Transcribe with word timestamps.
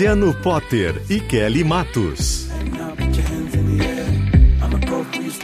Luciano 0.00 0.32
Potter 0.32 1.02
e 1.10 1.20
Kelly 1.20 1.62
Matos. 1.62 2.48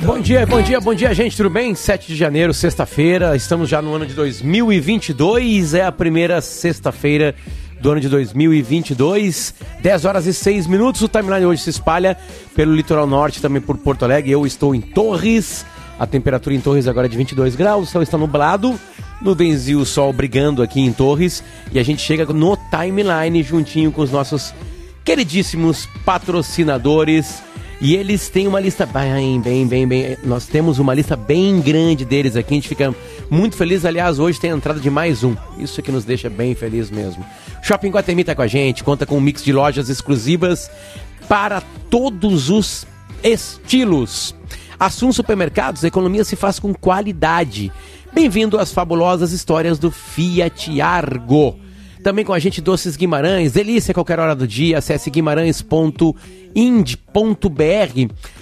Bom 0.00 0.18
dia, 0.18 0.46
bom 0.46 0.62
dia, 0.62 0.80
bom 0.80 0.94
dia, 0.94 1.12
gente, 1.12 1.36
tudo 1.36 1.50
bem? 1.50 1.74
7 1.74 2.06
de 2.06 2.16
janeiro, 2.16 2.54
sexta-feira, 2.54 3.36
estamos 3.36 3.68
já 3.68 3.82
no 3.82 3.92
ano 3.92 4.06
de 4.06 4.14
2022, 4.14 5.74
é 5.74 5.84
a 5.84 5.92
primeira 5.92 6.40
sexta-feira 6.40 7.34
do 7.82 7.90
ano 7.90 8.00
de 8.00 8.08
2022, 8.08 9.54
10 9.82 10.04
horas 10.06 10.24
e 10.24 10.32
6 10.32 10.66
minutos. 10.68 11.02
O 11.02 11.08
timeline 11.08 11.44
hoje 11.44 11.60
se 11.60 11.68
espalha 11.68 12.16
pelo 12.54 12.74
litoral 12.74 13.06
norte, 13.06 13.42
também 13.42 13.60
por 13.60 13.76
Porto 13.76 14.06
Alegre. 14.06 14.30
Eu 14.30 14.46
estou 14.46 14.74
em 14.74 14.80
Torres, 14.80 15.66
a 15.98 16.06
temperatura 16.06 16.54
em 16.54 16.60
Torres 16.62 16.88
agora 16.88 17.06
é 17.06 17.10
de 17.10 17.16
22 17.18 17.54
graus, 17.56 17.90
o 17.90 17.92
céu 17.92 18.00
está 18.00 18.16
nublado 18.16 18.74
nuvens 19.20 19.68
e 19.68 19.74
o 19.74 19.84
sol 19.84 20.12
brigando 20.12 20.62
aqui 20.62 20.80
em 20.80 20.92
Torres. 20.92 21.42
E 21.72 21.78
a 21.78 21.82
gente 21.82 22.02
chega 22.02 22.24
no 22.32 22.56
timeline 22.70 23.42
juntinho 23.42 23.92
com 23.92 24.02
os 24.02 24.10
nossos 24.10 24.54
queridíssimos 25.04 25.88
patrocinadores. 26.04 27.42
E 27.80 27.94
eles 27.94 28.28
têm 28.30 28.48
uma 28.48 28.58
lista 28.58 28.86
bem, 28.86 29.40
bem, 29.40 29.66
bem, 29.66 29.86
bem. 29.86 30.16
Nós 30.24 30.46
temos 30.46 30.78
uma 30.78 30.94
lista 30.94 31.14
bem 31.14 31.60
grande 31.60 32.04
deles 32.04 32.34
aqui. 32.34 32.54
A 32.54 32.56
gente 32.56 32.68
fica 32.68 32.94
muito 33.30 33.54
feliz. 33.54 33.84
Aliás, 33.84 34.18
hoje 34.18 34.40
tem 34.40 34.50
a 34.50 34.56
entrada 34.56 34.80
de 34.80 34.88
mais 34.88 35.22
um. 35.22 35.36
Isso 35.58 35.82
que 35.82 35.92
nos 35.92 36.04
deixa 36.04 36.30
bem 36.30 36.54
feliz 36.54 36.90
mesmo. 36.90 37.24
Shopping 37.62 37.90
Guatemi 37.90 38.24
tá 38.24 38.34
com 38.34 38.42
a 38.42 38.46
gente. 38.46 38.82
Conta 38.82 39.04
com 39.04 39.18
um 39.18 39.20
mix 39.20 39.44
de 39.44 39.52
lojas 39.52 39.90
exclusivas 39.90 40.70
para 41.28 41.62
todos 41.90 42.48
os 42.48 42.86
estilos. 43.22 44.34
Assum 44.78 45.12
Supermercados, 45.12 45.84
a 45.84 45.88
economia 45.88 46.24
se 46.24 46.36
faz 46.36 46.58
com 46.58 46.72
qualidade. 46.74 47.72
Bem-vindo 48.12 48.58
às 48.58 48.72
fabulosas 48.72 49.32
histórias 49.32 49.78
do 49.78 49.90
Fiat 49.90 50.80
Argo. 50.80 51.58
Também 52.02 52.24
com 52.24 52.32
a 52.32 52.38
gente 52.38 52.60
Doces 52.60 52.96
Guimarães, 52.96 53.52
delícia 53.52 53.90
a 53.90 53.94
qualquer 53.94 54.20
hora 54.20 54.34
do 54.34 54.46
dia, 54.46 54.78
acesse 54.78 55.10
guimarães.ind.br. 55.10 56.14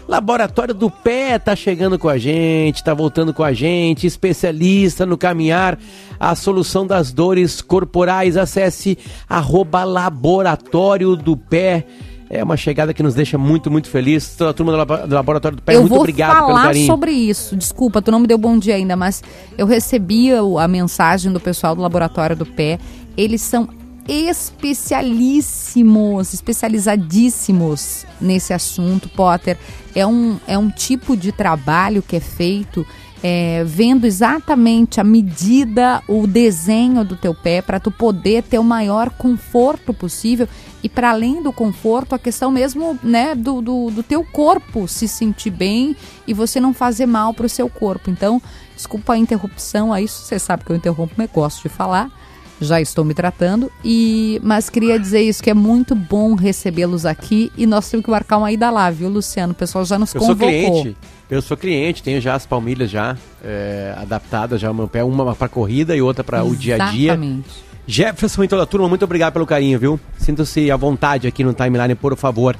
Laboratório 0.06 0.74
do 0.74 0.90
Pé 0.90 1.38
tá 1.38 1.56
chegando 1.56 1.98
com 1.98 2.08
a 2.08 2.18
gente, 2.18 2.84
tá 2.84 2.92
voltando 2.92 3.32
com 3.32 3.42
a 3.42 3.52
gente, 3.52 4.06
especialista 4.06 5.06
no 5.06 5.16
caminhar, 5.16 5.78
a 6.20 6.34
solução 6.34 6.86
das 6.86 7.10
dores 7.10 7.62
corporais, 7.62 8.36
acesse 8.36 8.98
arroba 9.28 9.82
Laboratório 9.82 11.16
do 11.16 11.36
Pé. 11.36 11.86
É 12.30 12.42
uma 12.42 12.56
chegada 12.56 12.94
que 12.94 13.02
nos 13.02 13.14
deixa 13.14 13.36
muito, 13.36 13.70
muito 13.70 13.86
feliz. 13.88 14.34
Toda 14.34 14.50
a 14.50 14.54
turma 14.54 14.72
do 15.06 15.14
Laboratório 15.14 15.56
do 15.56 15.62
Pé, 15.62 15.76
eu 15.76 15.82
muito 15.82 15.94
obrigado 15.94 16.46
pelo 16.46 16.54
carinho. 16.54 16.56
Eu 16.56 16.64
vou 16.64 16.72
falar 16.72 16.86
sobre 16.86 17.12
isso. 17.12 17.54
Desculpa, 17.56 18.02
tu 18.02 18.10
não 18.10 18.18
me 18.20 18.26
deu 18.26 18.38
bom 18.38 18.58
dia 18.58 18.74
ainda, 18.74 18.96
mas 18.96 19.22
eu 19.56 19.66
recebi 19.66 20.30
a 20.32 20.66
mensagem 20.66 21.32
do 21.32 21.38
pessoal 21.38 21.74
do 21.74 21.82
Laboratório 21.82 22.34
do 22.34 22.46
Pé. 22.46 22.78
Eles 23.16 23.42
são 23.42 23.68
especialíssimos, 24.08 26.34
especializadíssimos 26.34 28.04
nesse 28.20 28.52
assunto, 28.52 29.08
Potter. 29.08 29.56
É 29.94 30.04
um, 30.06 30.36
é 30.46 30.58
um 30.58 30.68
tipo 30.70 31.16
de 31.16 31.32
trabalho 31.32 32.02
que 32.02 32.16
é 32.16 32.20
feito 32.20 32.86
é, 33.26 33.64
vendo 33.64 34.06
exatamente 34.06 35.00
a 35.00 35.04
medida, 35.04 36.02
o 36.06 36.26
desenho 36.26 37.02
do 37.02 37.16
teu 37.16 37.34
pé 37.34 37.62
para 37.62 37.80
tu 37.80 37.90
poder 37.90 38.42
ter 38.42 38.58
o 38.58 38.64
maior 38.64 39.08
conforto 39.08 39.94
possível 39.94 40.46
e 40.84 40.88
para 40.90 41.12
além 41.12 41.42
do 41.42 41.50
conforto, 41.50 42.14
a 42.14 42.18
questão 42.18 42.50
mesmo 42.50 42.98
né, 43.02 43.34
do, 43.34 43.62
do, 43.62 43.90
do 43.90 44.02
teu 44.02 44.22
corpo 44.22 44.86
se 44.86 45.08
sentir 45.08 45.48
bem 45.48 45.96
e 46.26 46.34
você 46.34 46.60
não 46.60 46.74
fazer 46.74 47.06
mal 47.06 47.32
para 47.32 47.46
o 47.46 47.48
seu 47.48 47.70
corpo. 47.70 48.10
Então, 48.10 48.40
desculpa 48.76 49.14
a 49.14 49.16
interrupção, 49.16 49.94
aí 49.94 50.06
você 50.06 50.38
sabe 50.38 50.62
que 50.62 50.70
eu 50.70 50.76
interrompo, 50.76 51.14
mas 51.16 51.30
gosto 51.32 51.62
de 51.62 51.70
falar 51.70 52.12
já 52.60 52.80
estou 52.80 53.04
me 53.04 53.14
tratando. 53.14 53.72
E 53.82 54.38
mas 54.42 54.68
queria 54.68 54.98
dizer 54.98 55.22
isso 55.22 55.42
que 55.42 55.48
é 55.48 55.54
muito 55.54 55.94
bom 55.94 56.34
recebê-los 56.34 57.06
aqui 57.06 57.50
e 57.56 57.66
nós 57.66 57.90
temos 57.90 58.04
que 58.04 58.10
marcar 58.10 58.36
uma 58.36 58.52
ida 58.52 58.70
lá, 58.70 58.90
viu, 58.90 59.08
Luciano? 59.08 59.52
O 59.52 59.56
pessoal 59.56 59.86
já 59.86 59.98
nos 59.98 60.14
eu 60.14 60.20
convocou. 60.20 60.48
Eu 60.48 60.62
sou 60.62 60.82
cliente. 60.82 60.96
Eu 61.30 61.42
sou 61.42 61.56
cliente, 61.56 62.02
tenho 62.02 62.20
já 62.20 62.34
as 62.34 62.44
palmilhas 62.44 62.90
já 62.90 63.16
é, 63.42 63.94
adaptadas 63.96 64.60
já 64.60 64.72
meu 64.72 64.86
pé, 64.86 65.02
uma 65.02 65.34
para 65.34 65.48
corrida 65.48 65.96
e 65.96 66.02
outra 66.02 66.22
para 66.22 66.44
o 66.44 66.54
dia 66.54 66.76
a 66.76 66.90
dia. 66.90 67.12
Exatamente. 67.12 67.73
Jefferson 67.86 68.44
e 68.44 68.48
toda 68.48 68.62
a 68.62 68.66
turma, 68.66 68.88
muito 68.88 69.04
obrigado 69.04 69.32
pelo 69.32 69.46
carinho, 69.46 69.78
viu? 69.78 70.00
Sinta-se 70.18 70.70
à 70.70 70.76
vontade 70.76 71.26
aqui 71.26 71.44
no 71.44 71.52
timeline, 71.52 71.94
por 71.94 72.16
favor. 72.16 72.56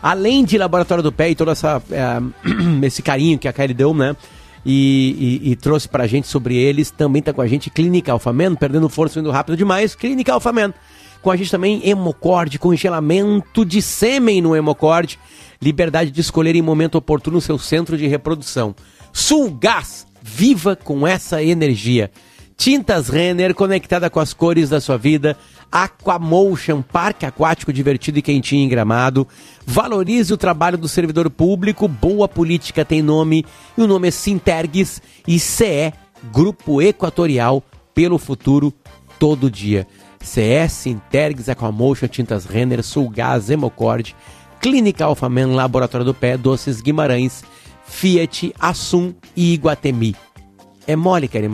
Além 0.00 0.44
de 0.44 0.56
Laboratório 0.56 1.02
do 1.02 1.10
Pé 1.10 1.30
e 1.30 1.34
todo 1.34 1.50
essa, 1.50 1.82
é, 1.90 2.20
esse 2.86 3.02
carinho 3.02 3.38
que 3.38 3.48
a 3.48 3.52
Kelly 3.52 3.74
deu, 3.74 3.92
né? 3.92 4.14
e, 4.64 5.40
e, 5.44 5.50
e 5.52 5.56
trouxe 5.56 5.88
pra 5.88 6.06
gente 6.06 6.28
sobre 6.28 6.56
eles. 6.56 6.90
Também 6.90 7.22
tá 7.22 7.32
com 7.32 7.40
a 7.40 7.46
gente 7.46 7.70
Clínica 7.70 8.12
Alfamen, 8.12 8.54
perdendo 8.54 8.88
força, 8.88 9.18
indo 9.18 9.30
rápido 9.30 9.56
demais. 9.56 9.94
Clínica 9.94 10.32
Alfamen. 10.32 10.72
Com 11.22 11.30
a 11.30 11.36
gente 11.36 11.50
também 11.50 11.80
Hemocorde, 11.84 12.60
congelamento 12.60 13.64
de 13.64 13.82
sêmen 13.82 14.40
no 14.40 14.54
Hemocorde. 14.54 15.18
Liberdade 15.60 16.10
de 16.10 16.20
escolher 16.20 16.54
em 16.54 16.62
momento 16.62 16.94
oportuno 16.96 17.40
seu 17.40 17.58
centro 17.58 17.96
de 17.98 18.06
reprodução. 18.06 18.74
Sulgás, 19.12 20.06
viva 20.22 20.76
com 20.76 21.06
essa 21.06 21.42
energia. 21.42 22.10
Tintas 22.58 23.08
Renner, 23.08 23.54
conectada 23.54 24.10
com 24.10 24.18
as 24.18 24.34
cores 24.34 24.68
da 24.68 24.80
sua 24.80 24.98
vida. 24.98 25.36
Aquamotion, 25.70 26.82
parque 26.82 27.24
aquático 27.24 27.72
divertido 27.72 28.18
e 28.18 28.22
quentinho 28.22 28.64
em 28.64 28.68
gramado. 28.68 29.28
Valorize 29.64 30.34
o 30.34 30.36
trabalho 30.36 30.76
do 30.76 30.88
servidor 30.88 31.30
público. 31.30 31.86
Boa 31.86 32.26
política 32.26 32.84
tem 32.84 33.00
nome. 33.00 33.46
E 33.76 33.80
o 33.80 33.86
nome 33.86 34.08
é 34.08 34.10
Sintergues 34.10 35.00
e 35.24 35.38
CE, 35.38 35.92
Grupo 36.32 36.82
Equatorial 36.82 37.62
pelo 37.94 38.18
Futuro 38.18 38.74
Todo 39.20 39.48
Dia. 39.48 39.86
CE, 40.20 40.68
Sintergues, 40.68 41.48
Aquamotion, 41.48 42.08
Tintas 42.08 42.44
Renner, 42.44 42.82
Sulgás, 42.82 43.50
Hemocord, 43.50 44.16
Clínica 44.60 45.04
Alfaman, 45.04 45.54
Laboratório 45.54 46.04
do 46.04 46.12
Pé, 46.12 46.36
Doces 46.36 46.80
Guimarães, 46.80 47.44
Fiat, 47.86 48.52
Assum 48.58 49.14
e 49.36 49.54
Iguatemi. 49.54 50.16
É 50.88 50.96
mole, 50.96 51.28
Kelly 51.28 51.48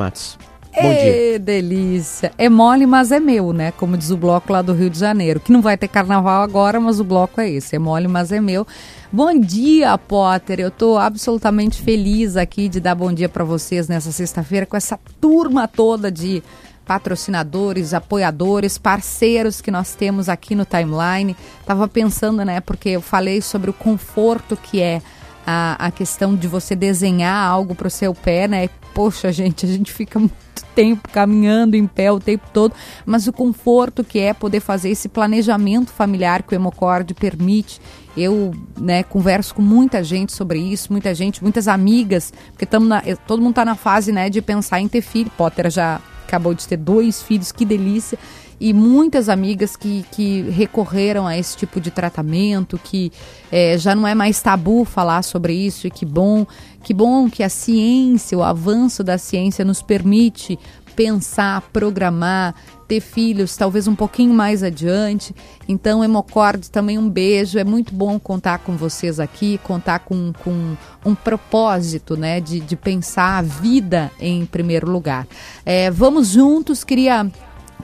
Bom 0.83 0.95
dia. 0.95 1.39
delícia. 1.39 2.33
É 2.37 2.49
mole, 2.49 2.87
mas 2.87 3.13
é 3.13 3.21
meu, 3.21 3.53
né? 3.53 3.73
Como 3.73 3.97
diz 3.97 4.11
o 4.11 4.17
bloco 4.17 4.53
lá 4.53 4.61
do 4.61 4.73
Rio 4.73 4.91
de 4.91 4.99
Janeiro. 4.99 5.41
Que 5.41 5.53
não 5.53 5.63
vai 5.63 5.77
ter 5.77 5.89
carnaval 5.89 6.43
agora, 6.43 6.81
mas 6.81 6.99
o 7.01 7.05
bloco 7.05 7.41
é 7.41 7.49
esse. 7.49 7.77
É 7.77 7.79
mole, 7.79 8.09
mas 8.09 8.33
é 8.33 8.41
meu. 8.41 8.67
Bom 9.13 9.39
dia, 9.39 9.97
Potter. 9.97 10.61
Eu 10.61 10.71
tô 10.71 10.99
absolutamente 10.99 11.81
feliz 11.81 12.37
aqui 12.37 12.69
de 12.69 12.81
dar 12.81 12.95
bom 12.95 13.13
dia 13.13 13.29
para 13.29 13.45
vocês 13.45 13.89
nessa 13.89 14.11
sexta-feira 14.11 14.67
com 14.67 14.77
essa 14.77 14.99
turma 15.21 15.69
toda 15.69 16.11
de 16.11 16.43
patrocinadores, 16.85 17.95
apoiadores, 17.95 18.77
parceiros 18.77 19.61
que 19.61 19.71
nós 19.71 19.95
temos 19.95 20.29
aqui 20.29 20.55
no 20.55 20.65
Timeline. 20.65 21.37
Tava 21.65 21.89
pensando, 21.89 22.45
né, 22.45 22.61
porque 22.61 22.91
eu 22.91 23.01
falei 23.01 23.41
sobre 23.41 23.71
o 23.71 23.73
conforto 23.73 24.57
que 24.57 24.81
é 24.83 25.01
a, 25.47 25.87
a 25.87 25.91
questão 25.91 26.35
de 26.35 26.49
você 26.49 26.75
desenhar 26.75 27.47
algo 27.47 27.75
para 27.75 27.89
o 27.89 27.91
seu 27.91 28.15
pé, 28.15 28.49
né? 28.49 28.69
Poxa, 28.95 29.33
gente, 29.33 29.67
a 29.67 29.69
gente 29.69 29.93
fica 29.93 30.19
muito 30.21 30.35
tempo 30.75 31.09
caminhando 31.09 31.75
em 31.77 31.87
pé 31.87 32.11
o 32.13 32.21
tempo 32.21 32.47
todo, 32.53 32.75
mas 33.05 33.27
o 33.27 33.33
conforto 33.33 34.05
que 34.05 34.19
é 34.19 34.33
poder 34.33 34.61
fazer 34.61 34.91
esse 34.91 35.09
planejamento 35.09 35.91
familiar 35.91 36.43
que 36.43 36.55
o 36.55 36.57
Hemocorde 36.57 37.13
permite. 37.13 37.81
Eu 38.17 38.53
né, 38.79 39.03
converso 39.03 39.55
com 39.55 39.63
muita 39.63 40.03
gente 40.05 40.33
sobre 40.33 40.61
isso, 40.61 40.93
muita 40.93 41.13
gente, 41.13 41.43
muitas 41.43 41.67
amigas, 41.67 42.33
porque 42.53 42.65
tamo 42.65 42.87
na, 42.87 43.03
todo 43.27 43.41
mundo 43.41 43.51
está 43.51 43.65
na 43.65 43.75
fase 43.75 44.13
né, 44.13 44.31
de 44.31 44.41
pensar 44.41 44.81
em 44.81 44.87
ter 44.87 45.01
filho. 45.01 45.31
Potter 45.37 45.69
já 45.71 46.01
acabou 46.27 46.55
de 46.55 46.67
ter 46.67 46.77
dois 46.77 47.23
filhos, 47.23 47.51
que 47.51 47.65
delícia. 47.65 48.19
E 48.61 48.73
muitas 48.73 49.29
amigas 49.29 49.77
que, 49.77 50.05
que 50.11 50.43
recorreram 50.51 51.27
a 51.27 51.37
esse 51.37 51.57
tipo 51.57 51.81
de 51.81 51.91
tratamento, 51.91 52.79
que 52.83 53.13
é, 53.51 53.77
já 53.79 53.95
não 53.95 54.07
é 54.07 54.15
mais 54.15 54.41
tabu 54.41 54.85
falar 54.85 55.23
sobre 55.23 55.55
isso, 55.55 55.87
e 55.87 55.91
que 55.91 56.07
bom, 56.07 56.47
que 56.83 56.95
bom 56.95 57.29
que 57.29 57.43
a 57.43 57.49
ciência, 57.49 58.37
o 58.37 58.43
avanço 58.43 59.03
da 59.03 59.19
ciência 59.19 59.65
nos 59.65 59.83
permite 59.83 60.59
pensar, 60.95 61.61
programar, 61.73 62.55
ter 62.87 63.01
filhos 63.01 63.57
talvez 63.57 63.89
um 63.89 63.95
pouquinho 63.95 64.33
mais 64.33 64.63
adiante. 64.63 65.35
Então, 65.69 66.05
Hemocorde, 66.05 66.71
também 66.71 66.99
um 66.99 67.09
beijo. 67.09 67.59
É 67.59 67.65
muito 67.65 67.95
bom 67.95 68.19
contar 68.19 68.59
com 68.59 68.77
vocês 68.77 69.19
aqui, 69.21 69.59
contar 69.63 70.01
com, 70.01 70.33
com 70.43 70.77
um 71.05 71.15
propósito, 71.15 72.17
né, 72.17 72.41
de, 72.41 72.61
de 72.61 72.77
pensar 72.77 73.39
a 73.39 73.43
vida 73.43 74.11
em 74.21 74.47
primeiro 74.47 74.91
lugar. 74.91 75.27
É, 75.65 75.91
vamos 75.91 76.29
juntos, 76.29 76.85
queria 76.85 77.27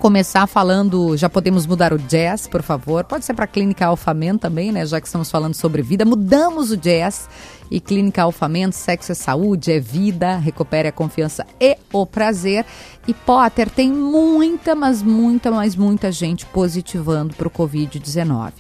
começar 0.01 0.47
falando, 0.47 1.15
já 1.15 1.29
podemos 1.29 1.67
mudar 1.67 1.93
o 1.93 1.99
jazz, 1.99 2.49
por 2.49 2.63
favor. 2.63 3.05
Pode 3.05 3.23
ser 3.25 3.35
para 3.35 3.45
a 3.45 3.49
Clínica 3.49 3.87
Alfamen 3.87 4.39
também, 4.39 4.73
né? 4.73 4.87
Já 4.87 4.99
que 4.99 5.07
estamos 5.07 5.31
falando 5.31 5.53
sobre 5.53 5.83
vida, 5.83 6.07
mudamos 6.07 6.71
o 6.71 6.77
jazz. 6.77 7.29
E 7.71 7.79
Clínica 7.79 8.23
Alfamen, 8.23 8.73
sexo 8.73 9.13
é 9.13 9.15
saúde, 9.15 9.71
é 9.71 9.79
vida, 9.79 10.39
recupere 10.39 10.89
a 10.89 10.93
confiança 10.93 11.47
e 11.61 11.77
o 11.93 12.07
prazer. 12.07 12.65
E 13.07 13.13
Potter 13.13 13.69
tem 13.69 13.93
muita, 13.93 14.75
mas 14.75 15.03
muita, 15.03 15.51
mas 15.51 15.77
muita 15.77 16.11
gente 16.11 16.47
positivando 16.47 17.35
para 17.35 17.47
o 17.47 17.51
Covid-19. 17.51 18.53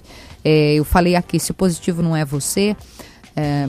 É, 0.45 0.75
eu 0.75 0.85
falei 0.85 1.17
aqui, 1.17 1.41
se 1.41 1.53
o 1.53 1.55
positivo 1.55 2.03
não 2.03 2.15
é 2.15 2.23
você, 2.23 2.77
é, 3.35 3.67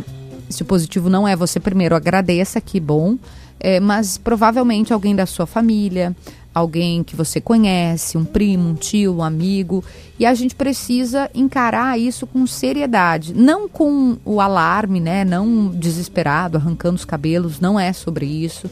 se 0.49 0.61
o 0.61 0.65
positivo 0.65 1.09
não 1.09 1.25
é 1.25 1.37
você, 1.37 1.57
primeiro 1.57 1.95
agradeça, 1.95 2.59
que 2.59 2.81
bom. 2.81 3.17
É, 3.63 3.79
mas 3.79 4.17
provavelmente 4.17 4.91
alguém 4.91 5.15
da 5.15 5.27
sua 5.27 5.45
família, 5.45 6.15
alguém 6.53 7.03
que 7.03 7.15
você 7.15 7.39
conhece, 7.39 8.17
um 8.17 8.25
primo, 8.25 8.69
um 8.69 8.75
tio, 8.75 9.15
um 9.15 9.23
amigo, 9.23 9.83
e 10.19 10.25
a 10.25 10.33
gente 10.33 10.53
precisa 10.53 11.29
encarar 11.33 11.97
isso 11.97 12.27
com 12.27 12.45
seriedade, 12.45 13.33
não 13.33 13.67
com 13.67 14.17
o 14.25 14.41
alarme, 14.41 14.99
né, 14.99 15.23
não 15.23 15.69
desesperado, 15.69 16.57
arrancando 16.57 16.95
os 16.95 17.05
cabelos, 17.05 17.59
não 17.59 17.79
é 17.79 17.93
sobre 17.93 18.25
isso 18.25 18.69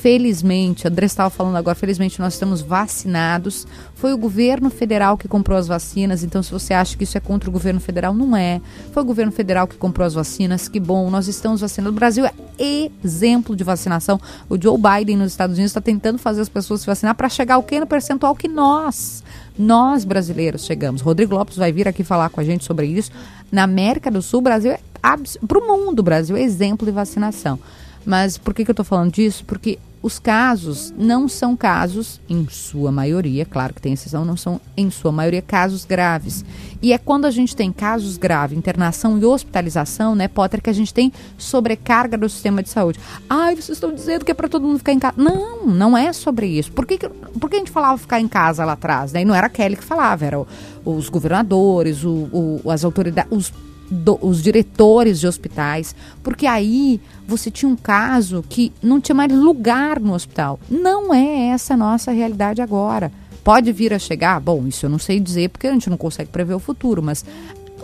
felizmente, 0.00 0.86
André 0.86 1.06
estava 1.06 1.28
falando 1.28 1.56
agora, 1.56 1.74
felizmente 1.74 2.20
nós 2.20 2.34
estamos 2.34 2.60
vacinados. 2.60 3.66
Foi 3.94 4.12
o 4.12 4.18
governo 4.18 4.70
federal 4.70 5.18
que 5.18 5.26
comprou 5.26 5.58
as 5.58 5.66
vacinas, 5.66 6.22
então 6.22 6.42
se 6.42 6.52
você 6.52 6.72
acha 6.72 6.96
que 6.96 7.02
isso 7.02 7.18
é 7.18 7.20
contra 7.20 7.50
o 7.50 7.52
governo 7.52 7.80
federal, 7.80 8.14
não 8.14 8.36
é. 8.36 8.60
Foi 8.92 9.02
o 9.02 9.06
governo 9.06 9.32
federal 9.32 9.66
que 9.66 9.76
comprou 9.76 10.06
as 10.06 10.14
vacinas, 10.14 10.68
que 10.68 10.78
bom, 10.78 11.10
nós 11.10 11.26
estamos 11.26 11.60
vacinando. 11.60 11.90
O 11.90 11.98
Brasil 11.98 12.24
é 12.24 12.32
exemplo 12.58 13.56
de 13.56 13.64
vacinação. 13.64 14.20
O 14.48 14.60
Joe 14.60 14.78
Biden 14.78 15.16
nos 15.16 15.32
Estados 15.32 15.56
Unidos 15.56 15.70
está 15.70 15.80
tentando 15.80 16.16
fazer 16.16 16.42
as 16.42 16.48
pessoas 16.48 16.80
se 16.80 16.86
vacinar 16.86 17.16
para 17.16 17.28
chegar 17.28 17.56
ao 17.56 17.62
que 17.64 17.80
no 17.80 17.86
percentual 17.86 18.36
que 18.36 18.46
nós, 18.46 19.24
nós 19.58 20.04
brasileiros 20.04 20.64
chegamos. 20.64 21.00
Rodrigo 21.00 21.34
Lopes 21.34 21.56
vai 21.56 21.72
vir 21.72 21.88
aqui 21.88 22.04
falar 22.04 22.28
com 22.30 22.40
a 22.40 22.44
gente 22.44 22.64
sobre 22.64 22.86
isso. 22.86 23.10
Na 23.50 23.64
América 23.64 24.10
do 24.10 24.22
Sul, 24.22 24.38
o 24.38 24.42
Brasil 24.42 24.70
é 24.70 24.80
para 25.02 25.58
o 25.58 25.66
mundo, 25.66 26.00
o 26.00 26.02
Brasil 26.02 26.36
é 26.36 26.42
exemplo 26.42 26.86
de 26.86 26.92
vacinação. 26.92 27.58
Mas 28.06 28.38
por 28.38 28.54
que, 28.54 28.64
que 28.64 28.70
eu 28.70 28.72
estou 28.72 28.84
falando 28.84 29.12
disso? 29.12 29.44
Porque 29.44 29.78
os 30.00 30.18
casos 30.18 30.94
não 30.96 31.28
são 31.28 31.56
casos, 31.56 32.20
em 32.28 32.46
sua 32.48 32.92
maioria, 32.92 33.44
claro 33.44 33.74
que 33.74 33.80
tem 33.80 33.92
exceção, 33.92 34.24
não 34.24 34.36
são, 34.36 34.60
em 34.76 34.90
sua 34.90 35.10
maioria, 35.10 35.42
casos 35.42 35.84
graves. 35.84 36.44
E 36.80 36.92
é 36.92 36.98
quando 36.98 37.24
a 37.24 37.30
gente 37.30 37.56
tem 37.56 37.72
casos 37.72 38.16
graves, 38.16 38.56
internação 38.56 39.18
e 39.18 39.24
hospitalização, 39.24 40.14
né, 40.14 40.28
Potter, 40.28 40.62
que 40.62 40.70
a 40.70 40.72
gente 40.72 40.94
tem 40.94 41.12
sobrecarga 41.36 42.16
do 42.16 42.28
sistema 42.28 42.62
de 42.62 42.68
saúde. 42.68 43.00
Ai, 43.28 43.56
vocês 43.56 43.76
estão 43.76 43.92
dizendo 43.92 44.24
que 44.24 44.30
é 44.30 44.34
para 44.34 44.48
todo 44.48 44.66
mundo 44.66 44.78
ficar 44.78 44.92
em 44.92 45.00
casa. 45.00 45.14
Não, 45.16 45.66
não 45.66 45.98
é 45.98 46.12
sobre 46.12 46.46
isso. 46.46 46.70
Por 46.70 46.86
que, 46.86 46.98
por 46.98 47.50
que 47.50 47.56
a 47.56 47.58
gente 47.58 47.70
falava 47.70 47.98
ficar 47.98 48.20
em 48.20 48.28
casa 48.28 48.64
lá 48.64 48.74
atrás? 48.74 49.12
Né? 49.12 49.22
E 49.22 49.24
não 49.24 49.34
era 49.34 49.48
a 49.48 49.50
Kelly 49.50 49.76
que 49.76 49.84
falava, 49.84 50.24
eram 50.24 50.46
os 50.84 51.08
governadores, 51.08 52.04
o, 52.04 52.60
o, 52.64 52.70
as 52.70 52.84
autoridades, 52.84 53.30
os 53.32 53.52
do, 53.90 54.18
os 54.20 54.42
diretores 54.42 55.20
de 55.20 55.26
hospitais, 55.26 55.94
porque 56.22 56.46
aí 56.46 57.00
você 57.26 57.50
tinha 57.50 57.68
um 57.68 57.76
caso 57.76 58.44
que 58.48 58.72
não 58.82 59.00
tinha 59.00 59.14
mais 59.14 59.32
lugar 59.32 60.00
no 60.00 60.14
hospital. 60.14 60.58
Não 60.68 61.12
é 61.12 61.48
essa 61.48 61.74
a 61.74 61.76
nossa 61.76 62.12
realidade 62.12 62.60
agora. 62.60 63.10
Pode 63.42 63.72
vir 63.72 63.94
a 63.94 63.98
chegar? 63.98 64.40
Bom, 64.40 64.66
isso 64.66 64.86
eu 64.86 64.90
não 64.90 64.98
sei 64.98 65.18
dizer 65.20 65.48
porque 65.50 65.66
a 65.66 65.72
gente 65.72 65.88
não 65.88 65.96
consegue 65.96 66.30
prever 66.30 66.54
o 66.54 66.58
futuro, 66.58 67.02
mas 67.02 67.24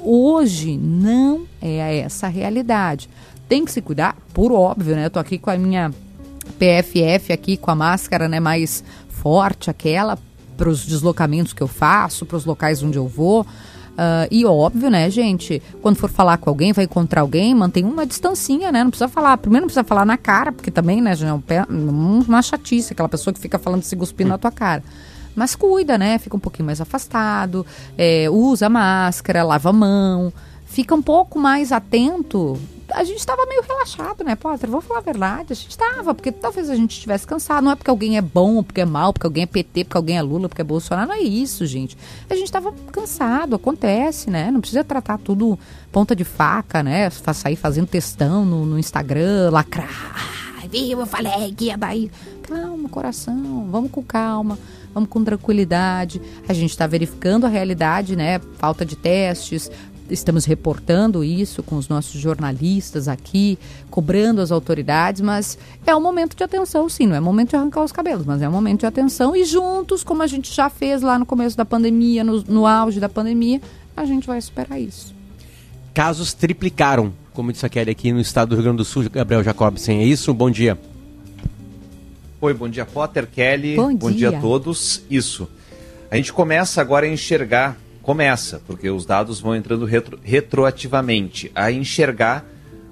hoje 0.02 0.76
não 0.76 1.46
é 1.60 1.98
essa 1.98 2.26
a 2.26 2.30
realidade. 2.30 3.08
Tem 3.48 3.64
que 3.64 3.72
se 3.72 3.80
cuidar, 3.80 4.16
por 4.32 4.52
óbvio, 4.52 4.94
né? 4.94 5.06
Eu 5.06 5.10
tô 5.10 5.18
aqui 5.18 5.38
com 5.38 5.50
a 5.50 5.56
minha 5.56 5.90
PFF 6.58 7.32
aqui 7.32 7.56
com 7.56 7.70
a 7.70 7.74
máscara, 7.74 8.28
né, 8.28 8.40
mais 8.40 8.84
forte 9.08 9.70
aquela 9.70 10.18
para 10.56 10.68
os 10.68 10.86
deslocamentos 10.86 11.52
que 11.52 11.62
eu 11.62 11.68
faço, 11.68 12.24
para 12.24 12.36
os 12.36 12.44
locais 12.44 12.82
onde 12.82 12.98
eu 12.98 13.08
vou. 13.08 13.46
Uh, 13.94 14.26
e 14.28 14.44
óbvio, 14.44 14.90
né, 14.90 15.08
gente? 15.08 15.62
Quando 15.80 15.96
for 15.96 16.10
falar 16.10 16.36
com 16.38 16.50
alguém, 16.50 16.72
vai 16.72 16.84
encontrar 16.84 17.20
alguém, 17.20 17.54
mantém 17.54 17.84
uma 17.84 18.04
distancinha, 18.04 18.72
né? 18.72 18.82
Não 18.82 18.90
precisa 18.90 19.08
falar. 19.08 19.36
Primeiro 19.38 19.62
não 19.62 19.68
precisa 19.68 19.84
falar 19.84 20.04
na 20.04 20.16
cara, 20.16 20.50
porque 20.50 20.70
também, 20.70 21.00
né, 21.00 21.14
já 21.14 21.28
é 21.28 21.64
uma 21.68 22.42
chatice, 22.42 22.92
aquela 22.92 23.08
pessoa 23.08 23.32
que 23.32 23.40
fica 23.40 23.58
falando 23.58 23.82
se 23.82 23.94
cuspindo 23.94 24.30
na 24.30 24.38
tua 24.38 24.50
cara. 24.50 24.82
Mas 25.34 25.54
cuida, 25.54 25.96
né? 25.96 26.18
Fica 26.18 26.36
um 26.36 26.40
pouquinho 26.40 26.66
mais 26.66 26.80
afastado, 26.80 27.64
é, 27.96 28.28
usa 28.30 28.68
máscara, 28.68 29.42
lava 29.44 29.70
a 29.70 29.72
mão, 29.72 30.32
fica 30.66 30.94
um 30.94 31.02
pouco 31.02 31.38
mais 31.38 31.70
atento 31.72 32.58
a 32.92 33.04
gente 33.04 33.18
estava 33.18 33.46
meio 33.46 33.62
relaxado, 33.62 34.24
né, 34.24 34.34
Potter? 34.34 34.68
Vou 34.68 34.80
falar 34.80 35.00
a 35.00 35.02
verdade, 35.02 35.52
a 35.52 35.56
gente 35.56 35.70
estava, 35.70 36.14
porque 36.14 36.30
talvez 36.30 36.68
a 36.68 36.74
gente 36.74 36.92
estivesse 36.92 37.26
cansado. 37.26 37.64
Não 37.64 37.72
é 37.72 37.76
porque 37.76 37.90
alguém 37.90 38.16
é 38.16 38.22
bom, 38.22 38.62
porque 38.62 38.80
é 38.80 38.84
mal, 38.84 39.12
porque 39.12 39.26
alguém 39.26 39.44
é 39.44 39.46
PT, 39.46 39.84
porque 39.84 39.96
alguém 39.96 40.18
é 40.18 40.22
Lula, 40.22 40.48
porque 40.48 40.60
é 40.60 40.64
Bolsonaro. 40.64 41.08
Não 41.08 41.14
é 41.14 41.20
isso, 41.20 41.66
gente. 41.66 41.96
A 42.28 42.34
gente 42.34 42.44
estava 42.44 42.72
cansado, 42.92 43.56
acontece, 43.56 44.30
né? 44.30 44.50
Não 44.50 44.60
precisa 44.60 44.84
tratar 44.84 45.18
tudo 45.18 45.58
ponta 45.90 46.14
de 46.14 46.24
faca, 46.24 46.82
né? 46.82 47.08
Sair 47.10 47.56
fazendo 47.56 47.86
textão 47.86 48.44
no, 48.44 48.64
no 48.66 48.78
Instagram, 48.78 49.50
lacrar. 49.50 50.68
Viu, 50.70 51.00
eu 51.00 51.06
falei 51.06 51.54
que 51.54 51.66
ia 51.66 51.78
daí. 51.78 52.10
Calma, 52.42 52.88
coração, 52.88 53.68
vamos 53.70 53.90
com 53.90 54.02
calma 54.02 54.58
vamos 54.94 55.10
com 55.10 55.24
tranquilidade. 55.24 56.22
A 56.48 56.52
gente 56.52 56.70
está 56.70 56.86
verificando 56.86 57.44
a 57.44 57.48
realidade, 57.48 58.14
né? 58.14 58.38
Falta 58.58 58.86
de 58.86 58.94
testes, 58.94 59.70
estamos 60.10 60.44
reportando 60.44 61.24
isso 61.24 61.62
com 61.62 61.76
os 61.76 61.88
nossos 61.88 62.20
jornalistas 62.20 63.08
aqui, 63.08 63.58
cobrando 63.90 64.40
as 64.40 64.50
autoridades, 64.50 65.20
mas 65.20 65.58
é 65.86 65.94
um 65.94 66.00
momento 66.00 66.36
de 66.36 66.44
atenção, 66.44 66.88
sim, 66.88 67.06
não 67.06 67.16
é 67.16 67.20
momento 67.20 67.50
de 67.50 67.56
arrancar 67.56 67.82
os 67.82 67.92
cabelos, 67.92 68.26
mas 68.26 68.42
é 68.42 68.48
um 68.48 68.52
momento 68.52 68.80
de 68.80 68.86
atenção 68.86 69.34
e 69.34 69.44
juntos, 69.44 70.04
como 70.04 70.22
a 70.22 70.26
gente 70.26 70.52
já 70.54 70.68
fez 70.68 71.02
lá 71.02 71.18
no 71.18 71.26
começo 71.26 71.56
da 71.56 71.64
pandemia, 71.64 72.22
no, 72.22 72.42
no 72.42 72.66
auge 72.66 73.00
da 73.00 73.08
pandemia, 73.08 73.60
a 73.96 74.04
gente 74.04 74.26
vai 74.26 74.40
superar 74.40 74.80
isso. 74.80 75.14
Casos 75.92 76.34
triplicaram, 76.34 77.12
como 77.32 77.52
disse 77.52 77.64
a 77.64 77.68
Kelly 77.68 77.90
aqui 77.90 78.12
no 78.12 78.20
estado 78.20 78.50
do 78.50 78.54
Rio 78.56 78.64
Grande 78.64 78.78
do 78.78 78.84
Sul, 78.84 79.08
Gabriel 79.08 79.42
Jacobsen, 79.42 80.00
é 80.00 80.04
isso? 80.04 80.34
Bom 80.34 80.50
dia. 80.50 80.78
Oi, 82.40 82.52
bom 82.52 82.68
dia 82.68 82.84
Potter, 82.84 83.26
Kelly, 83.26 83.76
bom, 83.76 83.94
bom 83.94 84.10
dia. 84.10 84.30
dia 84.30 84.38
a 84.38 84.40
todos. 84.40 85.02
Isso. 85.08 85.48
A 86.10 86.16
gente 86.16 86.32
começa 86.32 86.80
agora 86.80 87.06
a 87.06 87.08
enxergar 87.08 87.78
começa, 88.04 88.60
porque 88.66 88.88
os 88.90 89.06
dados 89.06 89.40
vão 89.40 89.56
entrando 89.56 89.86
retro, 89.86 90.20
retroativamente, 90.22 91.50
a 91.54 91.72
enxergar 91.72 92.46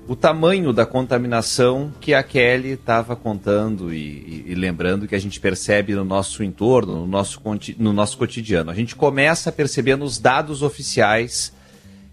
o 0.09 0.17
tamanho 0.17 0.73
da 0.73 0.85
contaminação 0.85 1.93
que 2.01 2.13
a 2.13 2.23
Kelly 2.23 2.71
estava 2.71 3.15
contando 3.15 3.95
e, 3.95 3.99
e, 3.99 4.45
e, 4.49 4.55
lembrando 4.55 5.07
que 5.07 5.15
a 5.15 5.19
gente 5.19 5.39
percebe 5.39 5.95
no 5.95 6.05
nosso 6.05 6.43
entorno, 6.43 6.95
no 6.95 7.07
nosso, 7.07 7.41
no 7.79 7.93
nosso 7.93 8.19
cotidiano. 8.19 8.71
A 8.71 8.75
gente 8.75 8.97
começa 8.97 9.51
a 9.51 9.53
perceber 9.53 9.97
nos 9.97 10.19
dados 10.19 10.63
oficiais 10.63 11.53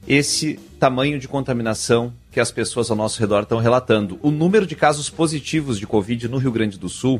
esse 0.07 0.59
tamanho 0.79 1.19
de 1.19 1.27
contaminação 1.27 2.13
que 2.31 2.39
as 2.39 2.51
pessoas 2.51 2.91
ao 2.91 2.97
nosso 2.97 3.19
redor 3.19 3.43
estão 3.43 3.59
relatando. 3.59 4.19
O 4.21 4.29
número 4.29 4.67
de 4.67 4.75
casos 4.75 5.09
positivos 5.09 5.79
de 5.79 5.87
Covid 5.87 6.27
no 6.27 6.37
Rio 6.37 6.51
Grande 6.51 6.77
do 6.77 6.89
Sul, 6.89 7.19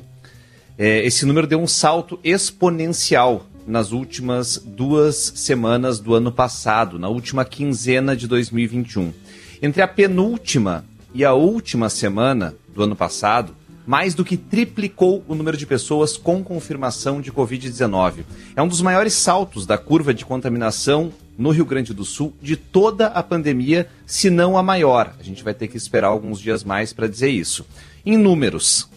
é, 0.78 1.06
esse 1.06 1.26
número 1.26 1.48
deu 1.48 1.60
um 1.60 1.68
salto 1.68 2.20
exponencial 2.24 3.49
nas 3.70 3.92
últimas 3.92 4.58
duas 4.58 5.32
semanas 5.36 6.00
do 6.00 6.16
ano 6.16 6.32
passado, 6.32 6.98
na 6.98 7.08
última 7.08 7.46
quinzena 7.46 8.18
de 8.18 8.28
2021. 8.28 9.14
Entre 9.62 9.82
a 9.84 9.88
penúltima 9.88 10.84
e 11.14 11.24
a 11.24 11.34
última 11.34 11.88
semana 11.88 12.56
do 12.74 12.82
ano 12.82 12.96
passado, 12.96 13.56
mais 13.86 14.16
do 14.16 14.26
que 14.26 14.38
triplicou 14.38 15.24
o 15.28 15.36
número 15.36 15.56
de 15.56 15.68
pessoas 15.68 16.18
com 16.18 16.44
confirmação 16.44 17.22
de 17.22 17.32
Covid-19. 17.32 18.24
É 18.56 18.62
um 18.62 18.68
dos 18.68 18.82
maiores 18.82 19.14
saltos 19.14 19.68
da 19.68 19.78
curva 19.78 20.14
de 20.14 20.26
contaminação 20.26 21.12
no 21.38 21.52
Rio 21.52 21.66
Grande 21.66 21.94
do 21.94 22.04
Sul 22.04 22.34
de 22.42 22.56
toda 22.56 23.08
a 23.08 23.22
pandemia, 23.22 23.88
se 24.06 24.32
não 24.32 24.58
a 24.58 24.64
maior. 24.64 25.16
A 25.20 25.24
gente 25.24 25.44
vai 25.44 25.54
ter 25.54 25.68
que 25.68 25.78
esperar 25.78 26.08
alguns 26.08 26.40
dias 26.40 26.64
mais 26.64 26.92
para 26.92 27.08
dizer 27.08 27.30
isso. 27.30 27.66
Em 28.04 28.18
números, 28.18 28.90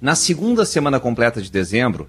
na 0.00 0.14
segunda 0.14 0.64
semana 0.64 1.00
completa 1.00 1.40
de 1.40 1.50
dezembro, 1.50 2.08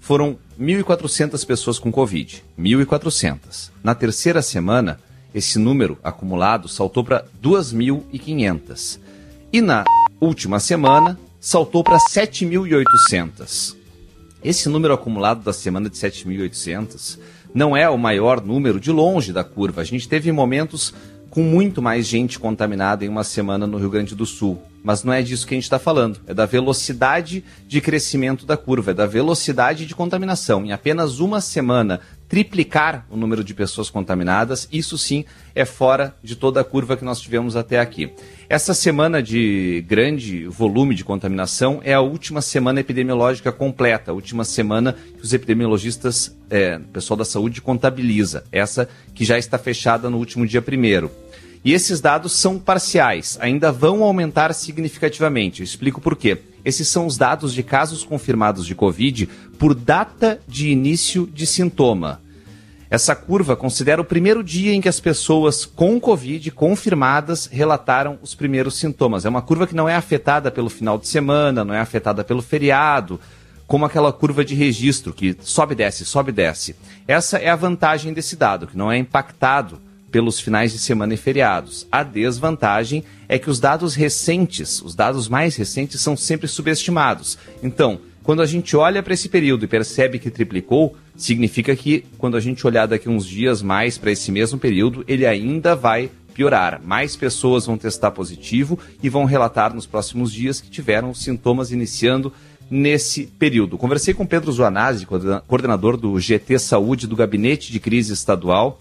foram 0.00 0.38
1.400 0.58 1.46
pessoas 1.46 1.78
com 1.78 1.92
Covid. 1.92 2.44
1.400. 2.58 3.70
Na 3.82 3.94
terceira 3.94 4.42
semana, 4.42 4.98
esse 5.34 5.58
número 5.58 5.98
acumulado 6.02 6.68
saltou 6.68 7.04
para 7.04 7.24
2.500. 7.42 8.98
E 9.52 9.60
na 9.60 9.84
última 10.20 10.60
semana, 10.60 11.18
saltou 11.40 11.84
para 11.84 11.98
7.800. 11.98 13.76
Esse 14.42 14.68
número 14.68 14.94
acumulado 14.94 15.42
da 15.42 15.52
semana 15.52 15.90
de 15.90 15.96
7.800 15.96 17.18
não 17.54 17.76
é 17.76 17.88
o 17.88 17.98
maior 17.98 18.44
número 18.44 18.78
de 18.78 18.92
longe 18.92 19.32
da 19.32 19.42
curva. 19.42 19.80
A 19.80 19.84
gente 19.84 20.08
teve 20.08 20.30
momentos 20.30 20.94
com 21.30 21.42
muito 21.42 21.82
mais 21.82 22.06
gente 22.06 22.38
contaminada 22.38 23.04
em 23.04 23.08
uma 23.08 23.24
semana 23.24 23.66
no 23.66 23.78
Rio 23.78 23.90
Grande 23.90 24.14
do 24.14 24.26
Sul. 24.26 24.62
Mas 24.82 25.04
não 25.04 25.12
é 25.12 25.22
disso 25.22 25.46
que 25.46 25.54
a 25.54 25.56
gente 25.56 25.64
está 25.64 25.78
falando. 25.78 26.20
É 26.26 26.32
da 26.32 26.46
velocidade 26.46 27.44
de 27.66 27.80
crescimento 27.80 28.46
da 28.46 28.56
curva, 28.56 28.92
é 28.92 28.94
da 28.94 29.06
velocidade 29.06 29.86
de 29.86 29.94
contaminação. 29.94 30.64
Em 30.64 30.72
apenas 30.72 31.20
uma 31.20 31.40
semana, 31.40 32.00
triplicar 32.28 33.06
o 33.10 33.16
número 33.16 33.42
de 33.42 33.54
pessoas 33.54 33.88
contaminadas, 33.88 34.68
isso 34.70 34.98
sim 34.98 35.24
é 35.54 35.64
fora 35.64 36.14
de 36.22 36.36
toda 36.36 36.60
a 36.60 36.64
curva 36.64 36.96
que 36.96 37.04
nós 37.04 37.20
tivemos 37.20 37.56
até 37.56 37.80
aqui. 37.80 38.12
Essa 38.48 38.74
semana 38.74 39.22
de 39.22 39.84
grande 39.88 40.46
volume 40.46 40.94
de 40.94 41.04
contaminação 41.04 41.80
é 41.82 41.94
a 41.94 42.00
última 42.00 42.40
semana 42.40 42.80
epidemiológica 42.80 43.50
completa, 43.50 44.10
a 44.10 44.14
última 44.14 44.44
semana 44.44 44.92
que 44.92 45.22
os 45.22 45.32
epidemiologistas, 45.32 46.36
é, 46.50 46.78
pessoal 46.92 47.16
da 47.16 47.24
saúde, 47.24 47.60
contabiliza. 47.60 48.44
Essa 48.52 48.88
que 49.14 49.24
já 49.24 49.38
está 49.38 49.58
fechada 49.58 50.08
no 50.08 50.18
último 50.18 50.46
dia 50.46 50.62
primeiro. 50.62 51.10
E 51.64 51.72
esses 51.72 52.00
dados 52.00 52.32
são 52.32 52.58
parciais, 52.58 53.36
ainda 53.40 53.72
vão 53.72 54.02
aumentar 54.02 54.54
significativamente. 54.54 55.60
Eu 55.60 55.64
explico 55.64 56.00
por 56.00 56.16
quê. 56.16 56.38
Esses 56.64 56.88
são 56.88 57.06
os 57.06 57.16
dados 57.16 57.52
de 57.52 57.62
casos 57.62 58.04
confirmados 58.04 58.66
de 58.66 58.74
Covid 58.74 59.28
por 59.58 59.74
data 59.74 60.40
de 60.46 60.68
início 60.70 61.26
de 61.26 61.46
sintoma. 61.46 62.20
Essa 62.90 63.14
curva 63.14 63.54
considera 63.54 64.00
o 64.00 64.04
primeiro 64.04 64.42
dia 64.42 64.72
em 64.72 64.80
que 64.80 64.88
as 64.88 64.98
pessoas 64.98 65.66
com 65.66 66.00
Covid 66.00 66.50
confirmadas 66.52 67.46
relataram 67.46 68.18
os 68.22 68.34
primeiros 68.34 68.76
sintomas. 68.76 69.26
É 69.26 69.28
uma 69.28 69.42
curva 69.42 69.66
que 69.66 69.74
não 69.74 69.88
é 69.88 69.94
afetada 69.94 70.50
pelo 70.50 70.70
final 70.70 70.96
de 70.96 71.06
semana, 71.06 71.64
não 71.64 71.74
é 71.74 71.80
afetada 71.80 72.24
pelo 72.24 72.40
feriado, 72.40 73.20
como 73.66 73.84
aquela 73.84 74.10
curva 74.10 74.42
de 74.42 74.54
registro 74.54 75.12
que 75.12 75.36
sobe 75.40 75.74
desce, 75.74 76.06
sobe 76.06 76.32
desce. 76.32 76.74
Essa 77.06 77.36
é 77.36 77.50
a 77.50 77.56
vantagem 77.56 78.14
desse 78.14 78.36
dado, 78.36 78.66
que 78.66 78.76
não 78.76 78.90
é 78.90 78.96
impactado 78.96 79.78
pelos 80.10 80.40
finais 80.40 80.72
de 80.72 80.78
semana 80.78 81.14
e 81.14 81.16
feriados. 81.16 81.86
A 81.90 82.02
desvantagem 82.02 83.04
é 83.28 83.38
que 83.38 83.50
os 83.50 83.60
dados 83.60 83.94
recentes, 83.94 84.82
os 84.82 84.94
dados 84.94 85.28
mais 85.28 85.56
recentes, 85.56 86.00
são 86.00 86.16
sempre 86.16 86.48
subestimados. 86.48 87.38
Então, 87.62 88.00
quando 88.22 88.42
a 88.42 88.46
gente 88.46 88.76
olha 88.76 89.02
para 89.02 89.14
esse 89.14 89.28
período 89.28 89.64
e 89.64 89.68
percebe 89.68 90.18
que 90.18 90.30
triplicou, 90.30 90.96
significa 91.16 91.74
que 91.74 92.04
quando 92.18 92.36
a 92.36 92.40
gente 92.40 92.66
olhar 92.66 92.86
daqui 92.86 93.08
uns 93.08 93.24
dias 93.24 93.62
mais 93.62 93.96
para 93.96 94.10
esse 94.10 94.30
mesmo 94.30 94.58
período, 94.58 95.04
ele 95.08 95.24
ainda 95.24 95.74
vai 95.74 96.10
piorar. 96.34 96.80
Mais 96.84 97.16
pessoas 97.16 97.66
vão 97.66 97.76
testar 97.76 98.10
positivo 98.10 98.78
e 99.02 99.08
vão 99.08 99.24
relatar 99.24 99.74
nos 99.74 99.86
próximos 99.86 100.32
dias 100.32 100.60
que 100.60 100.70
tiveram 100.70 101.12
sintomas 101.14 101.72
iniciando 101.72 102.32
nesse 102.70 103.26
período. 103.26 103.78
Conversei 103.78 104.14
com 104.14 104.26
Pedro 104.26 104.52
Zuanazzi, 104.52 105.06
coordenador 105.46 105.96
do 105.96 106.18
GT 106.20 106.58
Saúde 106.58 107.06
do 107.06 107.16
Gabinete 107.16 107.72
de 107.72 107.80
Crise 107.80 108.12
Estadual, 108.12 108.80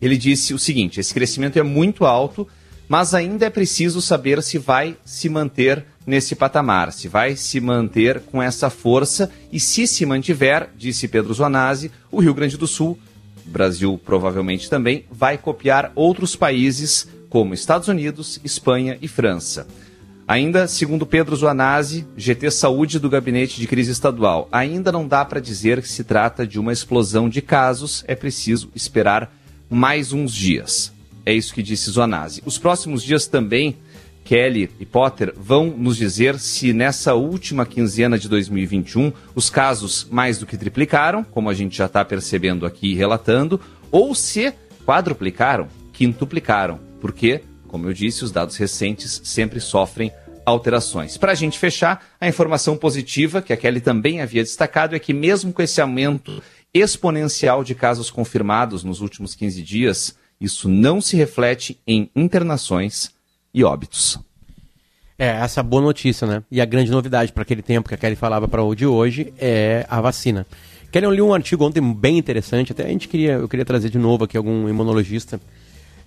ele 0.00 0.16
disse 0.16 0.54
o 0.54 0.58
seguinte: 0.58 1.00
esse 1.00 1.12
crescimento 1.12 1.58
é 1.58 1.62
muito 1.62 2.04
alto, 2.04 2.46
mas 2.88 3.14
ainda 3.14 3.46
é 3.46 3.50
preciso 3.50 4.00
saber 4.00 4.42
se 4.42 4.58
vai 4.58 4.96
se 5.04 5.28
manter 5.28 5.84
nesse 6.06 6.34
patamar, 6.34 6.92
se 6.92 7.08
vai 7.08 7.34
se 7.34 7.60
manter 7.60 8.20
com 8.20 8.42
essa 8.42 8.68
força 8.68 9.30
e 9.50 9.58
se 9.58 9.86
se 9.86 10.04
mantiver, 10.04 10.68
disse 10.76 11.08
Pedro 11.08 11.32
Zonazzi, 11.32 11.90
o 12.10 12.20
Rio 12.20 12.34
Grande 12.34 12.56
do 12.56 12.66
Sul, 12.66 12.98
Brasil 13.46 13.98
provavelmente 14.04 14.68
também, 14.68 15.04
vai 15.10 15.38
copiar 15.38 15.92
outros 15.94 16.36
países 16.36 17.08
como 17.28 17.54
Estados 17.54 17.88
Unidos, 17.88 18.40
Espanha 18.44 18.98
e 19.00 19.08
França. 19.08 19.66
Ainda, 20.26 20.66
segundo 20.66 21.04
Pedro 21.04 21.36
Zuanazzi, 21.36 22.06
GT 22.16 22.50
Saúde 22.50 22.98
do 22.98 23.10
Gabinete 23.10 23.60
de 23.60 23.66
Crise 23.66 23.90
Estadual, 23.90 24.48
ainda 24.50 24.90
não 24.90 25.06
dá 25.06 25.22
para 25.22 25.40
dizer 25.40 25.82
que 25.82 25.88
se 25.88 26.02
trata 26.02 26.46
de 26.46 26.58
uma 26.58 26.72
explosão 26.72 27.28
de 27.28 27.42
casos, 27.42 28.02
é 28.08 28.14
preciso 28.14 28.70
esperar 28.74 29.30
mais 29.68 30.12
uns 30.12 30.32
dias. 30.32 30.92
É 31.26 31.32
isso 31.32 31.54
que 31.54 31.62
disse 31.62 31.90
Zonazzi. 31.90 32.42
Os 32.44 32.58
próximos 32.58 33.02
dias 33.02 33.26
também, 33.26 33.76
Kelly 34.24 34.70
e 34.78 34.86
Potter 34.86 35.32
vão 35.36 35.66
nos 35.66 35.96
dizer 35.96 36.38
se 36.38 36.72
nessa 36.72 37.14
última 37.14 37.66
quinzena 37.66 38.18
de 38.18 38.28
2021 38.28 39.12
os 39.34 39.50
casos 39.50 40.06
mais 40.10 40.38
do 40.38 40.46
que 40.46 40.56
triplicaram, 40.56 41.24
como 41.24 41.50
a 41.50 41.54
gente 41.54 41.76
já 41.76 41.86
está 41.86 42.04
percebendo 42.04 42.66
aqui 42.66 42.92
e 42.92 42.94
relatando, 42.94 43.60
ou 43.90 44.14
se 44.14 44.52
quadruplicaram, 44.84 45.68
quintuplicaram. 45.92 46.78
Porque, 47.00 47.42
como 47.68 47.88
eu 47.88 47.92
disse, 47.92 48.24
os 48.24 48.32
dados 48.32 48.56
recentes 48.56 49.20
sempre 49.24 49.60
sofrem 49.60 50.10
alterações. 50.44 51.16
Para 51.16 51.32
a 51.32 51.34
gente 51.34 51.58
fechar, 51.58 52.04
a 52.20 52.28
informação 52.28 52.76
positiva 52.76 53.40
que 53.40 53.52
a 53.52 53.56
Kelly 53.56 53.80
também 53.80 54.20
havia 54.20 54.42
destacado 54.42 54.94
é 54.94 54.98
que, 54.98 55.14
mesmo 55.14 55.52
com 55.52 55.62
esse 55.62 55.80
aumento 55.80 56.42
exponencial 56.74 57.62
de 57.62 57.74
casos 57.74 58.10
confirmados 58.10 58.82
nos 58.82 59.00
últimos 59.00 59.34
15 59.34 59.62
dias, 59.62 60.16
isso 60.40 60.68
não 60.68 61.00
se 61.00 61.16
reflete 61.16 61.80
em 61.86 62.10
internações 62.14 63.12
e 63.54 63.62
óbitos. 63.62 64.18
É, 65.16 65.28
essa 65.28 65.62
boa 65.62 65.80
notícia, 65.80 66.26
né? 66.26 66.42
E 66.50 66.60
a 66.60 66.64
grande 66.64 66.90
novidade 66.90 67.32
para 67.32 67.42
aquele 67.42 67.62
tempo 67.62 67.88
que 67.88 67.94
a 67.94 67.96
Kelly 67.96 68.16
falava 68.16 68.48
para 68.48 68.62
o 68.62 68.74
de 68.74 68.84
hoje 68.84 69.32
é 69.38 69.86
a 69.88 70.00
vacina. 70.00 70.44
Kelly, 70.90 71.06
eu 71.06 71.12
li 71.12 71.22
um 71.22 71.32
artigo 71.32 71.64
ontem 71.64 71.80
bem 71.94 72.18
interessante, 72.18 72.72
até 72.72 72.84
a 72.84 72.88
gente 72.88 73.06
queria, 73.06 73.34
eu 73.34 73.48
queria 73.48 73.64
trazer 73.64 73.90
de 73.90 73.98
novo 73.98 74.24
aqui 74.24 74.36
algum 74.36 74.68
imunologista. 74.68 75.40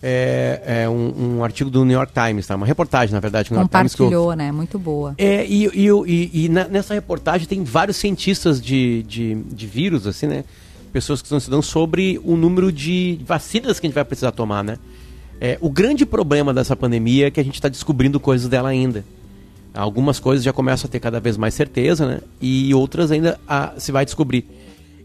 É, 0.01 0.83
é 0.83 0.89
um, 0.89 1.37
um, 1.37 1.43
artigo 1.43 1.69
do 1.69 1.83
New 1.83 1.97
York 1.97 2.13
Times, 2.13 2.45
tá? 2.45 2.55
Uma 2.55 2.67
reportagem, 2.67 3.13
na 3.13 3.19
verdade, 3.19 3.49
do 3.49 3.53
New 3.53 3.61
York 3.61 3.75
Times. 3.75 3.95
Compartilhou, 3.95 4.33
né? 4.33 4.51
Muito 4.51 4.77
boa. 4.77 5.15
É, 5.17 5.45
e, 5.45 5.65
e, 5.65 5.89
e, 5.89 6.45
e 6.45 6.49
na, 6.49 6.67
nessa 6.67 6.93
reportagem 6.93 7.47
tem 7.47 7.63
vários 7.63 7.97
cientistas 7.97 8.61
de, 8.61 9.03
de, 9.03 9.35
de 9.35 9.67
vírus, 9.67 10.05
assim, 10.05 10.27
né? 10.27 10.43
Pessoas 10.93 11.21
que 11.21 11.25
estão 11.25 11.37
estudando 11.37 11.63
sobre 11.63 12.19
o 12.23 12.35
número 12.35 12.71
de 12.71 13.19
vacinas 13.25 13.79
que 13.79 13.87
a 13.87 13.89
gente 13.89 13.95
vai 13.95 14.05
precisar 14.05 14.31
tomar, 14.31 14.63
né? 14.63 14.77
É, 15.41 15.57
o 15.61 15.69
grande 15.69 16.05
problema 16.05 16.53
dessa 16.53 16.75
pandemia 16.75 17.27
é 17.27 17.31
que 17.31 17.39
a 17.39 17.43
gente 17.43 17.55
está 17.55 17.69
descobrindo 17.69 18.19
coisas 18.19 18.47
dela 18.47 18.69
ainda. 18.69 19.03
Algumas 19.73 20.19
coisas 20.19 20.43
já 20.43 20.51
começam 20.51 20.87
a 20.87 20.91
ter 20.91 20.99
cada 20.99 21.19
vez 21.19 21.37
mais 21.37 21.53
certeza, 21.53 22.07
né? 22.07 22.21
E 22.41 22.73
outras 22.73 23.11
ainda 23.11 23.39
a, 23.47 23.73
se 23.77 23.91
vai 23.91 24.05
descobrir. 24.05 24.45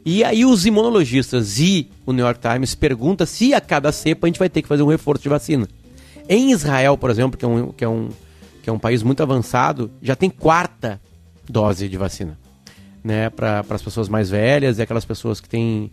E 0.05 0.25
aí 0.25 0.45
os 0.45 0.67
imunologistas 0.67 1.59
e 1.61 1.89
o 2.05 2.13
New 2.13 2.25
York 2.25 2.41
Times 2.41 2.75
perguntam 2.75 3.27
se 3.27 3.55
a 3.55 3.61
cada 3.61 3.93
cepa 3.93 4.27
a 4.27 4.29
gente 4.29 4.39
vai 4.39 4.49
ter 4.49 4.63
que 4.63 4.69
fazer 4.69 4.83
um 4.83 4.89
reforço 4.89 5.23
de 5.23 5.29
vacina. 5.29 5.69
Em 6.29 6.51
Israel, 6.51 6.99
por 6.99 7.11
exemplo, 7.11 7.39
que 7.39 7.45
é 7.45 7.49
um, 7.49 7.73
que 7.73 7.85
é 7.85 7.89
um, 7.89 8.09
que 8.63 8.71
é 8.71 8.73
um 8.73 8.79
país 8.79 9.03
muito 9.03 9.23
avançado, 9.23 9.91
já 10.01 10.17
tem 10.17 10.29
quarta 10.29 11.01
dose 11.49 11.89
de 11.89 11.97
vacina. 11.97 12.39
Né, 13.05 13.29
para 13.31 13.65
as 13.69 13.83
pessoas 13.83 14.09
mais 14.09 14.31
velhas 14.31 14.79
e 14.79 14.83
aquelas 14.83 15.05
pessoas 15.05 15.41
que 15.41 15.49
têm, 15.49 15.91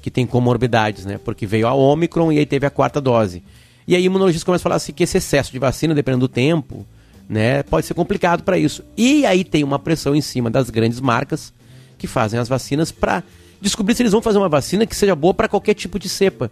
que 0.00 0.12
têm 0.12 0.24
comorbidades, 0.24 1.04
né? 1.04 1.18
Porque 1.18 1.44
veio 1.44 1.66
a 1.66 1.74
Omicron 1.74 2.30
e 2.30 2.38
aí 2.38 2.46
teve 2.46 2.64
a 2.64 2.70
quarta 2.70 3.00
dose. 3.00 3.42
E 3.84 3.96
aí 3.96 4.02
o 4.04 4.06
imunologista 4.06 4.46
começa 4.46 4.62
a 4.62 4.64
falar 4.64 4.76
assim 4.76 4.92
que 4.92 5.02
esse 5.02 5.18
excesso 5.18 5.50
de 5.50 5.58
vacina, 5.58 5.92
dependendo 5.92 6.28
do 6.28 6.32
tempo, 6.32 6.86
né, 7.28 7.64
pode 7.64 7.84
ser 7.84 7.94
complicado 7.94 8.44
para 8.44 8.56
isso. 8.56 8.84
E 8.96 9.26
aí 9.26 9.42
tem 9.42 9.64
uma 9.64 9.76
pressão 9.76 10.14
em 10.14 10.20
cima 10.20 10.50
das 10.50 10.70
grandes 10.70 11.00
marcas 11.00 11.52
que 11.98 12.06
fazem 12.06 12.38
as 12.38 12.48
vacinas 12.48 12.92
para 12.92 13.24
descobrir 13.62 13.94
se 13.94 14.02
eles 14.02 14.12
vão 14.12 14.20
fazer 14.20 14.38
uma 14.38 14.48
vacina 14.48 14.84
que 14.84 14.94
seja 14.94 15.14
boa 15.14 15.32
para 15.32 15.48
qualquer 15.48 15.74
tipo 15.74 15.98
de 15.98 16.08
cepa. 16.08 16.50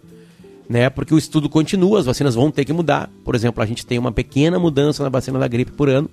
Né? 0.67 0.89
Porque 0.89 1.13
o 1.13 1.17
estudo 1.17 1.49
continua, 1.49 1.99
as 1.99 2.05
vacinas 2.05 2.33
vão 2.33 2.49
ter 2.49 2.63
que 2.63 2.71
mudar. 2.71 3.09
Por 3.25 3.35
exemplo, 3.35 3.61
a 3.61 3.65
gente 3.65 3.85
tem 3.85 3.99
uma 3.99 4.11
pequena 4.11 4.57
mudança 4.57 5.03
na 5.03 5.09
vacina 5.09 5.37
da 5.37 5.47
gripe 5.47 5.71
por 5.71 5.89
ano. 5.89 6.09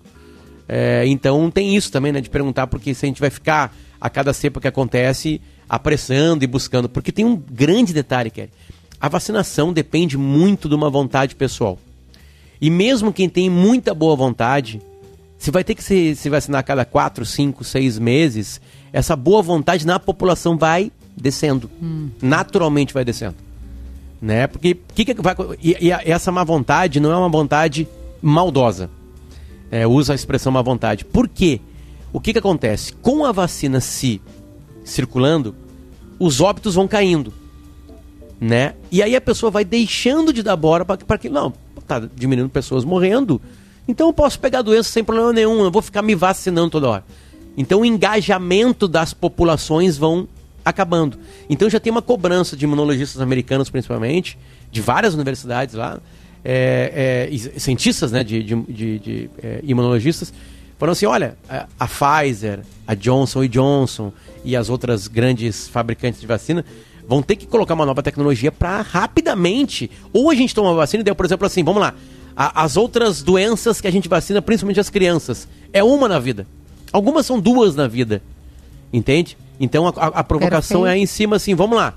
É, 0.68 1.04
então 1.06 1.50
tem 1.50 1.76
isso 1.76 1.90
também, 1.90 2.12
né? 2.12 2.20
De 2.20 2.28
perguntar 2.28 2.66
porque 2.66 2.92
se 2.92 3.06
a 3.06 3.08
gente 3.08 3.20
vai 3.20 3.30
ficar 3.30 3.74
a 4.00 4.10
cada 4.10 4.32
cepa 4.32 4.60
que 4.60 4.68
acontece 4.68 5.40
apressando 5.68 6.44
e 6.44 6.46
buscando. 6.46 6.88
Porque 6.88 7.12
tem 7.12 7.24
um 7.24 7.36
grande 7.36 7.94
detalhe, 7.94 8.30
Kelly. 8.30 8.50
A 9.00 9.08
vacinação 9.08 9.72
depende 9.72 10.18
muito 10.18 10.68
de 10.68 10.74
uma 10.74 10.90
vontade 10.90 11.36
pessoal. 11.36 11.78
E 12.60 12.68
mesmo 12.68 13.12
quem 13.12 13.28
tem 13.28 13.48
muita 13.48 13.94
boa 13.94 14.16
vontade, 14.16 14.80
se 15.38 15.50
vai 15.52 15.62
ter 15.62 15.76
que 15.76 15.84
se, 15.84 16.16
se 16.16 16.28
vacinar 16.28 16.60
a 16.60 16.64
cada 16.64 16.84
4, 16.84 17.24
5, 17.24 17.62
6 17.62 17.98
meses, 18.00 18.60
essa 18.92 19.14
boa 19.16 19.42
vontade 19.42 19.87
na 19.87 19.99
população 19.99 20.57
vai 20.57 20.90
descendo. 21.16 21.71
Hum. 21.83 22.11
Naturalmente 22.23 22.95
vai 22.95 23.04
descendo. 23.04 23.37
Né? 24.21 24.47
Porque 24.47 24.75
que 24.95 25.04
que 25.04 25.23
vai, 25.23 25.35
e, 25.62 25.76
e 25.80 25.90
essa 25.90 26.33
má 26.33 26.42
vontade 26.42 27.00
não 27.00 27.12
é 27.12 27.16
uma 27.16 27.28
vontade 27.28 27.87
maldosa. 28.21 28.90
É, 29.71 29.87
usa 29.87 30.12
a 30.12 30.16
expressão 30.16 30.50
má 30.50 30.62
vontade. 30.62 31.04
Por 31.04 31.28
quê? 31.28 31.61
O 32.12 32.21
que, 32.21 32.33
que 32.33 32.38
acontece? 32.38 32.92
Com 32.95 33.25
a 33.25 33.33
vacina 33.33 33.80
se 33.80 34.21
circulando, 34.85 35.54
os 36.18 36.40
óbitos 36.40 36.75
vão 36.75 36.88
caindo. 36.88 37.33
Né? 38.40 38.75
E 38.90 39.02
aí 39.02 39.14
a 39.14 39.21
pessoa 39.21 39.50
vai 39.50 39.64
deixando 39.64 40.33
de 40.33 40.42
dar 40.42 40.57
bora 40.57 40.85
para 40.85 41.18
que. 41.18 41.28
Não, 41.28 41.52
tá 41.87 42.00
diminuindo 42.14 42.50
pessoas 42.50 42.85
morrendo. 42.85 43.40
Então 43.87 44.09
eu 44.09 44.12
posso 44.12 44.38
pegar 44.38 44.62
doença 44.62 44.90
sem 44.90 45.02
problema 45.02 45.33
nenhum. 45.33 45.64
Eu 45.64 45.71
vou 45.71 45.83
ficar 45.83 46.02
me 46.02 46.14
vacinando 46.14 46.71
toda 46.71 46.88
hora. 46.88 47.04
Então 47.58 47.80
o 47.80 47.84
engajamento 47.84 48.86
das 48.86 49.12
populações 49.12 49.98
vão 49.98 50.26
acabando. 50.64 51.18
Então 51.50 51.68
já 51.68 51.80
tem 51.80 51.90
uma 51.90 52.00
cobrança 52.00 52.56
de 52.56 52.64
imunologistas 52.64 53.20
americanos, 53.20 53.68
principalmente, 53.68 54.38
de 54.70 54.80
várias 54.80 55.12
universidades 55.12 55.74
lá, 55.74 55.98
é, 56.44 57.28
é, 57.30 57.58
cientistas 57.58 58.12
né, 58.12 58.22
de, 58.22 58.42
de, 58.42 58.62
de, 58.62 58.98
de 59.00 59.30
é, 59.42 59.60
imunologistas, 59.64 60.32
Falando 60.78 60.92
assim, 60.92 61.06
olha, 61.06 61.36
a 61.78 61.88
Pfizer, 61.88 62.60
a 62.86 62.94
Johnson 62.94 63.44
Johnson 63.48 64.12
e 64.44 64.54
as 64.54 64.70
outras 64.70 65.08
grandes 65.08 65.66
fabricantes 65.66 66.20
de 66.20 66.26
vacina 66.26 66.64
vão 67.06 67.20
ter 67.20 67.34
que 67.34 67.48
colocar 67.48 67.74
uma 67.74 67.84
nova 67.84 68.00
tecnologia 68.00 68.52
para 68.52 68.80
rapidamente. 68.82 69.90
Ou 70.12 70.30
a 70.30 70.36
gente 70.36 70.54
toma 70.54 70.70
a 70.70 70.74
vacina 70.74 71.02
deu, 71.02 71.16
por 71.16 71.26
exemplo, 71.26 71.44
assim, 71.44 71.64
vamos 71.64 71.82
lá. 71.82 71.94
A, 72.36 72.62
as 72.62 72.76
outras 72.76 73.24
doenças 73.24 73.80
que 73.80 73.88
a 73.88 73.90
gente 73.90 74.08
vacina, 74.08 74.40
principalmente 74.40 74.78
as 74.78 74.88
crianças, 74.88 75.48
é 75.72 75.82
uma 75.82 76.08
na 76.08 76.20
vida. 76.20 76.46
Algumas 76.92 77.26
são 77.26 77.40
duas 77.40 77.75
na 77.75 77.87
vida. 77.87 78.23
Entende? 78.92 79.37
Então 79.61 79.87
a, 79.88 79.90
a, 79.90 80.25
provocação 80.25 80.87
é 80.87 80.92
aí 80.92 81.00
em 81.00 81.07
cima 81.07 81.37
assim, 81.37 81.54
vamos 81.54 81.76
lá. 81.76 81.95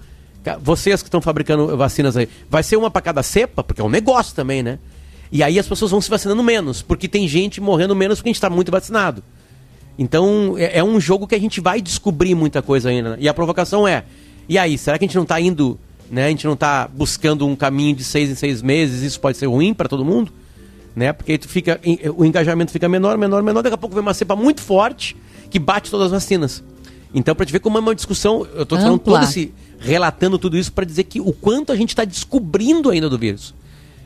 Vocês 0.62 1.02
que 1.02 1.08
estão 1.08 1.22
fabricando 1.22 1.78
vacinas 1.78 2.18
aí, 2.18 2.28
vai 2.50 2.64
ser 2.64 2.76
uma 2.76 2.90
para 2.90 3.02
cada 3.02 3.22
cepa, 3.22 3.64
porque 3.64 3.80
é 3.80 3.84
um 3.84 3.90
negócio 3.90 4.36
também, 4.36 4.64
né? 4.64 4.80
E 5.32 5.44
aí 5.44 5.60
as 5.60 5.68
pessoas 5.68 5.92
vão 5.92 6.02
se 6.02 6.10
vacinando 6.10 6.44
menos, 6.44 6.82
porque 6.82 7.08
tem 7.08 7.28
gente 7.28 7.62
morrendo 7.62 7.96
menos 7.96 8.18
porque 8.18 8.30
a 8.30 8.32
gente 8.32 8.38
está 8.38 8.50
muito 8.50 8.72
vacinado. 8.72 9.24
Então 9.98 10.56
é, 10.58 10.80
é, 10.80 10.84
um 10.84 11.00
jogo 11.00 11.28
que 11.28 11.36
a 11.36 11.40
gente 11.40 11.62
vai 11.62 11.80
descobrir 11.80 12.34
muita 12.34 12.62
coisa 12.62 12.90
ainda. 12.90 13.12
Né? 13.12 13.18
E 13.22 13.30
a 13.30 13.34
provocação 13.34 13.88
é: 13.88 14.04
e 14.50 14.58
aí, 14.58 14.78
será 14.78 14.98
que 14.98 15.06
a 15.06 15.08
gente 15.08 15.16
não 15.16 15.24
está 15.24 15.40
indo, 15.40 15.80
né? 16.10 16.26
A 16.26 16.30
gente 16.30 16.46
não 16.46 16.54
está 16.54 16.88
buscando 16.88 17.48
um 17.48 17.56
caminho 17.56 17.96
de 17.96 18.04
seis 18.04 18.30
em 18.30 18.36
seis 18.36 18.62
meses? 18.62 19.02
Isso 19.02 19.20
pode 19.20 19.38
ser 19.38 19.46
ruim 19.46 19.74
para 19.74 19.88
todo 19.88 20.04
mundo, 20.04 20.34
né? 20.96 21.14
Porque 21.14 21.38
tu 21.38 21.48
fica, 21.48 21.80
o 22.16 22.26
engajamento 22.26 22.72
fica 22.72 22.88
menor, 22.90 23.18
menor, 23.18 23.44
menor. 23.44 23.62
Daqui 23.62 23.76
a 23.76 23.78
pouco 23.78 23.96
vem 23.96 24.02
uma 24.02 24.14
cepa 24.14 24.36
muito 24.36 24.62
forte 24.62 25.16
que 25.50 25.60
bate 25.60 25.90
todas 25.90 26.08
as 26.08 26.12
vacinas. 26.12 26.64
Então, 27.14 27.36
para 27.36 27.46
te 27.46 27.52
ver 27.52 27.60
como 27.60 27.78
é 27.78 27.82
uma 27.82 27.96
discussão, 27.96 28.48
eu 28.56 28.64
estou 28.64 28.78
falando 28.78 29.00
todo 29.00 29.24
esse 29.24 29.54
relatando 29.80 30.38
tudo 30.38 30.58
isso 30.58 30.72
para 30.72 30.86
dizer 30.86 31.04
que 31.06 31.20
o 31.20 31.34
quanto 31.34 31.72
a 31.72 31.76
gente 31.76 31.90
está 31.90 32.06
descobrindo 32.06 32.90
ainda 32.90 33.10
do 33.10 33.18
vírus. 33.18 33.54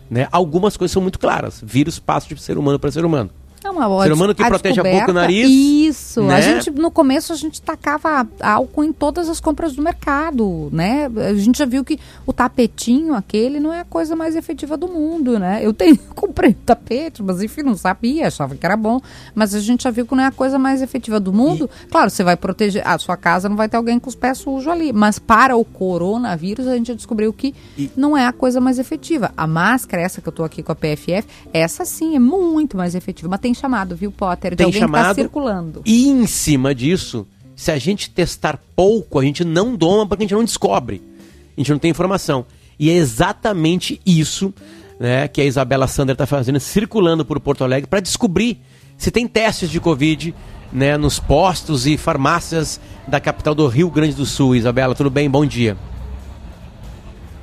Né? 0.10 0.28
Algumas 0.32 0.78
coisas 0.78 0.94
são 0.94 1.02
muito 1.02 1.20
claras. 1.20 1.62
Vírus 1.64 2.00
passa 2.00 2.34
de 2.34 2.42
ser 2.42 2.58
humano 2.58 2.80
para 2.80 2.92
ser 2.92 3.04
humano. 3.04 3.30
É 3.66 3.70
uma 3.72 3.88
ótima. 3.88 4.04
Ser 4.04 4.14
humano 4.14 4.36
que 4.36 4.46
protege 4.46 4.80
a 4.80 4.84
boca 4.84 5.08
e 5.08 5.12
o 5.12 5.14
nariz. 5.14 5.50
Isso. 5.50 6.22
Né? 6.22 6.36
A 6.36 6.42
gente, 6.42 6.70
no 6.70 6.92
começo, 6.92 7.34
a 7.34 7.36
gente 7.36 7.60
tacava 7.60 8.28
álcool 8.40 8.84
em 8.84 8.94
todas 8.94 9.28
as 9.28 9.40
compras 9.40 9.74
do 9.74 9.82
mercado, 9.82 10.70
né? 10.72 11.10
A 11.18 11.34
gente 11.34 11.58
já 11.58 11.66
viu 11.66 11.84
que 11.84 12.00
o 12.28 12.32
tapetinho 12.32 13.16
aquele 13.16 13.60
não 13.60 13.74
é 13.74 13.80
a 13.80 13.84
coisa 13.84 14.16
mais 14.16 14.36
efetiva 14.36 14.78
do 14.78 14.88
mundo, 14.88 15.40
né? 15.40 15.62
Eu 15.64 15.74
tenho, 15.74 15.98
comprei 16.14 16.54
tapete, 16.54 17.24
mas 17.24 17.42
enfim, 17.42 17.64
não 17.64 17.76
sabia, 17.76 18.28
achava 18.28 18.56
que 18.56 18.64
era 18.64 18.78
bom. 18.78 19.02
Mas 19.34 19.56
a 19.56 19.60
gente 19.60 19.86
já 19.86 19.90
viu 19.90 20.06
que 20.06 20.14
não 20.14 20.24
é 20.24 20.28
a 20.28 20.32
coisa 20.32 20.60
mais 20.60 20.84
efetiva 20.84 21.20
do 21.20 21.34
mundo. 21.34 21.68
E... 21.86 21.88
Claro, 21.88 22.12
você 22.12 22.24
vai 22.24 22.38
proteger. 22.38 22.88
A 22.88 23.00
sua 23.00 23.18
casa 23.18 23.50
não 23.50 23.56
vai 23.56 23.68
ter 23.68 23.78
alguém 23.78 23.98
com 23.98 24.10
os 24.10 24.16
pés 24.16 24.38
sujos 24.38 24.68
ali. 24.68 24.94
Mas 24.94 25.18
para 25.18 25.58
o 25.58 25.66
coronavírus, 25.66 26.68
a 26.68 26.76
gente 26.76 26.94
descobriu 26.94 27.34
que 27.34 27.56
e... 27.76 27.90
não 27.98 28.16
é 28.16 28.28
a 28.28 28.32
coisa 28.32 28.62
mais 28.62 28.78
efetiva. 28.78 29.32
A 29.36 29.48
máscara, 29.48 30.04
essa 30.04 30.22
que 30.22 30.30
eu 30.30 30.34
tô 30.34 30.44
aqui 30.44 30.62
com 30.62 30.72
a 30.72 30.76
PFF, 30.76 31.26
essa 31.52 31.84
sim 31.84 32.16
é 32.16 32.20
muito 32.20 32.78
mais 32.78 32.94
efetiva. 32.94 33.28
Mas 33.28 33.40
tem 33.40 33.55
chamado, 33.56 33.96
viu, 33.96 34.12
Potter? 34.12 34.52
De 34.52 34.58
tem 34.58 34.66
alguém 34.66 34.82
chamado, 34.82 35.02
que 35.02 35.08
tá 35.08 35.22
circulando. 35.22 35.82
E 35.86 36.08
em 36.08 36.28
cima 36.28 36.76
disso, 36.76 37.28
se 37.56 37.72
a 37.72 37.78
gente 37.78 38.10
testar 38.10 38.60
pouco, 38.76 39.20
a 39.20 39.24
gente 39.24 39.44
não 39.44 39.76
doma 39.76 40.06
porque 40.06 40.24
a 40.24 40.26
gente 40.26 40.36
não 40.36 40.44
descobre. 40.44 41.02
A 41.56 41.60
gente 41.60 41.72
não 41.72 41.80
tem 41.80 41.92
informação. 41.92 42.46
E 42.78 42.90
é 42.90 42.94
exatamente 42.94 44.02
isso 44.06 44.54
né, 45.00 45.28
que 45.28 45.42
a 45.42 45.46
Isabela 45.46 45.88
Sander 45.88 46.14
está 46.14 46.26
fazendo, 46.26 46.60
circulando 46.60 47.26
por 47.26 47.40
Porto 47.40 47.64
Alegre 47.64 47.88
para 47.88 48.00
descobrir 48.00 48.60
se 48.98 49.12
tem 49.12 49.28
testes 49.28 49.70
de 49.70 49.80
Covid 49.80 50.34
né, 50.72 50.98
nos 50.98 51.20
postos 51.20 51.86
e 51.88 51.98
farmácias 51.98 52.80
da 53.08 53.20
capital 53.20 53.56
do 53.56 53.68
Rio 53.68 53.90
Grande 53.90 54.14
do 54.14 54.26
Sul. 54.26 54.56
Isabela, 54.56 54.96
tudo 54.96 55.10
bem? 55.10 55.30
Bom 55.30 55.46
dia. 55.46 55.78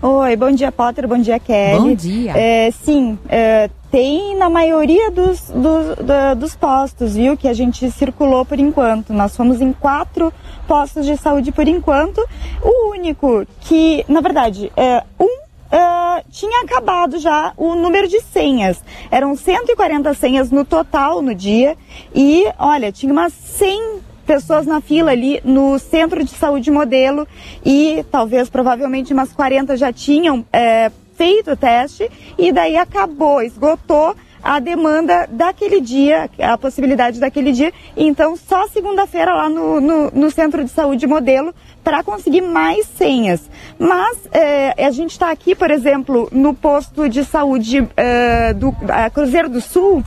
Oi, 0.05 0.35
bom 0.35 0.51
dia, 0.51 0.73
Potter, 0.73 1.07
bom 1.07 1.19
dia, 1.19 1.39
Kelly. 1.39 1.79
Bom 1.79 1.95
dia. 1.95 2.33
É, 2.37 2.73
sim, 2.73 3.17
é, 3.29 3.71
tem 3.89 4.37
na 4.37 4.51
maioria 4.51 5.13
dos, 5.13 5.49
dos, 5.49 5.97
dos 6.37 6.57
postos, 6.57 7.15
viu, 7.15 7.37
que 7.37 7.47
a 7.47 7.55
gente 7.55 7.89
circulou 7.93 8.45
por 8.45 8.59
enquanto. 8.59 9.13
Nós 9.13 9.37
fomos 9.37 9.61
em 9.61 9.73
quatro 9.73 10.35
postos 10.67 11.07
de 11.07 11.17
saúde 11.17 11.53
por 11.53 11.69
enquanto. 11.69 12.19
O 12.61 12.91
único 12.91 13.47
que, 13.61 14.05
na 14.09 14.21
verdade, 14.21 14.73
é, 14.77 15.05
um 15.21 15.43
Uh, 15.73 16.23
tinha 16.31 16.61
acabado 16.65 17.19
já 17.19 17.55
o 17.57 17.75
número 17.75 18.07
de 18.07 18.21
senhas. 18.21 18.85
Eram 19.11 19.35
140 19.35 20.13
senhas 20.13 20.51
no 20.51 20.67
total 20.67 21.23
no 21.23 21.35
dia 21.35 21.79
e, 22.15 22.45
olha, 22.59 22.93
tinha 22.93 23.11
umas 23.11 23.33
100 23.33 24.03
pessoas 24.23 24.67
na 24.67 24.81
fila 24.81 25.11
ali 25.11 25.41
no 25.45 25.79
centro 25.79 26.25
de 26.25 26.31
saúde 26.31 26.71
modelo 26.71 27.27
e 27.65 28.05
talvez 28.11 28.49
provavelmente 28.49 29.13
umas 29.13 29.33
40 29.33 29.77
já 29.77 29.93
tinham 29.93 30.45
é, 30.53 30.91
feito 31.17 31.53
o 31.53 31.57
teste 31.57 32.11
e 32.39 32.53
daí 32.53 32.77
acabou, 32.77 33.43
esgotou 33.43 34.15
a 34.43 34.59
demanda 34.59 35.29
daquele 35.31 35.81
dia, 35.81 36.29
a 36.39 36.59
possibilidade 36.59 37.21
daquele 37.21 37.53
dia. 37.53 37.73
Então, 37.97 38.37
só 38.37 38.67
segunda-feira 38.69 39.33
lá 39.33 39.49
no, 39.49 39.81
no, 39.81 40.11
no, 40.11 40.31
centro 40.31 40.65
de 40.65 40.71
saúde 40.71 41.07
modelo 41.07 41.55
para 41.85 42.03
conseguir 42.03 42.41
mais 42.41 42.87
senhas. 42.87 43.49
Mas 43.79 44.19
é, 44.33 44.85
a 44.85 44.91
gente 44.91 45.13
está 45.13 45.31
aqui, 45.31 45.55
por 45.55 45.71
exemplo, 45.71 46.29
no 46.33 46.55
posto 46.55 47.09
de 47.09 47.25
saúde 47.25 47.89
é, 47.97 48.53
do 48.53 48.75
Cruzeiro 49.13 49.49
do 49.49 49.61
Sul 49.61 50.03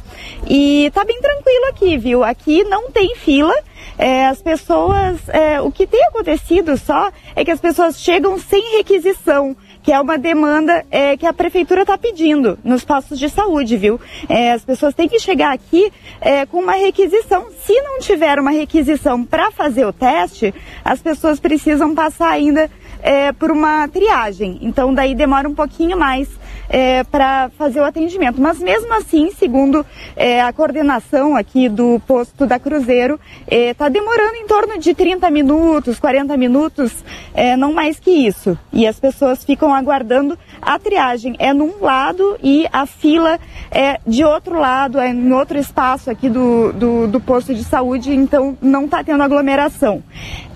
e 0.48 0.92
tá 0.94 1.04
bem 1.06 1.20
tranquilo 1.22 1.66
aqui, 1.70 1.98
viu? 1.98 2.24
Aqui 2.24 2.64
não 2.64 2.92
tem 2.92 3.16
fila. 3.16 3.54
É, 3.98 4.26
as 4.28 4.42
pessoas, 4.42 5.18
é, 5.30 5.62
o 5.62 5.72
que 5.72 5.88
tem 5.88 6.04
acontecido 6.06 6.78
só 6.78 7.10
é 7.34 7.46
que 7.46 7.52
as 7.52 7.62
pessoas 7.62 7.98
chegam 7.98 8.38
sem 8.38 8.78
requisição 8.78 9.56
que 9.86 9.92
é 9.92 10.02
uma 10.02 10.18
demanda 10.18 10.84
é, 10.90 11.16
que 11.16 11.28
a 11.28 11.32
prefeitura 11.32 11.84
está 11.84 11.96
pedindo 11.96 12.58
nos 12.64 12.84
postos 12.84 13.20
de 13.20 13.30
saúde, 13.30 13.78
viu? 13.78 14.02
É, 14.28 14.52
as 14.52 14.66
pessoas 14.66 14.96
têm 14.96 15.08
que 15.08 15.20
chegar 15.20 15.54
aqui 15.54 15.94
é, 16.20 16.44
com 16.48 16.58
uma 16.58 16.72
requisição. 16.72 17.52
Se 17.64 17.80
não 17.82 18.00
tiver 18.00 18.40
uma 18.40 18.50
requisição 18.50 19.24
para 19.24 19.52
fazer 19.52 19.86
o 19.86 19.94
teste, 19.94 20.52
as 20.84 21.04
pessoas 21.04 21.40
precisam 21.40 21.94
passar 21.94 22.32
ainda 22.32 22.68
é, 23.04 23.32
por 23.32 23.52
uma 23.52 23.88
triagem. 23.88 24.58
Então, 24.64 24.92
daí 24.92 25.14
demora 25.14 25.48
um 25.48 25.54
pouquinho 25.54 25.96
mais 25.96 26.28
é, 26.70 27.04
para 27.04 27.50
fazer 27.58 27.80
o 27.80 27.84
atendimento. 27.84 28.42
Mas 28.42 28.60
mesmo 28.60 28.94
assim, 28.94 29.32
segundo 29.32 29.86
é, 30.16 30.42
a 30.42 30.52
coordenação 30.54 31.36
aqui 31.36 31.70
do 31.70 32.02
posto 32.08 32.46
da 32.46 32.60
Cruzeiro, 32.60 33.20
está 33.50 33.88
é, 33.88 33.90
demorando 33.90 34.36
em 34.36 34.48
torno 34.48 34.78
de 34.80 34.94
30 34.94 35.30
minutos, 35.30 36.00
40 36.00 36.36
minutos, 36.38 37.04
é, 37.34 37.56
não 37.56 37.74
mais 37.74 38.00
que 38.00 38.12
isso. 38.12 38.58
E 38.72 38.88
as 38.88 39.00
pessoas 39.00 39.44
ficam 39.44 39.74
aguardando 39.74 40.38
a 40.62 40.78
triagem. 40.80 41.36
É 41.40 41.54
num 41.54 41.80
lado 41.82 42.38
e 42.42 42.68
a 42.72 42.86
fila 42.86 43.40
é 43.72 44.00
de 44.06 44.24
outro 44.24 44.60
lado, 44.60 45.00
é 45.00 45.10
em 45.10 45.32
outro 45.32 45.58
espaço 45.58 46.10
aqui 46.10 46.30
do, 46.30 46.72
do, 46.74 47.08
do 47.08 47.20
posto 47.20 47.54
de 47.54 47.64
saúde, 47.64 48.14
então 48.14 48.58
não 48.62 48.86
está 48.86 49.04
tendo 49.04 49.22
aglomeração. 49.22 50.04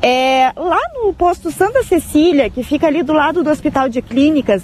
É, 0.01 0.51
lá 0.55 0.79
no 0.95 1.13
posto 1.13 1.51
Santa 1.51 1.83
Cecília, 1.83 2.49
que 2.49 2.63
fica 2.63 2.87
ali 2.87 3.03
do 3.03 3.13
lado 3.13 3.43
do 3.43 3.49
Hospital 3.49 3.89
de 3.89 4.01
Clínicas, 4.01 4.63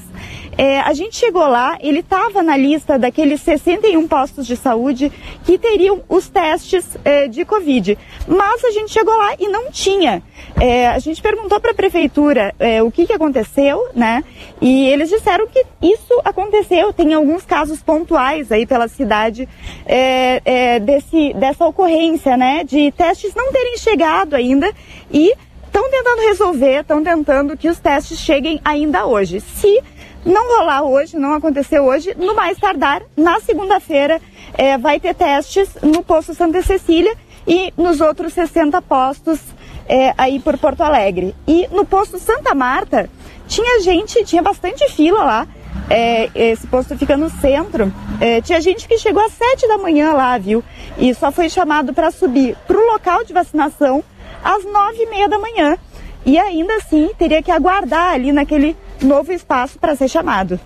é, 0.58 0.79
a 0.79 0.93
gente 0.93 1.17
chegou 1.17 1.35
lá, 1.43 1.78
ele 1.82 2.00
estava 2.00 2.41
na 2.41 2.56
lista 2.56 2.98
daqueles 2.98 3.41
61 3.41 4.08
postos 4.08 4.45
de 4.45 4.56
saúde 4.56 5.12
que 5.43 5.58
teriam 5.58 6.02
os 6.08 6.30
testes 6.30 6.98
é, 7.04 7.28
de 7.28 7.43
Covid. 7.43 7.98
Mas 8.28 8.63
a 8.63 8.71
gente 8.71 8.91
chegou 8.91 9.15
lá 9.15 9.34
e 9.39 9.48
não 9.48 9.71
tinha. 9.71 10.24
É, 10.60 10.88
a 10.88 11.00
gente 11.00 11.21
perguntou 11.21 11.60
para 11.60 11.71
a 11.71 11.76
prefeitura 11.76 12.54
é, 12.60 12.82
o 12.82 12.91
que, 12.91 13.06
que 13.06 13.13
aconteceu, 13.13 13.89
né? 13.93 14.24
E 14.62 14.88
eles 14.88 15.10
disseram 15.10 15.48
que 15.48 15.65
isso 15.82 16.21
aconteceu. 16.24 16.93
Tem 16.93 17.13
alguns 17.13 17.45
casos 17.45 17.82
pontuais 17.82 18.52
aí 18.52 18.65
pela 18.65 18.88
cidade 18.88 19.48
é, 19.86 20.41
é, 20.45 20.80
desse, 20.80 21.34
dessa 21.34 21.65
ocorrência, 21.65 22.38
né? 22.38 22.63
De 22.63 22.91
testes 22.91 23.34
não 23.36 23.52
terem 23.52 23.78
chegado 23.78 24.36
ainda 24.36 24.71
e 25.12 25.34
estão 25.65 25.91
tentando 25.91 26.21
resolver, 26.21 26.80
estão 26.80 27.04
tentando 27.04 27.58
que 27.58 27.67
os 27.67 27.80
testes 27.80 28.19
cheguem 28.19 28.62
ainda 28.63 29.06
hoje. 29.06 29.41
Se 29.41 29.82
não 30.25 30.57
rolar 30.57 30.83
hoje, 30.83 31.17
não 31.17 31.33
aconteceu 31.33 31.83
hoje, 31.83 32.15
no 32.17 32.33
mais 32.33 32.57
tardar, 32.57 33.03
na 33.15 33.39
segunda-feira, 33.39 34.19
é, 34.57 34.77
vai 34.77 34.99
ter 34.99 35.13
testes 35.13 35.69
no 35.83 36.03
posto 36.03 36.33
Santa 36.33 36.61
Cecília 36.63 37.15
e 37.47 37.71
nos 37.77 38.01
outros 38.01 38.33
60 38.33 38.81
postos 38.81 39.39
é, 39.88 40.13
aí 40.17 40.39
por 40.39 40.57
Porto 40.57 40.81
Alegre. 40.81 41.35
E 41.47 41.67
no 41.71 41.85
posto 41.85 42.17
Santa 42.17 42.55
Marta, 42.55 43.09
tinha 43.47 43.81
gente, 43.81 44.23
tinha 44.25 44.41
bastante 44.41 44.89
fila 44.89 45.23
lá. 45.23 45.47
É, 45.88 46.31
esse 46.33 46.65
posto 46.65 46.97
fica 46.97 47.15
no 47.15 47.29
centro. 47.29 47.93
É, 48.19 48.41
tinha 48.41 48.59
gente 48.59 48.88
que 48.88 48.97
chegou 48.97 49.23
às 49.23 49.33
7 49.33 49.67
da 49.67 49.77
manhã 49.77 50.13
lá, 50.13 50.35
viu? 50.38 50.63
E 50.97 51.13
só 51.13 51.31
foi 51.31 51.49
chamado 51.49 51.93
para 51.93 52.09
subir 52.09 52.57
para 52.65 52.77
o 52.77 52.91
local 52.91 53.23
de 53.23 53.33
vacinação 53.33 54.03
às 54.43 54.65
9 54.65 55.03
e 55.03 55.09
meia 55.09 55.29
da 55.29 55.38
manhã. 55.38 55.77
E 56.25 56.39
ainda 56.39 56.73
assim 56.77 57.11
teria 57.19 57.43
que 57.43 57.51
aguardar 57.51 58.13
ali 58.13 58.31
naquele 58.31 58.75
novo 59.01 59.31
espaço 59.31 59.77
para 59.79 59.95
ser 59.95 60.08
chamado. 60.08 60.60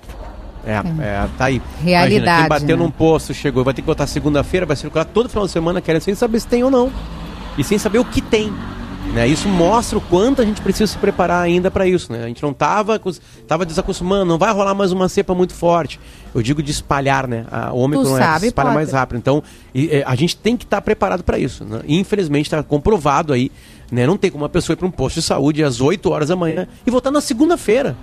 É, 0.66 0.74
é, 1.04 1.28
tá 1.38 1.46
aí. 1.46 1.62
Realidade. 1.82 2.16
Imagina, 2.16 2.40
quem 2.40 2.50
bateu 2.50 2.78
né? 2.78 2.84
num 2.84 2.92
posto, 2.92 3.34
chegou, 3.34 3.64
vai 3.64 3.74
ter 3.74 3.82
que 3.82 3.88
botar 3.88 4.06
segunda-feira, 4.08 4.66
vai 4.66 4.76
circular 4.76 5.06
todo 5.06 5.30
final 5.30 5.46
de 5.46 5.52
semana 5.52 5.82
querendo 5.82 6.02
sem 6.02 6.16
saber 6.16 6.40
se 6.40 6.48
tem 6.48 6.64
ou 6.64 6.72
não. 6.72 6.92
E 7.58 7.64
sem 7.64 7.78
saber 7.78 8.00
o 8.00 8.06
que 8.06 8.22
tem. 8.22 8.54
Né? 9.14 9.28
Isso 9.28 9.48
mostra 9.48 9.98
o 9.98 10.02
quanto 10.02 10.42
a 10.42 10.46
gente 10.46 10.62
precisa 10.62 10.86
se 10.86 10.98
preparar 10.98 11.42
ainda 11.42 11.72
para 11.72 11.88
isso. 11.88 12.12
Né? 12.12 12.24
A 12.24 12.28
gente 12.28 12.44
não 12.44 12.52
estava 12.52 13.00
tava 13.48 13.66
desacostumando, 13.66 14.26
não 14.26 14.38
vai 14.38 14.54
rolar 14.54 14.76
mais 14.76 14.92
uma 14.92 15.10
cepa 15.10 15.34
muito 15.34 15.54
forte. 15.54 16.00
Eu 16.34 16.42
digo 16.44 16.62
de 16.62 16.70
espalhar, 16.70 17.28
né? 17.28 17.46
A 17.52 17.74
Ômicron 17.74 18.18
é, 18.18 18.40
se 18.40 18.48
espalha 18.48 18.72
mais 18.72 18.92
rápido. 18.92 19.18
Então, 19.18 19.42
e, 19.74 19.90
é, 19.90 20.04
a 20.06 20.14
gente 20.14 20.38
tem 20.38 20.56
que 20.56 20.64
estar 20.64 20.78
tá 20.78 20.82
preparado 20.82 21.24
para 21.24 21.40
isso. 21.40 21.66
Né? 21.66 21.82
Infelizmente, 21.88 22.46
está 22.46 22.62
comprovado 22.62 23.34
aí. 23.34 23.52
Né? 23.92 24.06
Não 24.06 24.16
tem 24.16 24.30
como 24.30 24.44
uma 24.44 24.50
pessoa 24.50 24.76
ir 24.76 24.78
para 24.78 24.88
um 24.88 24.92
posto 24.92 25.16
de 25.16 25.22
saúde 25.24 25.64
às 25.64 25.82
8 25.82 26.08
horas 26.12 26.30
da 26.30 26.36
manhã 26.36 26.68
e 26.86 26.92
voltar 26.92 27.10
na 27.10 27.22
segunda-feira. 27.22 27.96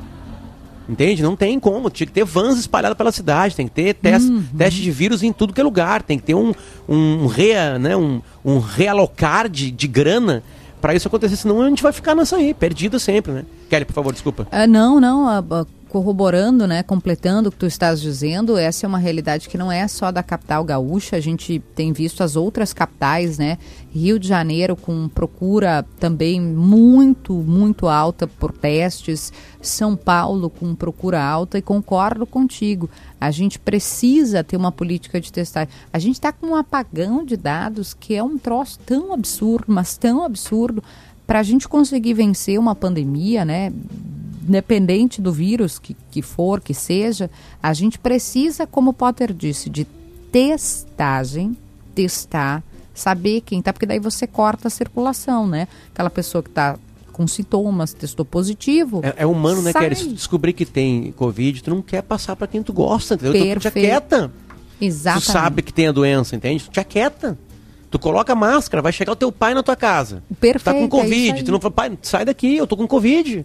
Entende? 0.89 1.23
Não 1.23 1.35
tem 1.35 1.59
como. 1.59 1.91
Tinha 1.91 2.07
que 2.07 2.13
ter 2.13 2.25
vans 2.25 2.59
espalhadas 2.59 2.97
pela 2.97 3.11
cidade, 3.11 3.57
tem 3.57 3.67
que 3.67 3.75
ter 3.75 3.95
teste, 3.95 4.31
uhum. 4.31 4.45
teste 4.57 4.81
de 4.81 4.91
vírus 4.91 5.23
em 5.23 5.33
tudo 5.33 5.53
que 5.53 5.61
é 5.61 5.65
lugar, 5.65 6.03
tem 6.03 6.19
que 6.19 6.25
ter 6.25 6.35
um, 6.35 6.55
um, 6.89 7.27
rea, 7.27 7.79
né, 7.79 7.97
um, 7.97 8.23
um 8.45 8.59
realocar 8.59 9.49
de, 9.49 9.71
de 9.71 9.89
grana 9.89 10.43
para 10.81 10.95
isso 10.95 11.09
acontecer, 11.09 11.37
senão 11.37 11.63
a 11.63 11.69
gente 11.69 11.83
vai 11.83 11.93
ficar 11.93 12.15
nessa 12.15 12.37
aí, 12.37 12.55
perdida 12.55 12.99
sempre, 12.99 13.33
né? 13.33 13.45
Kelly, 13.69 13.85
por 13.85 13.95
favor, 13.95 14.13
desculpa. 14.13 14.47
Uh, 14.53 14.67
não, 14.69 15.01
não. 15.01 15.27
Uh, 15.27 15.67
corroborando, 15.89 16.67
né, 16.67 16.83
completando 16.83 17.49
o 17.49 17.53
que 17.53 17.59
tu 17.59 17.67
estás 17.67 18.01
dizendo, 18.01 18.59
essa 18.59 18.85
é 18.85 18.89
uma 18.89 18.99
realidade 18.99 19.49
que 19.49 19.57
não 19.57 19.71
é 19.71 19.87
só 19.87 20.11
da 20.11 20.23
capital 20.23 20.65
gaúcha, 20.65 21.17
a 21.17 21.21
gente 21.21 21.63
tem 21.75 21.93
visto 21.93 22.23
as 22.23 22.37
outras 22.37 22.73
capitais, 22.73 23.39
né, 23.39 23.57
Rio 23.91 24.19
de 24.19 24.29
Janeiro 24.29 24.77
com 24.77 25.09
procura 25.09 25.87
também 25.99 26.41
muito, 26.41 27.33
muito 27.33 27.89
alta 27.89 28.27
por 28.27 28.53
testes, 28.53 29.33
São 29.63 29.97
Paulo 29.97 30.51
com 30.51 30.75
procura 30.75 31.23
alta 31.23 31.57
e 31.57 31.63
concordo 31.63 32.27
contigo, 32.27 32.91
a 33.21 33.31
gente 33.31 33.59
precisa 33.59 34.45
ter 34.45 34.57
uma 34.57 34.71
política 34.71 35.21
de 35.21 35.33
testagem. 35.33 35.73
A 35.93 35.99
gente 35.99 36.17
está 36.17 36.31
com 36.31 36.49
um 36.49 36.57
apagão 36.57 37.25
de 37.25 37.37
dados 37.37 37.95
que 37.95 38.15
é 38.15 38.23
um 38.23 38.37
troço 38.37 38.79
tão 38.85 39.13
absurdo, 39.13 39.65
mas 39.69 39.97
tão 39.97 40.23
absurdo, 40.23 40.83
para 41.27 41.41
a 41.41 41.43
gente 41.43 41.69
conseguir 41.69 42.15
vencer 42.15 42.59
uma 42.59 42.75
pandemia, 42.75 43.45
né, 43.45 43.73
independente 44.47 45.21
do 45.21 45.33
vírus 45.33 45.79
que, 45.79 45.97
que 46.11 46.23
for, 46.23 46.61
que 46.61 46.73
seja, 46.73 47.29
a 47.63 47.73
gente 47.73 47.99
precisa, 47.99 48.67
como 48.67 48.91
o 48.91 48.95
Potter 48.95 49.33
disse, 49.33 49.69
de 49.69 49.87
testagem, 50.31 51.57
testar, 51.95 52.63
saber 52.95 53.41
quem 53.41 53.61
tá, 53.61 53.73
porque 53.73 53.87
daí 53.87 53.99
você 53.99 54.27
corta 54.27 54.69
a 54.69 54.71
circulação, 54.71 55.47
né? 55.47 55.67
Aquela 55.93 56.11
pessoa 56.11 56.43
que 56.43 56.51
está 56.51 56.79
com 57.13 57.27
sintomas, 57.27 57.95
testou 57.95 58.27
positivo. 58.27 59.01
É, 59.03 59.23
é 59.23 59.27
humano, 59.27 59.63
né, 59.63 59.73
Kelly? 59.73 59.97
Se 59.97 60.09
descobrir 60.09 60.53
que 60.53 60.67
tem 60.67 61.13
Covid, 61.13 61.63
tu 61.63 61.71
não 61.71 61.81
quer 61.81 62.03
passar 62.03 62.37
para 62.37 62.47
quem 62.47 62.63
tu 62.63 62.75
gosta, 62.75 63.15
entendeu? 63.15 63.33
Perfeito. 63.33 63.59
Tu 63.59 63.63
te 63.63 63.69
aquieta. 63.69 64.33
Exatamente. 64.79 65.25
Tu 65.25 65.33
sabe 65.33 65.63
que 65.63 65.73
tem 65.73 65.89
a 65.89 65.93
doença, 65.93 66.37
entende? 66.37 66.65
Tu 66.65 66.71
te 66.71 66.81
aquieta. 66.81 67.39
Tu 67.91 67.99
coloca 67.99 68.35
máscara, 68.35 68.83
vai 68.83 68.93
chegar 68.93 69.13
o 69.13 69.17
teu 69.17 69.31
pai 69.31 69.55
na 69.55 69.63
tua 69.63 69.77
casa. 69.77 70.23
Perfeito. 70.41 70.65
Tá 70.65 70.73
com 70.73 70.85
é 70.85 70.89
Covid. 70.89 71.41
É 71.41 71.43
tu 71.43 71.53
não 71.53 71.61
fala, 71.61 71.73
pai, 71.73 71.99
sai 72.03 72.25
daqui, 72.25 72.57
eu 72.57 72.67
tô 72.67 72.77
com 72.77 72.87
Covid 72.87 73.45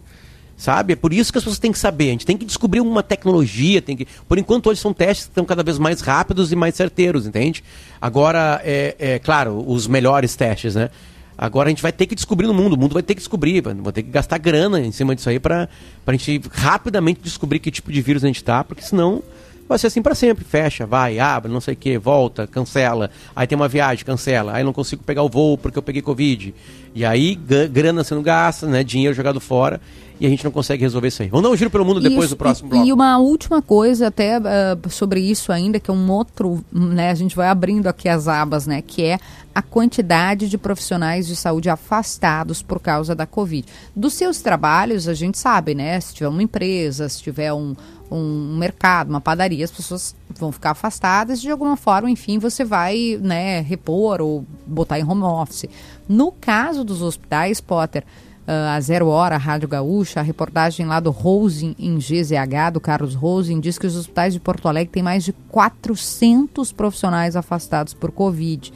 sabe? 0.62 0.94
É 0.94 0.96
por 0.96 1.12
isso 1.12 1.32
que 1.32 1.40
as 1.40 1.44
pessoas 1.44 1.58
têm 1.58 1.72
que 1.72 1.80
saber. 1.80 2.10
A 2.10 2.12
gente 2.12 2.26
tem 2.26 2.38
que 2.38 2.46
descobrir 2.46 2.82
uma 2.82 3.02
tecnologia, 3.02 3.82
tem 3.82 3.98
que. 3.98 4.08
Por 4.28 4.38
enquanto, 4.38 4.70
hoje 4.70 4.80
são 4.80 4.94
testes 4.94 5.26
que 5.26 5.32
estão 5.32 5.44
cada 5.44 5.64
vez 5.64 5.80
mais 5.80 6.02
rápidos 6.02 6.52
e 6.52 6.56
mais 6.56 6.76
certeiros, 6.76 7.26
entende? 7.26 7.64
Agora, 8.00 8.62
é, 8.64 8.96
é 9.00 9.20
claro, 9.20 9.64
os 9.68 9.88
melhores 9.88 10.36
testes, 10.36 10.76
né? 10.76 10.92
Agora 11.36 11.70
a 11.70 11.72
gente 11.72 11.82
vai 11.82 11.92
ter 11.92 12.06
que 12.06 12.14
descobrir 12.14 12.46
no 12.46 12.54
mundo, 12.54 12.74
o 12.74 12.78
mundo 12.78 12.94
vai 12.94 13.02
ter 13.02 13.16
que 13.16 13.20
descobrir, 13.20 13.62
vai 13.62 13.92
ter 13.92 14.04
que 14.04 14.12
gastar 14.12 14.38
grana 14.38 14.80
em 14.80 14.92
cima 14.92 15.16
disso 15.16 15.28
aí 15.28 15.40
para 15.40 15.68
a 16.06 16.12
gente 16.12 16.40
rapidamente 16.52 17.22
descobrir 17.24 17.58
que 17.58 17.72
tipo 17.72 17.92
de 17.92 18.00
vírus 18.00 18.24
a 18.24 18.28
gente 18.28 18.36
está, 18.36 18.64
porque 18.64 18.84
senão 18.84 19.24
vai 19.68 19.78
ser 19.78 19.88
assim 19.88 20.02
para 20.02 20.16
sempre. 20.16 20.44
Fecha, 20.44 20.86
vai, 20.86 21.20
abre, 21.20 21.52
não 21.52 21.62
sei 21.62 21.74
o 21.74 21.78
que, 21.78 21.98
volta, 21.98 22.48
cancela. 22.48 23.10
Aí 23.36 23.48
tem 23.48 23.56
uma 23.56 23.68
viagem, 23.68 24.06
cancela. 24.06 24.54
Aí 24.54 24.64
não 24.64 24.74
consigo 24.74 25.04
pegar 25.04 25.24
o 25.24 25.30
voo 25.30 25.58
porque 25.58 25.78
eu 25.78 25.84
peguei 25.84 26.02
Covid. 26.02 26.54
E 26.94 27.06
aí 27.06 27.38
grana 27.72 28.04
sendo 28.04 28.22
gasta, 28.22 28.68
né? 28.68 28.84
Dinheiro 28.84 29.16
jogado 29.16 29.40
fora 29.40 29.80
e 30.22 30.28
a 30.28 30.30
gente 30.30 30.44
não 30.44 30.52
consegue 30.52 30.84
resolver 30.84 31.08
isso 31.08 31.24
aí. 31.24 31.30
Vamos 31.30 31.44
dar 31.44 31.50
um 31.50 31.58
giro 31.58 31.72
pelo 31.72 31.84
mundo 31.84 32.00
depois 32.00 32.26
isso, 32.26 32.36
do 32.36 32.38
próximo 32.38 32.70
bloco. 32.70 32.86
E 32.86 32.94
uma 32.94 33.18
última 33.18 33.60
coisa 33.60 34.10
até 34.10 34.38
uh, 34.38 34.90
sobre 34.92 35.20
isso 35.20 35.52
ainda, 35.52 35.80
que 35.80 35.90
é 35.90 35.94
um 35.94 36.12
outro, 36.12 36.64
né, 36.72 37.10
a 37.10 37.16
gente 37.16 37.36
vai 37.36 37.48
abrindo 37.48 37.88
aqui 37.88 38.08
as 38.08 38.28
abas, 38.28 38.68
né, 38.68 38.84
que 38.84 39.04
é 39.04 39.18
a 39.54 39.64
quantidade 39.64 40.48
de 40.48 40.60
profissionais 40.60 41.26
de 41.26 41.36
saúde 41.36 41.72
afastados 41.72 42.62
por 42.62 42.80
causa 42.80 43.16
da 43.16 43.26
Covid. 43.26 43.66
Dos 43.96 44.14
seus 44.14 44.42
trabalhos, 44.42 45.08
a 45.08 45.16
gente 45.16 45.40
sabe, 45.40 45.74
né, 45.74 46.00
se 46.00 46.14
tiver 46.14 46.30
uma 46.30 46.44
empresa, 46.44 47.10
se 47.10 47.20
tiver 47.20 47.52
um, 47.52 47.76
um 48.12 48.58
mercado, 48.60 49.10
uma 49.10 49.22
padaria, 49.22 49.66
as 49.66 49.72
pessoas 49.72 50.16
vão 50.38 50.52
ficar 50.52 50.72
afastadas 50.72 51.42
de 51.42 51.50
alguma 51.50 51.76
forma, 51.76 52.12
enfim, 52.12 52.38
você 52.38 52.64
vai, 52.64 53.18
né, 53.20 53.62
repor 53.62 54.22
ou 54.22 54.46
botar 54.68 55.00
em 55.00 55.04
home 55.04 55.24
office. 55.24 55.66
No 56.08 56.32
caso 56.32 56.84
dos 56.84 57.02
hospitais, 57.02 57.60
Potter, 57.60 58.04
uh, 58.48 58.76
a 58.76 58.80
Zero 58.80 59.08
Hora, 59.08 59.36
a 59.36 59.38
Rádio 59.38 59.68
Gaúcha, 59.68 60.20
a 60.20 60.24
reportagem 60.24 60.86
lá 60.86 61.00
do 61.00 61.12
Rose 61.12 61.76
em 61.78 61.98
GZH, 61.98 62.74
do 62.74 62.80
Carlos 62.80 63.16
Rose, 63.16 63.54
diz 63.60 63.78
que 63.78 63.88
os 63.88 63.96
hospitais 63.96 64.34
de 64.34 64.40
Porto 64.40 64.68
Alegre 64.68 64.92
têm 64.92 65.04
mais 65.04 65.24
de 65.24 65.34
400 65.50 66.72
profissionais 66.72 67.36
afastados 67.36 67.94
por 67.94 68.12
Covid. 68.12 68.74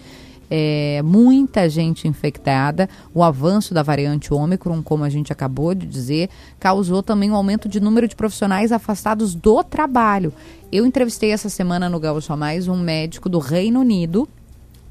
É, 0.50 1.02
muita 1.04 1.68
gente 1.68 2.08
infectada. 2.08 2.88
O 3.14 3.24
avanço 3.24 3.74
da 3.74 3.82
variante 3.82 4.34
Ômicron, 4.34 4.82
como 4.84 5.04
a 5.04 5.10
gente 5.10 5.32
acabou 5.32 5.74
de 5.74 5.88
dizer, 5.88 6.30
causou 6.60 7.02
também 7.02 7.32
um 7.32 7.36
aumento 7.36 7.68
de 7.68 7.80
número 7.80 8.08
de 8.08 8.16
profissionais 8.16 8.72
afastados 8.72 9.34
do 9.34 9.64
trabalho. 9.64 10.32
Eu 10.72 10.86
entrevistei 10.86 11.32
essa 11.32 11.50
semana 11.50 11.90
no 11.90 12.00
Gaúcho 12.00 12.36
Mais 12.38 12.68
um 12.68 12.78
médico 12.78 13.28
do 13.28 13.40
Reino 13.40 13.80
Unido, 13.80 14.28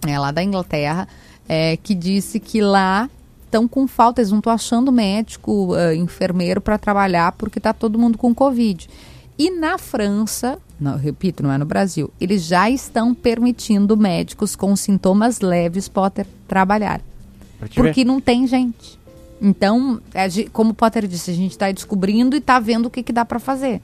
é, 0.07 0.19
lá 0.19 0.31
da 0.31 0.43
Inglaterra, 0.43 1.07
é, 1.49 1.77
que 1.77 1.95
disse 1.95 2.41
que 2.41 2.61
lá 2.61 3.09
estão 3.55 3.69
com 3.69 3.87
falta, 3.87 4.21
eles 4.21 4.33
não 4.33 4.39
estão 4.39 4.53
achando 4.53 4.91
médico, 4.91 5.75
uh, 5.75 5.93
enfermeiro 5.95 6.61
para 6.61 6.77
trabalhar 6.77 7.33
porque 7.33 7.61
está 7.61 7.73
todo 7.73 7.99
mundo 7.99 8.19
com 8.19 8.35
Covid. 8.35 8.89
E 9.39 9.51
na 9.51 9.79
França, 9.79 10.59
não, 10.79 10.97
repito, 10.97 11.43
não 11.43 11.53
é 11.53 11.59
no 11.59 11.65
Brasil, 11.65 12.11
eles 12.21 12.43
já 12.43 12.69
estão 12.69 13.15
permitindo 13.15 13.97
médicos 13.97 14.57
com 14.57 14.75
sintomas 14.75 15.41
leves 15.41 15.89
Potter 15.89 16.27
trabalhar. 16.49 17.01
Porque 17.75 18.05
não 18.05 18.21
tem 18.21 18.47
gente. 18.47 18.99
Então, 19.41 20.01
é, 20.13 20.29
como 20.53 20.71
o 20.71 20.75
Potter 20.75 21.07
disse, 21.07 21.31
a 21.31 21.35
gente 21.35 21.53
está 21.53 21.71
descobrindo 21.71 22.37
e 22.37 22.39
está 22.39 22.59
vendo 22.59 22.87
o 22.87 22.91
que, 22.91 23.03
que 23.03 23.13
dá 23.13 23.25
para 23.25 23.39
fazer. 23.39 23.81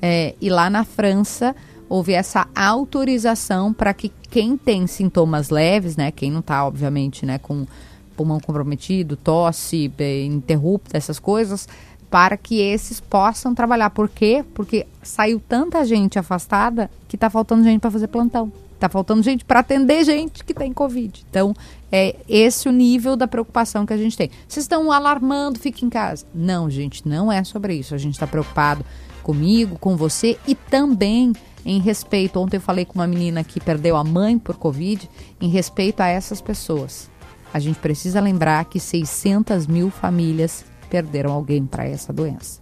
É, 0.00 0.34
e 0.40 0.50
lá 0.50 0.68
na 0.68 0.84
França 0.84 1.54
houve 1.88 2.12
essa 2.12 2.46
autorização 2.54 3.72
para 3.72 3.94
que 3.94 4.10
quem 4.30 4.56
tem 4.56 4.86
sintomas 4.86 5.50
leves, 5.50 5.96
né, 5.96 6.10
quem 6.10 6.30
não 6.30 6.40
está 6.40 6.66
obviamente, 6.66 7.24
né, 7.24 7.38
com 7.38 7.66
pulmão 8.12 8.38
comprometido, 8.38 9.16
tosse 9.16 9.90
interrupta, 10.26 10.96
essas 10.96 11.18
coisas, 11.18 11.68
para 12.10 12.36
que 12.36 12.60
esses 12.60 13.00
possam 13.00 13.54
trabalhar. 13.54 13.90
Por 13.90 14.08
quê? 14.08 14.44
Porque 14.54 14.86
saiu 15.02 15.40
tanta 15.40 15.84
gente 15.84 16.18
afastada 16.18 16.90
que 17.08 17.16
está 17.16 17.30
faltando 17.30 17.64
gente 17.64 17.80
para 17.80 17.90
fazer 17.90 18.08
plantão. 18.08 18.52
Está 18.74 18.88
faltando 18.88 19.22
gente 19.22 19.44
para 19.44 19.60
atender 19.60 20.04
gente 20.04 20.44
que 20.44 20.52
tem 20.52 20.72
Covid. 20.72 21.24
Então, 21.30 21.54
é 21.90 22.16
esse 22.28 22.68
o 22.68 22.72
nível 22.72 23.16
da 23.16 23.28
preocupação 23.28 23.86
que 23.86 23.92
a 23.92 23.96
gente 23.96 24.16
tem. 24.16 24.28
Vocês 24.48 24.64
estão 24.64 24.90
alarmando, 24.90 25.58
fique 25.58 25.86
em 25.86 25.88
casa. 25.88 26.26
Não, 26.34 26.68
gente, 26.68 27.06
não 27.08 27.30
é 27.30 27.44
sobre 27.44 27.74
isso. 27.74 27.94
A 27.94 27.98
gente 27.98 28.14
está 28.14 28.26
preocupado 28.26 28.84
comigo, 29.22 29.78
com 29.78 29.96
você 29.96 30.36
e 30.46 30.54
também 30.54 31.32
em 31.64 31.80
respeito. 31.80 32.40
Ontem 32.40 32.56
eu 32.56 32.60
falei 32.60 32.84
com 32.84 32.98
uma 32.98 33.06
menina 33.06 33.44
que 33.44 33.60
perdeu 33.60 33.96
a 33.96 34.04
mãe 34.04 34.38
por 34.38 34.56
Covid, 34.56 35.08
em 35.40 35.48
respeito 35.48 36.00
a 36.00 36.08
essas 36.08 36.40
pessoas. 36.40 37.08
A 37.52 37.58
gente 37.58 37.78
precisa 37.78 38.20
lembrar 38.20 38.64
que 38.64 38.80
600 38.80 39.66
mil 39.66 39.90
famílias 39.90 40.64
perderam 40.88 41.32
alguém 41.32 41.64
para 41.64 41.84
essa 41.84 42.12
doença. 42.12 42.60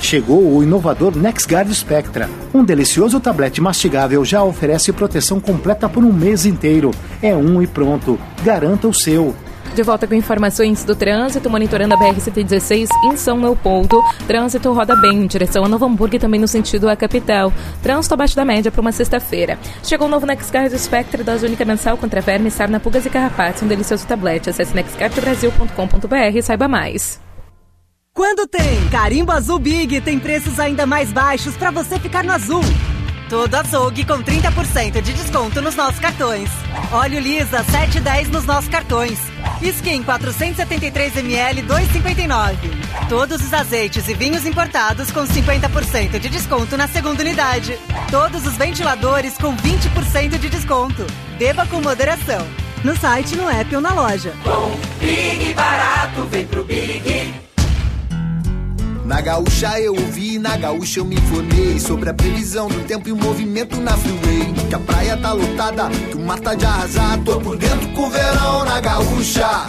Chegou 0.00 0.56
o 0.56 0.62
inovador 0.62 1.16
NexGuard 1.16 1.74
Spectra. 1.74 2.28
Um 2.54 2.64
delicioso 2.64 3.20
tablete 3.20 3.60
mastigável 3.60 4.24
já 4.24 4.42
oferece 4.42 4.92
proteção 4.92 5.38
completa 5.38 5.88
por 5.88 6.02
um 6.02 6.12
mês 6.12 6.46
inteiro. 6.46 6.90
É 7.22 7.36
um 7.36 7.60
e 7.62 7.66
pronto. 7.66 8.18
Garanta 8.42 8.88
o 8.88 8.94
seu. 8.94 9.34
De 9.74 9.82
volta 9.84 10.06
com 10.06 10.14
informações 10.14 10.84
do 10.84 10.96
trânsito, 10.96 11.48
monitorando 11.48 11.94
a 11.94 11.98
BR-116 11.98 12.88
em 13.04 13.16
São 13.16 13.40
Leopoldo. 13.40 14.02
Trânsito 14.26 14.72
roda 14.72 14.96
bem 14.96 15.12
em 15.12 15.26
direção 15.26 15.64
a 15.64 15.68
Novo 15.68 15.84
Hamburgo 15.84 16.16
e 16.16 16.18
também 16.18 16.40
no 16.40 16.48
sentido 16.48 16.88
à 16.88 16.96
capital. 16.96 17.52
Trânsito 17.82 18.14
abaixo 18.14 18.34
da 18.34 18.44
média 18.44 18.72
para 18.72 18.80
uma 18.80 18.90
sexta-feira. 18.90 19.58
Chegou 19.84 20.08
o 20.08 20.10
novo 20.10 20.26
NexGuard 20.26 20.76
Spectra 20.76 21.22
da 21.22 21.34
Única 21.34 21.64
Mensal 21.64 21.96
contra 21.96 22.20
vermes, 22.20 22.54
sarna, 22.54 22.80
pulgas 22.80 23.06
e 23.06 23.10
carrapatos. 23.10 23.62
Um 23.62 23.68
delicioso 23.68 24.06
tablete. 24.06 24.50
Acesse 24.50 24.74
nexguardbrasil.com.br 24.74 26.36
e 26.36 26.42
saiba 26.42 26.66
mais. 26.66 27.29
Quando 28.20 28.46
tem 28.46 28.86
Carimbo 28.90 29.32
Azul 29.32 29.58
Big, 29.58 29.98
tem 30.02 30.18
preços 30.18 30.60
ainda 30.60 30.84
mais 30.84 31.10
baixos 31.10 31.56
para 31.56 31.70
você 31.70 31.98
ficar 31.98 32.22
no 32.22 32.30
azul. 32.30 32.60
Todo 33.30 33.54
açougue 33.54 34.04
com 34.04 34.22
30% 34.22 35.00
de 35.00 35.14
desconto 35.14 35.62
nos 35.62 35.74
nossos 35.74 35.98
cartões. 35.98 36.50
Óleo 36.92 37.18
Lisa 37.18 37.64
7,10 37.64 38.28
nos 38.28 38.44
nossos 38.44 38.68
cartões. 38.68 39.18
Skin 39.62 40.04
473ml 40.04 41.66
2,59. 41.66 42.56
Todos 43.08 43.42
os 43.42 43.54
azeites 43.54 44.06
e 44.06 44.12
vinhos 44.12 44.44
importados 44.44 45.10
com 45.10 45.22
50% 45.22 46.18
de 46.18 46.28
desconto 46.28 46.76
na 46.76 46.88
segunda 46.88 47.22
unidade. 47.22 47.78
Todos 48.10 48.46
os 48.46 48.54
ventiladores 48.54 49.38
com 49.38 49.56
20% 49.56 50.38
de 50.38 50.50
desconto. 50.50 51.06
Beba 51.38 51.64
com 51.64 51.80
moderação. 51.80 52.46
No 52.84 52.94
site, 52.98 53.34
no 53.34 53.48
app 53.48 53.74
ou 53.74 53.80
na 53.80 53.94
loja. 53.94 54.34
Bom, 54.44 54.78
Big 55.00 55.54
barato, 55.54 56.26
vem 56.26 56.46
pro 56.46 56.62
Big. 56.64 57.49
Na 59.10 59.20
gaúcha 59.20 59.80
eu 59.80 59.92
ouvi, 59.92 60.38
na 60.38 60.56
gaúcha 60.56 61.00
eu 61.00 61.04
me 61.04 61.16
informei 61.16 61.80
Sobre 61.80 62.08
a 62.08 62.14
previsão 62.14 62.68
do 62.68 62.78
tempo 62.84 63.08
e 63.08 63.12
o 63.12 63.16
movimento 63.16 63.76
na 63.80 63.96
freeway. 63.96 64.54
Que 64.68 64.74
a 64.76 64.78
praia 64.78 65.16
tá 65.16 65.32
lotada, 65.32 65.90
que 65.90 66.16
o 66.16 66.20
mar 66.20 66.38
tá 66.38 66.54
de 66.54 66.64
arrasar 66.64 67.18
Tô 67.24 67.40
por 67.40 67.56
dentro 67.56 67.88
com 67.88 68.06
o 68.06 68.08
verão 68.08 68.64
na 68.64 68.78
gaúcha. 68.78 69.66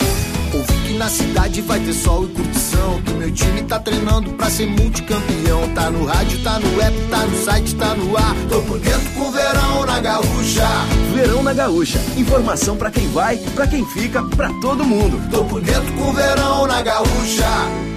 Ouvi 0.54 0.88
que 0.88 0.94
na 0.94 1.10
cidade 1.10 1.60
vai 1.62 1.80
ter 1.80 1.92
sol 1.92 2.26
e 2.26 2.28
curtição 2.28 3.02
Que 3.02 3.14
o 3.14 3.16
meu 3.16 3.32
time 3.32 3.64
tá 3.64 3.80
treinando 3.80 4.32
pra 4.34 4.48
ser 4.48 4.68
multicampeão. 4.68 5.74
Tá 5.74 5.90
no 5.90 6.06
rádio, 6.06 6.44
tá 6.44 6.60
no 6.60 6.80
app, 6.80 6.96
tá 7.10 7.26
no 7.26 7.44
site, 7.44 7.76
tá 7.78 7.96
no 7.96 8.16
ar. 8.16 8.36
Tô 8.48 8.62
por 8.62 8.78
dentro 8.78 9.10
com 9.16 9.22
o 9.22 9.32
verão 9.32 9.86
na 9.88 10.00
gaúcha. 10.00 10.68
Verão 11.16 11.42
na 11.42 11.54
gaúcha, 11.54 12.00
informação 12.16 12.78
pra 12.78 12.92
quem 12.92 13.08
vai, 13.08 13.38
pra 13.56 13.66
quem 13.66 13.84
fica, 13.88 14.22
pra 14.22 14.54
todo 14.62 14.84
mundo. 14.84 15.20
Tô 15.32 15.44
por 15.46 15.62
dentro 15.62 15.92
com 15.94 16.12
o 16.12 16.14
verão 16.14 16.68
na 16.68 16.84
gaúcha 16.84 17.91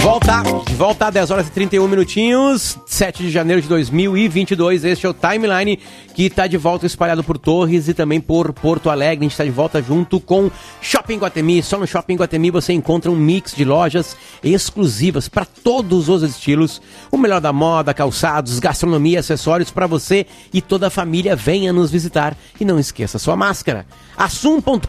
volta, 0.00 0.42
de 0.66 0.74
volta, 0.74 1.10
10 1.10 1.30
horas 1.30 1.48
e 1.48 1.50
31 1.50 1.86
minutinhos, 1.86 2.78
7 2.86 3.22
de 3.22 3.30
janeiro 3.30 3.60
de 3.60 3.68
2022. 3.68 4.84
Este 4.84 5.04
é 5.04 5.08
o 5.08 5.14
timeline 5.14 5.78
que 6.14 6.24
está 6.24 6.46
de 6.46 6.56
volta 6.56 6.86
espalhado 6.86 7.22
por 7.22 7.36
Torres 7.36 7.86
e 7.86 7.92
também 7.92 8.18
por 8.18 8.52
Porto 8.52 8.88
Alegre. 8.88 9.18
A 9.18 9.22
gente 9.24 9.32
está 9.32 9.44
de 9.44 9.50
volta 9.50 9.82
junto 9.82 10.18
com 10.18 10.50
Shopping 10.80 11.18
Guatemi. 11.18 11.62
Só 11.62 11.78
no 11.78 11.86
Shopping 11.86 12.16
Guatemi 12.16 12.50
você 12.50 12.72
encontra 12.72 13.10
um 13.10 13.16
mix 13.16 13.54
de 13.54 13.64
lojas 13.64 14.16
exclusivas 14.42 15.28
para 15.28 15.44
todos 15.44 16.08
os 16.08 16.22
estilos. 16.22 16.80
O 17.10 17.18
melhor 17.18 17.40
da 17.40 17.52
moda, 17.52 17.92
calçados, 17.92 18.58
gastronomia, 18.58 19.20
acessórios 19.20 19.70
para 19.70 19.86
você 19.86 20.26
e 20.52 20.62
toda 20.62 20.86
a 20.86 20.90
família. 20.90 21.36
Venha 21.36 21.74
nos 21.74 21.90
visitar 21.90 22.34
e 22.58 22.64
não 22.64 22.78
esqueça 22.78 23.18
sua 23.18 23.36
máscara. 23.36 23.84
assum.com.br 24.16 24.86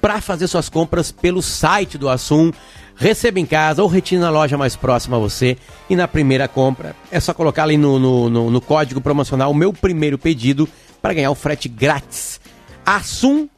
para 0.00 0.20
fazer 0.20 0.46
suas 0.46 0.68
compras 0.68 1.10
pelo 1.10 1.42
site 1.42 1.98
do 1.98 2.08
Assum. 2.08 2.52
Receba 2.96 3.38
em 3.38 3.46
casa 3.46 3.82
ou 3.82 3.88
retire 3.88 4.20
na 4.20 4.30
loja 4.30 4.56
mais 4.56 4.74
próxima 4.74 5.16
a 5.16 5.20
você. 5.20 5.56
E 5.88 5.94
na 5.94 6.08
primeira 6.08 6.48
compra, 6.48 6.96
é 7.10 7.20
só 7.20 7.34
colocar 7.34 7.64
ali 7.64 7.76
no, 7.76 7.98
no, 7.98 8.30
no, 8.30 8.50
no 8.50 8.60
código 8.60 9.00
promocional 9.00 9.50
o 9.50 9.54
meu 9.54 9.72
primeiro 9.72 10.18
pedido 10.18 10.68
para 11.00 11.14
ganhar 11.14 11.30
o 11.30 11.34
frete 11.34 11.68
grátis. 11.68 12.40
assum.com.br 12.84 13.50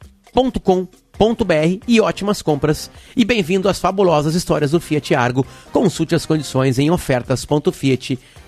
e 1.87 2.01
ótimas 2.01 2.41
compras. 2.41 2.91
E 3.15 3.23
bem-vindo 3.23 3.69
às 3.69 3.79
fabulosas 3.79 4.35
histórias 4.35 4.71
do 4.71 4.79
Fiat 4.79 5.15
Argo. 5.15 5.45
Consulte 5.71 6.15
as 6.15 6.25
condições 6.25 6.77
em 6.77 6.91
ofertas.fiat.com.br. 6.91 8.38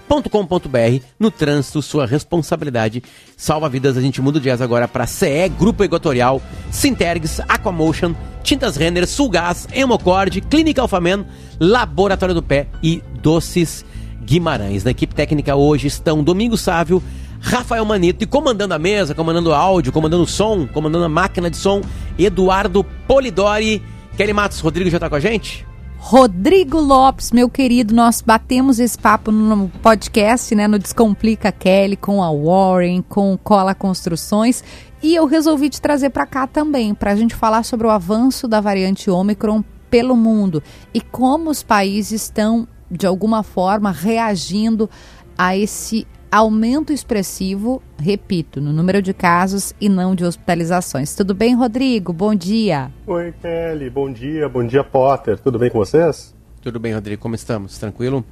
No 1.18 1.32
trânsito, 1.32 1.82
sua 1.82 2.06
responsabilidade 2.06 3.02
salva 3.38 3.70
vidas. 3.70 3.96
A 3.96 4.02
gente 4.02 4.22
muda 4.22 4.40
o 4.40 4.42
jazz 4.42 4.62
agora 4.62 4.88
para 4.88 5.08
CE, 5.08 5.48
Grupo 5.58 5.84
Equatorial, 5.84 6.42
Sintergs, 6.70 7.40
Aquamotion 7.48 8.14
Tintas 8.44 8.76
Renner, 8.76 9.08
Sulgás, 9.08 9.68
Hemocord, 9.72 10.42
Clínica 10.42 10.82
Alfamen, 10.82 11.26
Laboratório 11.60 12.36
do 12.36 12.44
Pé 12.44 12.68
e 12.84 13.02
Doces 13.22 13.86
Guimarães. 14.24 14.84
Na 14.84 14.92
equipe 14.92 15.16
técnica 15.16 15.56
hoje 15.56 15.88
estão 15.88 16.24
Domingo 16.24 16.58
Sávio, 16.58 17.02
Rafael 17.40 17.86
Manito 17.86 18.24
e 18.24 18.28
comandando 18.28 18.74
a 18.74 18.80
mesa, 18.80 19.16
comandando 19.16 19.54
áudio, 19.54 19.92
comandando 19.92 20.26
som, 20.28 20.68
comandando 20.68 21.06
a 21.06 21.10
máquina 21.10 21.50
de 21.50 21.58
som, 21.58 21.82
Eduardo 22.20 22.84
Polidori. 23.08 23.82
Kelly 24.18 24.34
Matos, 24.34 24.60
Rodrigo 24.60 24.90
já 24.90 24.98
está 24.98 25.10
com 25.10 25.16
a 25.16 25.20
gente? 25.20 25.66
Rodrigo 26.04 26.80
Lopes, 26.80 27.32
meu 27.32 27.48
querido, 27.48 27.94
nós 27.94 28.22
batemos 28.22 28.80
esse 28.80 28.98
papo 28.98 29.32
no 29.32 29.70
podcast, 29.84 30.54
né, 30.56 30.68
no 30.68 30.80
Descomplica 30.80 31.52
Kelly, 31.52 31.96
com 31.96 32.24
a 32.24 32.32
Warren, 32.32 33.04
com 33.08 33.38
Cola 33.38 33.76
Construções, 33.76 34.64
e 35.02 35.14
eu 35.14 35.28
resolvi 35.28 35.70
te 35.70 35.80
trazer 35.80 36.10
para 36.10 36.26
cá 36.26 36.48
também, 36.48 36.96
para 36.96 37.12
a 37.12 37.16
gente 37.16 37.36
falar 37.36 37.64
sobre 37.64 37.86
o 37.86 37.92
avanço 37.92 38.48
da 38.48 38.60
variante 38.60 39.12
Omicron 39.12 39.64
pelo 39.92 40.18
mundo 40.18 40.64
e 40.92 41.00
como 41.00 41.52
os 41.52 41.62
países 41.62 42.24
estão, 42.24 42.68
de 42.90 43.06
alguma 43.06 43.44
forma, 43.44 43.92
reagindo 43.92 44.90
a 45.38 45.56
esse 45.56 46.08
aumento 46.32 46.94
expressivo, 46.94 47.82
repito, 48.00 48.62
no 48.62 48.72
número 48.72 49.02
de 49.02 49.14
casos 49.14 49.74
e 49.82 49.90
não 49.90 50.16
de 50.16 50.24
hospitalizações. 50.24 51.14
Tudo 51.14 51.34
bem, 51.36 51.54
Rodrigo? 51.56 52.14
Bom 52.14 52.34
dia. 52.34 52.90
Oi, 53.06 53.34
Kelly. 53.42 53.90
Bom 53.90 54.12
dia. 54.12 54.48
Bom 54.48 54.66
dia, 54.66 54.84
Potter. 54.84 55.38
Tudo 55.40 55.60
bem 55.60 55.70
com 55.70 55.78
vocês? 55.80 56.34
Tudo 56.62 56.80
bem, 56.80 56.94
Rodrigo. 56.94 57.22
Como 57.22 57.36
estamos? 57.36 57.78
Tranquilo? 57.78 58.24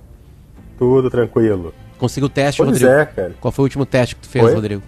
Tudo 0.78 1.10
tranquilo. 1.10 1.74
Conseguiu 1.98 2.28
o 2.28 2.30
teste, 2.30 2.62
pois 2.64 2.70
Rodrigo? 2.82 2.92
é, 2.92 3.06
cara. 3.06 3.36
Qual 3.42 3.52
foi 3.52 3.64
o 3.64 3.66
último 3.66 3.86
teste 3.86 4.16
que 4.16 4.22
tu 4.22 4.30
fez, 4.30 4.46
Oi? 4.46 4.54
Rodrigo? 4.54 4.82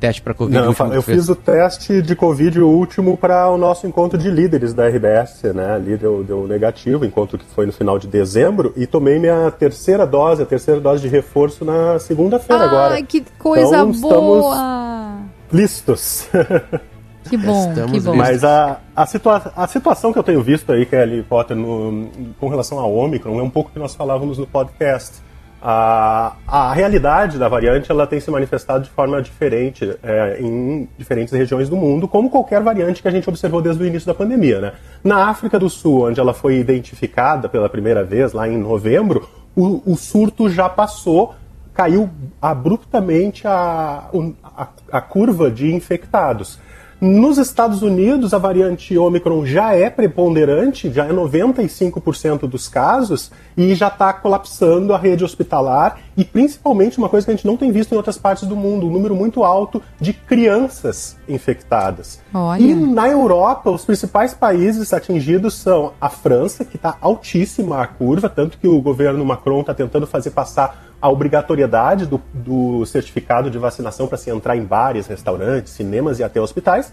Teste 0.00 0.22
para 0.22 0.34
Covid? 0.34 0.58
Não, 0.58 0.94
eu 0.94 1.02
fiz 1.02 1.28
o 1.28 1.34
teste 1.34 2.02
de 2.02 2.14
Covid 2.14 2.60
último 2.60 3.16
para 3.16 3.48
o 3.50 3.58
nosso 3.58 3.86
encontro 3.86 4.18
de 4.18 4.30
líderes 4.30 4.72
da 4.72 4.88
RBS, 4.88 5.42
né? 5.54 5.74
Ali 5.74 5.96
deu, 5.96 6.22
deu 6.22 6.46
negativo, 6.46 7.04
encontro 7.04 7.38
que 7.38 7.44
foi 7.46 7.66
no 7.66 7.72
final 7.72 7.98
de 7.98 8.06
dezembro, 8.06 8.72
e 8.76 8.86
tomei 8.86 9.18
minha 9.18 9.50
terceira 9.50 10.06
dose, 10.06 10.42
a 10.42 10.46
terceira 10.46 10.80
dose 10.80 11.02
de 11.02 11.08
reforço 11.08 11.64
na 11.64 11.98
segunda-feira 11.98 12.64
agora. 12.64 12.94
Ai, 12.94 13.02
que 13.02 13.24
coisa 13.38 13.78
então, 13.78 13.92
boa! 13.92 15.18
listos. 15.52 16.28
Que 17.28 17.36
bom, 17.36 17.70
Estamos 17.70 17.90
que 17.90 18.00
bom. 18.00 18.14
Mas 18.14 18.44
a, 18.44 18.78
a, 18.94 19.04
situa 19.04 19.52
a 19.56 19.66
situação 19.66 20.12
que 20.12 20.18
eu 20.20 20.22
tenho 20.22 20.40
visto 20.44 20.70
aí, 20.70 20.86
Kelly 20.86 21.24
Potter, 21.24 21.56
no, 21.56 22.08
com 22.38 22.48
relação 22.48 22.78
ao 22.78 22.94
Omicron, 22.94 23.40
é 23.40 23.42
um 23.42 23.50
pouco 23.50 23.72
que 23.72 23.80
nós 23.80 23.96
falávamos 23.96 24.38
no 24.38 24.46
podcast 24.46 25.25
a, 25.60 26.36
a 26.46 26.72
realidade 26.72 27.38
da 27.38 27.48
variante 27.48 27.90
ela 27.90 28.06
tem 28.06 28.20
se 28.20 28.30
manifestado 28.30 28.84
de 28.84 28.90
forma 28.90 29.20
diferente 29.22 29.96
é, 30.02 30.38
em 30.40 30.88
diferentes 30.98 31.32
regiões 31.32 31.68
do 31.68 31.76
mundo, 31.76 32.06
como 32.06 32.30
qualquer 32.30 32.62
variante 32.62 33.02
que 33.02 33.08
a 33.08 33.10
gente 33.10 33.28
observou 33.28 33.62
desde 33.62 33.82
o 33.82 33.86
início 33.86 34.06
da 34.06 34.14
pandemia. 34.14 34.60
Né? 34.60 34.72
Na 35.02 35.28
África 35.28 35.58
do 35.58 35.70
Sul, 35.70 36.08
onde 36.08 36.20
ela 36.20 36.34
foi 36.34 36.58
identificada 36.58 37.48
pela 37.48 37.68
primeira 37.68 38.04
vez, 38.04 38.32
lá 38.32 38.48
em 38.48 38.58
novembro, 38.58 39.28
o, 39.54 39.92
o 39.92 39.96
surto 39.96 40.48
já 40.48 40.68
passou, 40.68 41.34
caiu 41.72 42.10
abruptamente 42.40 43.46
a, 43.46 44.08
a, 44.44 44.68
a 44.92 45.00
curva 45.00 45.50
de 45.50 45.74
infectados. 45.74 46.58
Nos 46.98 47.36
Estados 47.36 47.82
Unidos, 47.82 48.32
a 48.32 48.38
variante 48.38 48.96
Omicron 48.96 49.44
já 49.44 49.74
é 49.74 49.90
preponderante, 49.90 50.90
já 50.90 51.04
é 51.04 51.12
95% 51.12 52.48
dos 52.48 52.68
casos 52.68 53.30
e 53.54 53.74
já 53.74 53.88
está 53.88 54.14
colapsando 54.14 54.94
a 54.94 54.98
rede 54.98 55.22
hospitalar 55.22 55.98
e 56.16 56.24
principalmente 56.24 56.96
uma 56.96 57.10
coisa 57.10 57.26
que 57.26 57.32
a 57.32 57.36
gente 57.36 57.46
não 57.46 57.58
tem 57.58 57.70
visto 57.70 57.92
em 57.92 57.96
outras 57.96 58.16
partes 58.16 58.48
do 58.48 58.56
mundo, 58.56 58.86
um 58.86 58.90
número 58.90 59.14
muito 59.14 59.44
alto 59.44 59.82
de 60.00 60.14
crianças 60.14 61.18
infectadas. 61.28 62.18
Olha. 62.32 62.62
E 62.62 62.74
na 62.74 63.06
Europa, 63.06 63.70
os 63.70 63.84
principais 63.84 64.32
países 64.32 64.94
atingidos 64.94 65.52
são 65.52 65.92
a 66.00 66.08
França, 66.08 66.64
que 66.64 66.76
está 66.76 66.96
altíssima 66.98 67.82
a 67.82 67.86
curva, 67.86 68.30
tanto 68.30 68.56
que 68.56 68.66
o 68.66 68.80
governo 68.80 69.22
Macron 69.22 69.60
está 69.60 69.74
tentando 69.74 70.06
fazer 70.06 70.30
passar 70.30 70.85
a 71.00 71.08
obrigatoriedade 71.08 72.06
do, 72.06 72.20
do 72.32 72.84
certificado 72.86 73.50
de 73.50 73.58
vacinação 73.58 74.06
para 74.06 74.18
se 74.18 74.30
entrar 74.30 74.56
em 74.56 74.62
bares, 74.62 75.06
restaurantes, 75.06 75.72
cinemas 75.72 76.18
e 76.18 76.24
até 76.24 76.40
hospitais. 76.40 76.92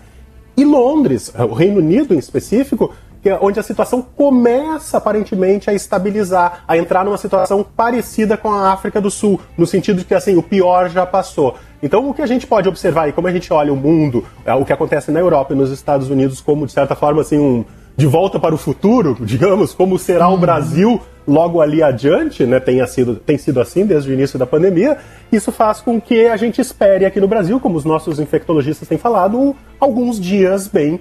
E 0.56 0.64
Londres, 0.64 1.34
o 1.36 1.54
Reino 1.54 1.80
Unido 1.80 2.14
em 2.14 2.18
específico, 2.18 2.94
é 3.30 3.38
onde 3.42 3.60
a 3.60 3.64
situação 3.64 4.02
começa 4.02 4.98
aparentemente 4.98 5.70
a 5.70 5.74
estabilizar, 5.74 6.64
a 6.68 6.78
entrar 6.78 7.06
numa 7.06 7.18
situação 7.18 7.64
parecida 7.64 8.36
com 8.36 8.52
a 8.52 8.72
África 8.74 9.00
do 9.00 9.10
Sul, 9.10 9.40
no 9.58 9.66
sentido 9.66 10.00
de 10.00 10.06
que 10.06 10.14
assim 10.14 10.36
o 10.36 10.44
pior 10.44 10.90
já 10.90 11.06
passou. 11.06 11.56
Então, 11.82 12.10
o 12.10 12.14
que 12.14 12.22
a 12.22 12.26
gente 12.26 12.46
pode 12.46 12.68
observar 12.68 13.08
e 13.08 13.14
como 13.14 13.28
a 13.28 13.32
gente 13.32 13.52
olha 13.52 13.72
o 13.72 13.76
mundo, 13.76 14.26
é, 14.46 14.54
o 14.54 14.66
que 14.66 14.74
acontece 14.74 15.12
na 15.12 15.20
Europa 15.20 15.54
e 15.54 15.58
nos 15.58 15.72
Estados 15.72 16.10
Unidos, 16.10 16.42
como, 16.42 16.66
de 16.66 16.72
certa 16.72 16.96
forma, 16.96 17.22
assim, 17.22 17.38
um 17.38 17.66
de 17.96 18.08
volta 18.08 18.40
para 18.40 18.56
o 18.56 18.58
futuro, 18.58 19.18
digamos, 19.22 19.74
como 19.74 20.00
será 20.00 20.28
o 20.28 20.34
uhum. 20.34 20.40
Brasil 20.40 21.02
logo 21.28 21.62
ali 21.62 21.82
adiante, 21.82 22.46
né, 22.46 22.60
tenha 22.60 22.86
sido, 22.86 23.16
tem 23.16 23.38
sido 23.38 23.62
assim 23.62 23.86
desde 23.86 24.10
o 24.10 24.14
início 24.14 24.38
da 24.38 24.46
pandemia, 24.46 24.98
isso 25.32 25.52
faz 25.52 25.80
com 25.80 26.00
que 26.02 26.28
a 26.28 26.36
gente 26.36 26.60
espere 26.60 27.06
aqui 27.06 27.22
no 27.22 27.28
Brasil, 27.28 27.60
como 27.60 27.78
os 27.78 27.86
nossos 27.86 28.20
infectologistas 28.20 28.88
têm 28.88 28.98
falado, 28.98 29.56
alguns 29.80 30.20
dias 30.20 30.68
bem 30.68 31.00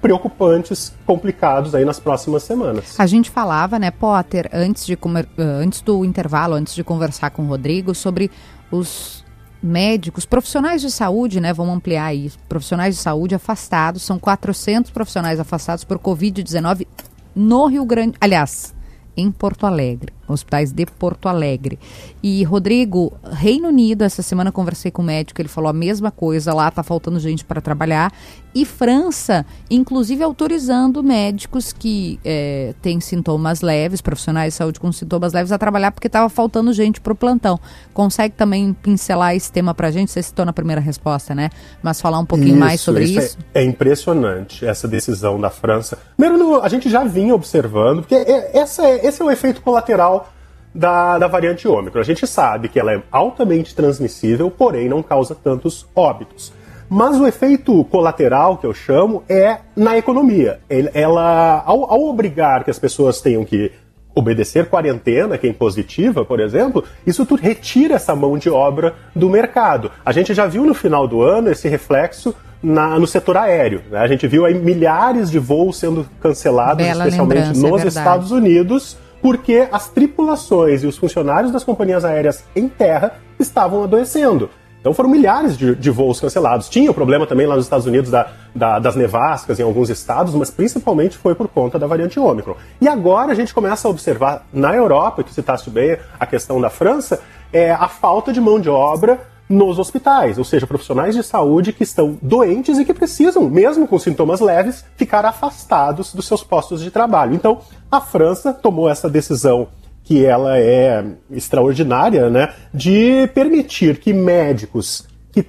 preocupantes, 0.00 0.94
complicados 1.06 1.74
aí 1.74 1.82
nas 1.82 1.98
próximas 1.98 2.42
semanas. 2.42 3.00
A 3.00 3.06
gente 3.06 3.30
falava, 3.30 3.78
né, 3.78 3.90
Potter, 3.90 4.50
antes, 4.52 4.84
de 4.84 4.96
comer, 4.96 5.26
antes 5.38 5.80
do 5.80 6.04
intervalo, 6.04 6.54
antes 6.54 6.74
de 6.74 6.84
conversar 6.84 7.30
com 7.30 7.42
o 7.42 7.46
Rodrigo, 7.46 7.94
sobre 7.94 8.30
os 8.70 9.23
médicos, 9.64 10.26
profissionais 10.26 10.82
de 10.82 10.90
saúde, 10.90 11.40
né, 11.40 11.50
vamos 11.52 11.74
ampliar 11.74 12.14
isso, 12.14 12.38
profissionais 12.48 12.96
de 12.96 13.00
saúde 13.00 13.34
afastados, 13.34 14.02
são 14.02 14.18
400 14.18 14.90
profissionais 14.90 15.40
afastados 15.40 15.84
por 15.84 15.98
Covid-19 15.98 16.86
no 17.34 17.66
Rio 17.66 17.86
Grande, 17.86 18.14
aliás, 18.20 18.74
em 19.16 19.30
Porto 19.30 19.66
Alegre 19.66 20.12
hospitais 20.28 20.72
de 20.72 20.86
Porto 20.86 21.28
Alegre. 21.28 21.78
E 22.22 22.42
Rodrigo, 22.44 23.12
Reino 23.32 23.68
Unido, 23.68 24.02
essa 24.02 24.22
semana 24.22 24.50
conversei 24.50 24.90
com 24.90 25.02
o 25.02 25.04
médico, 25.04 25.40
ele 25.40 25.48
falou 25.48 25.70
a 25.70 25.72
mesma 25.72 26.10
coisa, 26.10 26.54
lá 26.54 26.68
está 26.68 26.82
faltando 26.82 27.18
gente 27.20 27.44
para 27.44 27.60
trabalhar. 27.60 28.12
E 28.54 28.64
França, 28.64 29.44
inclusive 29.68 30.22
autorizando 30.22 31.02
médicos 31.02 31.72
que 31.72 32.20
é, 32.24 32.72
têm 32.80 33.00
sintomas 33.00 33.60
leves, 33.62 34.00
profissionais 34.00 34.54
de 34.54 34.58
saúde 34.58 34.78
com 34.78 34.92
sintomas 34.92 35.32
leves, 35.32 35.50
a 35.50 35.58
trabalhar 35.58 35.90
porque 35.90 36.06
estava 36.06 36.28
faltando 36.28 36.72
gente 36.72 37.00
para 37.00 37.12
o 37.12 37.16
plantão. 37.16 37.58
Consegue 37.92 38.34
também 38.36 38.72
pincelar 38.72 39.34
esse 39.34 39.50
tema 39.50 39.74
para 39.74 39.88
a 39.88 39.90
gente? 39.90 40.12
Você 40.12 40.22
citou 40.22 40.44
na 40.44 40.52
primeira 40.52 40.80
resposta, 40.80 41.34
né? 41.34 41.50
Mas 41.82 42.00
falar 42.00 42.20
um 42.20 42.26
pouquinho 42.26 42.50
isso, 42.50 42.58
mais 42.60 42.80
sobre 42.80 43.04
isso? 43.04 43.18
isso? 43.18 43.38
É, 43.52 43.62
é, 43.62 43.64
impressionante 43.64 44.64
essa 44.64 44.86
decisão 44.86 45.40
da 45.40 45.50
França. 45.50 45.98
Primeiro, 46.16 46.62
a 46.62 46.68
gente 46.68 46.88
já 46.88 47.02
vinha 47.02 47.34
observando, 47.34 48.02
porque 48.02 48.14
é, 48.14 48.56
essa 48.56 48.86
é, 48.86 49.04
esse 49.04 49.20
é 49.20 49.24
o 49.24 49.30
efeito 49.30 49.62
colateral 49.62 50.28
da, 50.74 51.18
da 51.18 51.26
variante 51.26 51.66
Ômicron. 51.68 52.00
A 52.00 52.04
gente 52.04 52.26
sabe 52.26 52.68
que 52.68 52.78
ela 52.78 52.92
é 52.92 53.02
altamente 53.10 53.74
transmissível, 53.74 54.50
porém 54.50 54.88
não 54.88 55.02
causa 55.02 55.34
tantos 55.34 55.86
óbitos. 55.94 56.52
Mas 56.94 57.18
o 57.18 57.26
efeito 57.26 57.82
colateral 57.86 58.56
que 58.56 58.64
eu 58.64 58.72
chamo 58.72 59.24
é 59.28 59.58
na 59.74 59.98
economia. 59.98 60.60
Ela, 60.68 61.60
ao, 61.66 61.90
ao 61.90 62.04
obrigar 62.04 62.62
que 62.62 62.70
as 62.70 62.78
pessoas 62.78 63.20
tenham 63.20 63.44
que 63.44 63.72
obedecer 64.14 64.66
quarentena, 64.66 65.36
quem 65.36 65.52
positiva, 65.52 66.24
por 66.24 66.38
exemplo, 66.38 66.84
isso 67.04 67.26
tudo 67.26 67.42
retira 67.42 67.96
essa 67.96 68.14
mão 68.14 68.38
de 68.38 68.48
obra 68.48 68.94
do 69.12 69.28
mercado. 69.28 69.90
A 70.06 70.12
gente 70.12 70.32
já 70.32 70.46
viu 70.46 70.64
no 70.64 70.72
final 70.72 71.08
do 71.08 71.20
ano 71.20 71.50
esse 71.50 71.66
reflexo 71.66 72.32
na, 72.62 72.96
no 72.96 73.08
setor 73.08 73.38
aéreo. 73.38 73.82
Né? 73.90 73.98
A 73.98 74.06
gente 74.06 74.28
viu 74.28 74.44
aí 74.44 74.54
milhares 74.54 75.32
de 75.32 75.40
voos 75.40 75.76
sendo 75.76 76.06
cancelados, 76.20 76.76
Bela 76.76 77.08
especialmente 77.08 77.58
nos 77.58 77.82
é 77.82 77.88
Estados 77.88 78.30
Unidos, 78.30 78.96
porque 79.20 79.66
as 79.72 79.88
tripulações 79.88 80.84
e 80.84 80.86
os 80.86 80.96
funcionários 80.96 81.50
das 81.50 81.64
companhias 81.64 82.04
aéreas 82.04 82.44
em 82.54 82.68
terra 82.68 83.14
estavam 83.36 83.82
adoecendo. 83.82 84.48
Então 84.84 84.92
foram 84.92 85.08
milhares 85.08 85.56
de, 85.56 85.74
de 85.74 85.90
voos 85.90 86.20
cancelados. 86.20 86.68
Tinha 86.68 86.90
o 86.90 86.94
problema 86.94 87.26
também 87.26 87.46
lá 87.46 87.56
nos 87.56 87.64
Estados 87.64 87.86
Unidos 87.86 88.10
da, 88.10 88.28
da, 88.54 88.78
das 88.78 88.94
nevascas 88.94 89.58
em 89.58 89.62
alguns 89.62 89.88
estados, 89.88 90.34
mas 90.34 90.50
principalmente 90.50 91.16
foi 91.16 91.34
por 91.34 91.48
conta 91.48 91.78
da 91.78 91.86
variante 91.86 92.20
Ômicron. 92.20 92.54
E 92.82 92.86
agora 92.86 93.32
a 93.32 93.34
gente 93.34 93.54
começa 93.54 93.88
a 93.88 93.90
observar 93.90 94.44
na 94.52 94.76
Europa, 94.76 95.24
que 95.24 95.32
citaste 95.32 95.70
bem 95.70 95.96
a 96.20 96.26
questão 96.26 96.60
da 96.60 96.68
França, 96.68 97.22
é 97.50 97.72
a 97.72 97.88
falta 97.88 98.30
de 98.30 98.42
mão 98.42 98.60
de 98.60 98.68
obra 98.68 99.20
nos 99.48 99.78
hospitais, 99.78 100.36
ou 100.36 100.44
seja, 100.44 100.66
profissionais 100.66 101.14
de 101.14 101.22
saúde 101.22 101.72
que 101.72 101.82
estão 101.82 102.18
doentes 102.20 102.78
e 102.78 102.84
que 102.84 102.92
precisam, 102.92 103.48
mesmo 103.48 103.88
com 103.88 103.98
sintomas 103.98 104.40
leves, 104.40 104.84
ficar 104.96 105.24
afastados 105.24 106.12
dos 106.12 106.26
seus 106.26 106.44
postos 106.44 106.82
de 106.82 106.90
trabalho. 106.90 107.34
Então, 107.34 107.58
a 107.90 108.02
França 108.02 108.52
tomou 108.52 108.90
essa 108.90 109.08
decisão 109.08 109.66
que 110.04 110.24
ela 110.24 110.58
é 110.58 111.04
extraordinária, 111.30 112.28
né, 112.28 112.52
de 112.72 113.26
permitir 113.34 113.98
que 113.98 114.12
médicos 114.12 115.08
que 115.32 115.44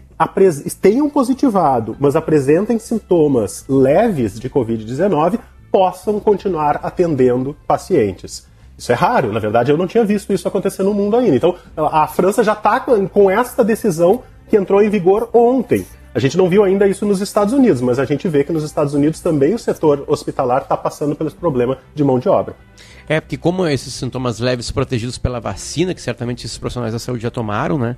tenham 0.81 1.09
positivado, 1.09 1.95
mas 1.99 2.15
apresentem 2.15 2.79
sintomas 2.79 3.65
leves 3.67 4.39
de 4.39 4.49
Covid-19 4.49 5.39
possam 5.69 6.19
continuar 6.21 6.79
atendendo 6.81 7.55
pacientes. 7.67 8.47
Isso 8.77 8.91
é 8.91 8.95
raro, 8.95 9.31
na 9.31 9.39
verdade 9.39 9.71
eu 9.71 9.77
não 9.77 9.87
tinha 9.87 10.03
visto 10.05 10.33
isso 10.33 10.47
acontecer 10.47 10.83
no 10.83 10.93
mundo 10.93 11.17
ainda. 11.17 11.35
Então 11.35 11.55
a 11.75 12.07
França 12.07 12.43
já 12.43 12.53
está 12.53 12.79
com 12.79 13.29
esta 13.29 13.63
decisão 13.63 14.23
que 14.49 14.55
entrou 14.55 14.81
em 14.81 14.89
vigor 14.89 15.29
ontem. 15.33 15.85
A 16.15 16.19
gente 16.19 16.37
não 16.37 16.47
viu 16.47 16.63
ainda 16.63 16.87
isso 16.87 17.05
nos 17.05 17.19
Estados 17.19 17.53
Unidos, 17.53 17.81
mas 17.81 17.99
a 17.99 18.05
gente 18.05 18.25
vê 18.29 18.41
que 18.45 18.53
nos 18.53 18.63
Estados 18.63 18.93
Unidos 18.93 19.19
também 19.19 19.53
o 19.53 19.59
setor 19.59 20.05
hospitalar 20.07 20.61
está 20.61 20.77
passando 20.77 21.13
pelo 21.13 21.29
problema 21.29 21.77
de 21.93 22.05
mão 22.05 22.17
de 22.17 22.29
obra. 22.29 22.55
É, 23.09 23.19
porque 23.19 23.35
como 23.35 23.67
esses 23.67 23.93
sintomas 23.93 24.39
leves 24.39 24.71
protegidos 24.71 25.17
pela 25.17 25.41
vacina, 25.41 25.93
que 25.93 26.01
certamente 26.01 26.45
esses 26.45 26.57
profissionais 26.57 26.93
da 26.93 26.99
saúde 26.99 27.21
já 27.21 27.29
tomaram, 27.29 27.77
né? 27.77 27.97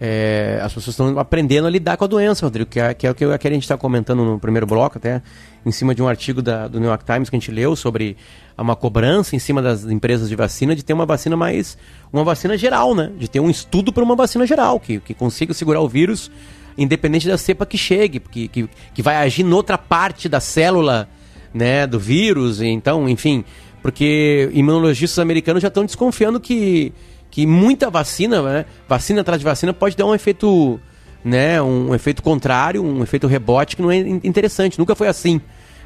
É, 0.00 0.60
as 0.62 0.72
pessoas 0.72 0.94
estão 0.94 1.18
aprendendo 1.18 1.66
a 1.66 1.70
lidar 1.70 1.96
com 1.96 2.04
a 2.04 2.06
doença, 2.06 2.46
Rodrigo, 2.46 2.70
que 2.70 2.78
é, 2.78 2.94
que 2.94 3.04
é 3.04 3.10
o 3.10 3.14
que, 3.14 3.24
a 3.24 3.50
gente 3.50 3.64
está 3.64 3.76
comentando 3.76 4.24
no 4.24 4.38
primeiro 4.38 4.64
bloco, 4.64 4.96
até 4.96 5.20
em 5.66 5.72
cima 5.72 5.92
de 5.92 6.00
um 6.00 6.06
artigo 6.06 6.40
da, 6.40 6.68
do 6.68 6.78
New 6.78 6.88
York 6.88 7.04
Times 7.04 7.28
que 7.28 7.34
a 7.34 7.40
gente 7.40 7.50
leu 7.50 7.74
sobre 7.74 8.16
uma 8.56 8.76
cobrança 8.76 9.34
em 9.34 9.40
cima 9.40 9.60
das 9.60 9.82
empresas 9.84 10.28
de 10.28 10.36
vacina 10.36 10.76
de 10.76 10.84
ter 10.84 10.92
uma 10.92 11.04
vacina 11.04 11.36
mais. 11.36 11.76
uma 12.12 12.22
vacina 12.22 12.56
geral, 12.56 12.94
né? 12.94 13.10
De 13.18 13.28
ter 13.28 13.40
um 13.40 13.50
estudo 13.50 13.92
para 13.92 14.04
uma 14.04 14.14
vacina 14.14 14.46
geral, 14.46 14.78
que, 14.78 15.00
que 15.00 15.12
consiga 15.12 15.52
segurar 15.52 15.80
o 15.80 15.88
vírus, 15.88 16.30
independente 16.78 17.28
da 17.28 17.36
cepa 17.36 17.66
que 17.66 17.76
chegue, 17.76 18.20
que, 18.20 18.48
que, 18.48 18.68
que 18.94 19.02
vai 19.02 19.16
agir 19.16 19.42
noutra 19.42 19.76
parte 19.76 20.28
da 20.28 20.40
célula 20.40 21.08
né, 21.52 21.86
do 21.86 21.98
vírus, 21.98 22.62
então, 22.62 23.08
enfim. 23.08 23.44
Porque 23.82 24.48
imunologistas 24.52 25.18
americanos 25.18 25.60
já 25.60 25.68
estão 25.68 25.84
desconfiando 25.84 26.40
que 26.40 26.92
que 27.30 27.46
muita 27.46 27.90
vacina, 27.90 28.42
né, 28.42 28.64
vacina 28.88 29.20
atrás 29.20 29.38
de 29.38 29.44
vacina, 29.44 29.72
pode 29.72 29.96
dar 29.96 30.06
um 30.06 30.14
efeito, 30.14 30.80
né, 31.24 31.60
um 31.60 31.94
efeito 31.94 32.22
contrário, 32.22 32.82
um 32.82 33.02
efeito 33.02 33.26
rebote 33.26 33.76
que 33.76 33.82
não 33.82 33.90
é 33.90 33.98
interessante. 33.98 34.78
Nunca 34.78 34.94
foi 34.94 35.08
assim. 35.08 35.40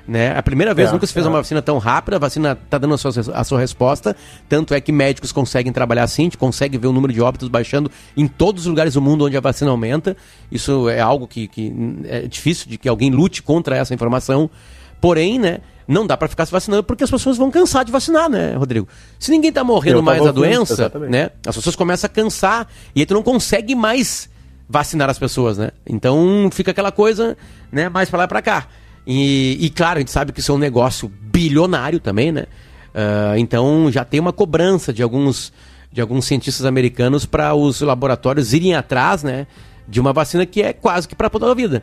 Né? 0.07 0.37
A 0.37 0.43
primeira 0.43 0.75
vez 0.75 0.89
é, 0.89 0.93
nunca 0.93 1.07
se 1.07 1.13
fez 1.13 1.25
é. 1.25 1.29
uma 1.29 1.39
vacina 1.39 1.63
tão 1.63 1.79
rápida, 1.79 2.17
a 2.17 2.19
vacina 2.19 2.59
está 2.65 2.77
dando 2.77 2.95
a 2.95 2.99
sua, 2.99 3.13
a 3.35 3.45
sua 3.45 3.61
resposta. 3.61 4.17
Tanto 4.49 4.75
é 4.75 4.81
que 4.81 4.91
médicos 4.91 5.31
conseguem 5.31 5.73
trabalhar 5.73 6.03
assim, 6.03 6.29
consegue 6.31 6.77
ver 6.77 6.89
o 6.89 6.93
número 6.93 7.13
de 7.13 7.21
óbitos 7.21 7.49
baixando 7.49 7.91
em 8.17 8.27
todos 8.27 8.63
os 8.63 8.67
lugares 8.67 8.95
do 8.95 9.01
mundo 9.01 9.27
onde 9.27 9.37
a 9.37 9.41
vacina 9.41 9.71
aumenta. 9.71 10.17
Isso 10.51 10.89
é 10.89 11.01
algo 11.01 11.29
que, 11.29 11.47
que 11.47 11.73
é 12.05 12.23
difícil 12.23 12.69
de 12.69 12.79
que 12.79 12.89
alguém 12.89 13.11
lute 13.11 13.43
contra 13.43 13.77
essa 13.77 13.95
informação. 13.95 14.51
Porém, 15.01 15.39
né, 15.39 15.59
não 15.87 16.07
dá 16.07 16.17
para 16.17 16.29
ficar 16.29 16.47
se 16.47 16.53
vacinando 16.53 16.83
porque 16.83 17.05
as 17.05 17.11
pessoas 17.11 17.37
vão 17.37 17.51
cansar 17.51 17.85
de 17.85 17.93
vacinar, 17.93 18.29
né, 18.29 18.55
Rodrigo? 18.55 18.89
Se 19.19 19.31
ninguém 19.31 19.51
está 19.51 19.63
morrendo 19.63 20.03
mais 20.03 20.23
da 20.23 20.33
doença, 20.33 20.75
exatamente. 20.75 21.11
né, 21.11 21.31
as 21.47 21.55
pessoas 21.55 21.77
começam 21.77 22.07
a 22.07 22.11
cansar 22.11 22.69
e 22.95 23.01
aí 23.01 23.07
tu 23.07 23.15
não 23.15 23.23
consegue 23.23 23.75
mais 23.75 24.29
vacinar 24.69 25.11
as 25.11 25.19
pessoas, 25.19 25.59
né? 25.59 25.71
Então 25.87 26.49
fica 26.53 26.71
aquela 26.71 26.91
coisa, 26.91 27.37
né, 27.71 27.89
mais 27.89 28.09
para 28.09 28.19
lá 28.19 28.25
e 28.25 28.29
para 28.29 28.43
cá. 28.43 28.67
E, 29.07 29.59
e, 29.61 29.71
claro, 29.71 29.97
a 29.97 30.01
gente 30.01 30.11
sabe 30.11 30.33
que 30.33 30.41
isso 30.41 30.53
é 30.53 30.55
um 30.55 30.59
negócio 30.59 31.09
bilionário 31.09 31.99
também, 31.99 32.31
né? 32.31 32.47
Uh, 32.95 33.37
então 33.39 33.91
já 33.91 34.05
tem 34.05 34.21
uma 34.21 34.33
cobrança 34.33 34.93
de 34.93 35.03
alguns 35.03 35.53
de 35.91 36.01
alguns 36.01 36.25
cientistas 36.25 36.65
americanos 36.65 37.27
para 37.27 37.55
os 37.55 37.81
laboratórios 37.81 38.55
irem 38.55 38.75
atrás, 38.75 39.23
né, 39.23 39.47
de 39.87 40.01
uma 40.01 40.11
vacina 40.11 40.47
que 40.47 40.63
é 40.63 40.73
quase 40.73 41.07
que 41.07 41.15
para 41.15 41.29
toda 41.29 41.51
a 41.51 41.55
vida 41.55 41.83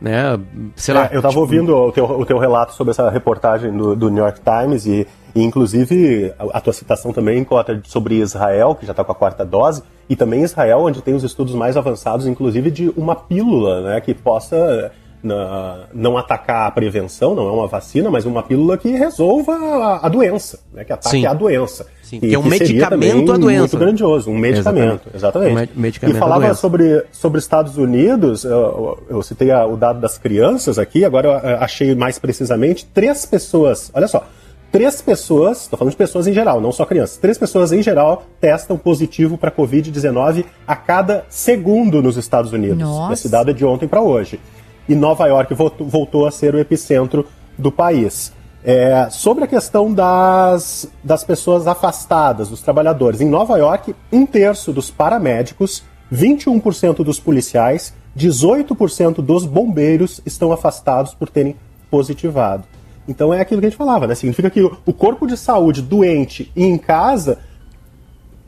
né? 0.00 0.38
Sei 0.76 0.94
lá, 0.94 1.06
é, 1.06 1.14
eu 1.14 1.16
estava 1.16 1.28
tipo... 1.28 1.40
ouvindo 1.40 1.74
o 1.74 1.92
teu, 1.92 2.04
o 2.04 2.24
teu 2.24 2.38
relato 2.38 2.72
sobre 2.72 2.92
essa 2.92 3.10
reportagem 3.10 3.76
do, 3.76 3.96
do 3.96 4.08
New 4.08 4.22
York 4.22 4.40
Times 4.40 4.86
e, 4.86 5.06
e 5.34 5.42
inclusive, 5.42 6.32
a, 6.38 6.60
tua 6.60 6.72
citação 6.72 7.12
também, 7.12 7.42
Cota, 7.44 7.80
sobre 7.84 8.16
Israel, 8.16 8.74
que 8.74 8.86
já 8.86 8.92
está 8.92 9.04
com 9.04 9.12
a 9.12 9.14
quarta 9.14 9.44
dose, 9.44 9.82
e 10.08 10.14
também 10.14 10.42
Israel, 10.42 10.80
onde 10.80 11.02
tem 11.02 11.14
os 11.14 11.24
estudos 11.24 11.54
mais 11.54 11.76
avançados, 11.76 12.26
inclusive 12.26 12.70
de 12.70 12.92
uma 12.96 13.14
pílula, 13.14 13.82
né, 13.82 14.00
que 14.00 14.14
possa 14.14 14.92
na, 15.22 15.86
não 15.92 16.16
atacar 16.16 16.68
a 16.68 16.70
prevenção, 16.70 17.34
não 17.34 17.48
é 17.48 17.52
uma 17.52 17.66
vacina, 17.66 18.10
mas 18.10 18.24
uma 18.24 18.42
pílula 18.42 18.78
que 18.78 18.90
resolva 18.90 19.52
a, 19.52 20.06
a 20.06 20.08
doença, 20.08 20.60
né, 20.72 20.84
que 20.84 20.92
ataque 20.92 21.16
Sim. 21.16 21.26
a 21.26 21.34
doença. 21.34 21.86
Sim, 22.02 22.20
que 22.20 22.34
é 22.34 22.38
um 22.38 22.42
que 22.42 22.48
medicamento 22.48 23.32
à 23.32 23.36
doença. 23.36 23.60
Muito 23.60 23.78
grandioso, 23.78 24.30
um 24.30 24.38
medicamento, 24.38 25.08
exatamente. 25.14 25.48
exatamente. 25.48 25.72
Um 25.76 25.80
medicamento 25.80 26.16
e 26.16 26.18
falava 26.18 26.54
sobre, 26.54 27.04
sobre 27.12 27.38
Estados 27.38 27.76
Unidos, 27.76 28.44
eu, 28.44 28.98
eu 29.10 29.22
citei 29.22 29.50
a, 29.50 29.66
o 29.66 29.76
dado 29.76 30.00
das 30.00 30.16
crianças 30.16 30.78
aqui, 30.78 31.04
agora 31.04 31.28
eu 31.28 31.56
achei 31.58 31.94
mais 31.94 32.18
precisamente, 32.18 32.86
três 32.86 33.26
pessoas, 33.26 33.90
olha 33.92 34.08
só, 34.08 34.26
três 34.72 35.02
pessoas, 35.02 35.62
estou 35.62 35.78
falando 35.78 35.92
de 35.92 35.98
pessoas 35.98 36.26
em 36.26 36.32
geral, 36.32 36.60
não 36.60 36.72
só 36.72 36.86
crianças, 36.86 37.18
três 37.18 37.36
pessoas 37.36 37.72
em 37.72 37.82
geral 37.82 38.22
testam 38.40 38.78
positivo 38.78 39.36
para 39.36 39.50
Covid-19 39.50 40.44
a 40.66 40.76
cada 40.76 41.26
segundo 41.28 42.02
nos 42.02 42.16
Estados 42.16 42.52
Unidos. 42.52 42.78
Nossa. 42.78 43.12
Esse 43.12 43.28
dado 43.28 43.50
é 43.50 43.54
de 43.54 43.64
ontem 43.64 43.86
para 43.86 44.00
hoje 44.00 44.40
e 44.88 44.94
Nova 44.94 45.26
York 45.26 45.54
voltou, 45.54 46.26
a 46.26 46.30
ser 46.30 46.54
o 46.54 46.58
epicentro 46.58 47.26
do 47.56 47.70
país. 47.70 48.32
É, 48.64 49.08
sobre 49.10 49.44
a 49.44 49.46
questão 49.46 49.92
das, 49.92 50.90
das 51.02 51.22
pessoas 51.22 51.66
afastadas, 51.66 52.48
dos 52.48 52.60
trabalhadores, 52.60 53.20
em 53.20 53.28
Nova 53.28 53.56
York, 53.56 53.94
um 54.12 54.26
terço 54.26 54.72
dos 54.72 54.90
paramédicos 54.90 55.84
21% 56.12 57.04
dos 57.04 57.20
policiais, 57.20 57.94
18% 58.16 59.16
dos 59.16 59.44
bombeiros 59.44 60.20
estão 60.24 60.52
afastados 60.52 61.14
por 61.14 61.28
terem 61.28 61.54
positivado. 61.90 62.64
Então 63.06 63.32
é 63.32 63.40
aquilo 63.40 63.60
que 63.60 63.66
a 63.66 63.70
gente 63.70 63.78
falava, 63.78 64.06
né? 64.06 64.14
Significa 64.14 64.50
que 64.50 64.60
o 64.62 64.92
corpo 64.92 65.26
de 65.26 65.36
saúde 65.36 65.80
doente 65.80 66.50
e 66.54 66.64
em 66.64 66.76
casa 66.76 67.38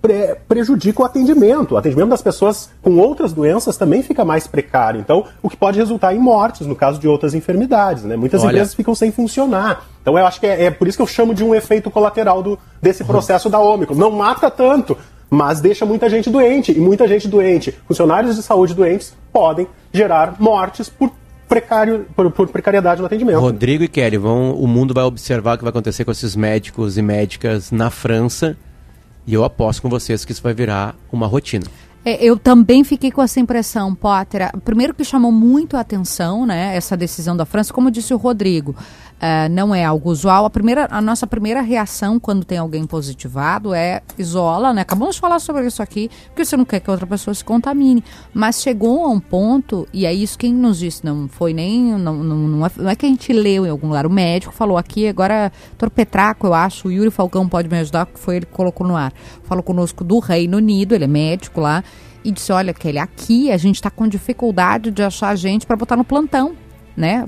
pre 0.01 0.36
prejudica 0.48 1.03
o 1.03 1.05
atendimento. 1.05 1.74
O 1.74 1.76
atendimento 1.76 2.09
das 2.09 2.22
pessoas 2.22 2.70
com 2.82 2.96
outras 2.98 3.32
doenças 3.32 3.76
também 3.76 4.03
fica 4.03 4.24
mais 4.24 4.46
precário. 4.46 5.01
Então, 5.01 5.24
o 5.42 5.48
que 5.48 5.57
pode 5.57 5.78
resultar 5.78 6.14
em 6.14 6.18
mortes, 6.18 6.66
no 6.66 6.74
caso 6.74 6.98
de 6.98 7.07
outras 7.07 7.34
enfermidades. 7.34 8.05
Né? 8.05 8.16
Muitas 8.16 8.42
Olha... 8.42 8.51
empresas 8.51 8.74
ficam 8.74 8.94
sem 8.94 9.12
funcionar. 9.12 9.86
Então, 10.03 10.18
eu 10.18 10.26
acho 10.26 10.40
que 10.40 10.46
é, 10.46 10.64
é, 10.64 10.70
por 10.70 10.88
isso 10.88 10.98
que 10.98 11.03
eu 11.03 11.07
chamo 11.07 11.34
de 11.34 11.44
um 11.44 11.55
efeito 11.55 11.90
colateral 11.90 12.42
do, 12.42 12.59
desse 12.80 13.05
processo 13.05 13.48
uhum. 13.48 13.53
da 13.53 13.59
Ômicron. 13.59 13.96
Não 13.96 14.11
mata 14.11 14.51
tanto, 14.51 14.96
mas 15.28 15.61
deixa 15.61 15.84
muita 15.84 16.09
gente 16.09 16.30
doente. 16.30 16.72
E 16.72 16.80
muita 16.80 17.07
gente 17.07 17.28
doente, 17.28 17.76
funcionários 17.86 18.36
de 18.36 18.42
saúde 18.42 18.74
doentes, 18.74 19.14
podem 19.32 19.66
gerar 19.92 20.36
mortes 20.40 20.88
por 20.88 21.12
precário, 21.48 22.07
por, 22.14 22.30
por, 22.30 22.48
precariedade 22.48 23.01
no 23.01 23.07
atendimento. 23.07 23.40
Rodrigo 23.40 23.82
e 23.82 23.88
Kelly, 23.88 24.16
vão, 24.16 24.53
o 24.55 24.68
mundo 24.68 24.94
vai 24.94 25.03
observar 25.03 25.55
o 25.55 25.59
que 25.59 25.64
vai 25.64 25.70
acontecer 25.70 26.05
com 26.05 26.12
esses 26.12 26.36
médicos 26.36 26.96
e 26.96 27.03
médicas 27.03 27.72
na 27.72 27.90
França 27.90 28.57
e 29.30 29.34
eu 29.34 29.44
aposto 29.44 29.80
com 29.80 29.88
vocês 29.88 30.24
que 30.24 30.32
isso 30.32 30.42
vai 30.42 30.52
virar 30.52 30.96
uma 31.12 31.28
rotina. 31.28 31.64
É, 32.04 32.24
eu 32.24 32.36
também 32.36 32.82
fiquei 32.82 33.12
com 33.12 33.22
essa 33.22 33.38
impressão, 33.38 33.94
Potter. 33.94 34.50
Primeiro 34.64 34.92
que 34.92 35.04
chamou 35.04 35.30
muito 35.30 35.76
a 35.76 35.80
atenção, 35.80 36.44
né, 36.44 36.74
essa 36.74 36.96
decisão 36.96 37.36
da 37.36 37.44
França, 37.44 37.72
como 37.72 37.90
disse 37.90 38.12
o 38.12 38.16
Rodrigo 38.16 38.74
uh, 39.20 39.48
não 39.50 39.74
é 39.74 39.84
algo 39.84 40.10
usual. 40.10 40.44
A, 40.44 40.50
primeira, 40.50 40.88
a 40.90 41.00
nossa 41.00 41.26
primeira 41.26 41.60
reação 41.60 42.18
quando 42.18 42.44
tem 42.44 42.58
alguém 42.58 42.86
positivado 42.86 43.74
é 43.74 44.02
isola, 44.18 44.72
né? 44.72 44.82
Acabamos 44.82 45.16
de 45.16 45.20
falar 45.20 45.38
sobre 45.38 45.66
isso 45.66 45.82
aqui, 45.82 46.10
porque 46.26 46.44
você 46.44 46.56
não 46.56 46.64
quer 46.64 46.80
que 46.80 46.90
outra 46.90 47.06
pessoa 47.06 47.34
se 47.34 47.44
contamine. 47.44 48.02
Mas 48.32 48.62
chegou 48.62 49.04
a 49.04 49.08
um 49.08 49.20
ponto, 49.20 49.86
e 49.92 50.06
é 50.06 50.12
isso 50.12 50.38
quem 50.38 50.52
nos 50.52 50.78
disse, 50.78 51.04
não 51.04 51.28
foi 51.28 51.52
nem. 51.52 51.92
Não, 51.98 52.14
não, 52.14 52.36
não, 52.36 52.66
é, 52.66 52.70
não 52.76 52.90
é 52.90 52.96
que 52.96 53.06
a 53.06 53.08
gente 53.08 53.32
leu 53.32 53.66
em 53.66 53.70
algum 53.70 53.88
lugar. 53.88 54.06
O 54.06 54.10
médico 54.10 54.52
falou 54.52 54.78
aqui, 54.78 55.06
agora, 55.06 55.52
Dr. 55.78 55.90
Petraco, 55.90 56.46
eu 56.46 56.54
acho, 56.54 56.88
o 56.88 56.92
Yuri 56.92 57.10
Falcão 57.10 57.48
pode 57.48 57.68
me 57.68 57.78
ajudar, 57.78 58.06
que 58.06 58.18
foi 58.18 58.36
ele 58.36 58.46
que 58.46 58.52
colocou 58.52 58.86
no 58.86 58.96
ar. 58.96 59.12
Falou 59.44 59.62
conosco 59.62 60.02
do 60.02 60.18
Reino 60.18 60.56
Unido, 60.56 60.94
ele 60.94 61.04
é 61.04 61.08
médico 61.08 61.60
lá 61.60 61.84
e 62.24 62.30
disse: 62.30 62.52
Olha, 62.52 62.72
Kelly, 62.72 62.98
aqui 62.98 63.50
a 63.50 63.56
gente 63.56 63.76
está 63.76 63.90
com 63.90 64.06
dificuldade 64.08 64.90
de 64.90 65.02
achar 65.02 65.34
gente 65.36 65.66
para 65.66 65.76
botar 65.76 65.96
no 65.96 66.04
plantão 66.04 66.54
né? 67.00 67.26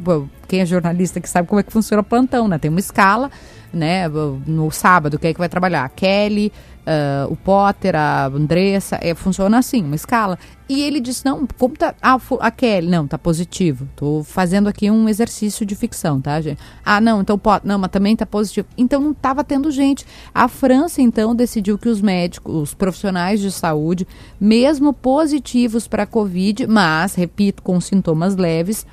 Quem 0.53 0.61
é 0.61 0.67
jornalista 0.67 1.19
que 1.19 1.31
sabe 1.31 1.49
como 1.49 1.61
é 1.61 1.63
que 1.63 1.73
funciona 1.73 2.03
o 2.03 2.05
plantão, 2.05 2.47
né? 2.47 2.59
Tem 2.59 2.71
uma 2.71 2.79
escala, 2.79 3.31
né? 3.73 4.07
No 4.47 4.71
sábado, 4.71 5.19
quem 5.19 5.31
é 5.31 5.33
que 5.33 5.39
vai 5.39 5.49
trabalhar? 5.49 5.83
A 5.83 5.89
Kelly, 5.89 6.53
uh, 6.83 7.33
o 7.33 7.37
Potter, 7.37 7.97
a 7.97 8.27
Andressa, 8.27 8.99
é, 9.01 9.15
funciona 9.15 9.57
assim, 9.57 9.83
uma 9.83 9.95
escala. 9.95 10.39
E 10.69 10.83
ele 10.83 11.01
disse, 11.01 11.25
não, 11.25 11.49
como 11.59 11.75
tá... 11.75 11.95
Ah, 12.03 12.19
a 12.41 12.51
Kelly, 12.51 12.87
não, 12.87 13.07
tá 13.07 13.17
positivo. 13.17 13.89
Tô 13.97 14.23
fazendo 14.23 14.69
aqui 14.69 14.91
um 14.91 15.09
exercício 15.09 15.65
de 15.65 15.75
ficção, 15.75 16.21
tá, 16.21 16.39
gente? 16.39 16.61
Ah, 16.85 17.01
não, 17.01 17.23
então 17.23 17.39
pode... 17.39 17.67
Não, 17.67 17.79
mas 17.79 17.91
também 17.91 18.15
tá 18.15 18.27
positivo. 18.27 18.69
Então 18.77 19.01
não 19.01 19.15
tava 19.15 19.43
tendo 19.43 19.71
gente. 19.71 20.05
A 20.35 20.49
França, 20.49 21.01
então, 21.01 21.35
decidiu 21.35 21.79
que 21.79 21.89
os 21.89 22.03
médicos, 22.03 22.55
os 22.55 22.75
profissionais 22.75 23.41
de 23.41 23.51
saúde, 23.51 24.07
mesmo 24.39 24.93
positivos 24.93 25.89
para 25.89 26.05
Covid, 26.05 26.67
mas, 26.67 27.15
repito, 27.15 27.63
com 27.63 27.81
sintomas 27.81 28.37
leves, 28.37 28.87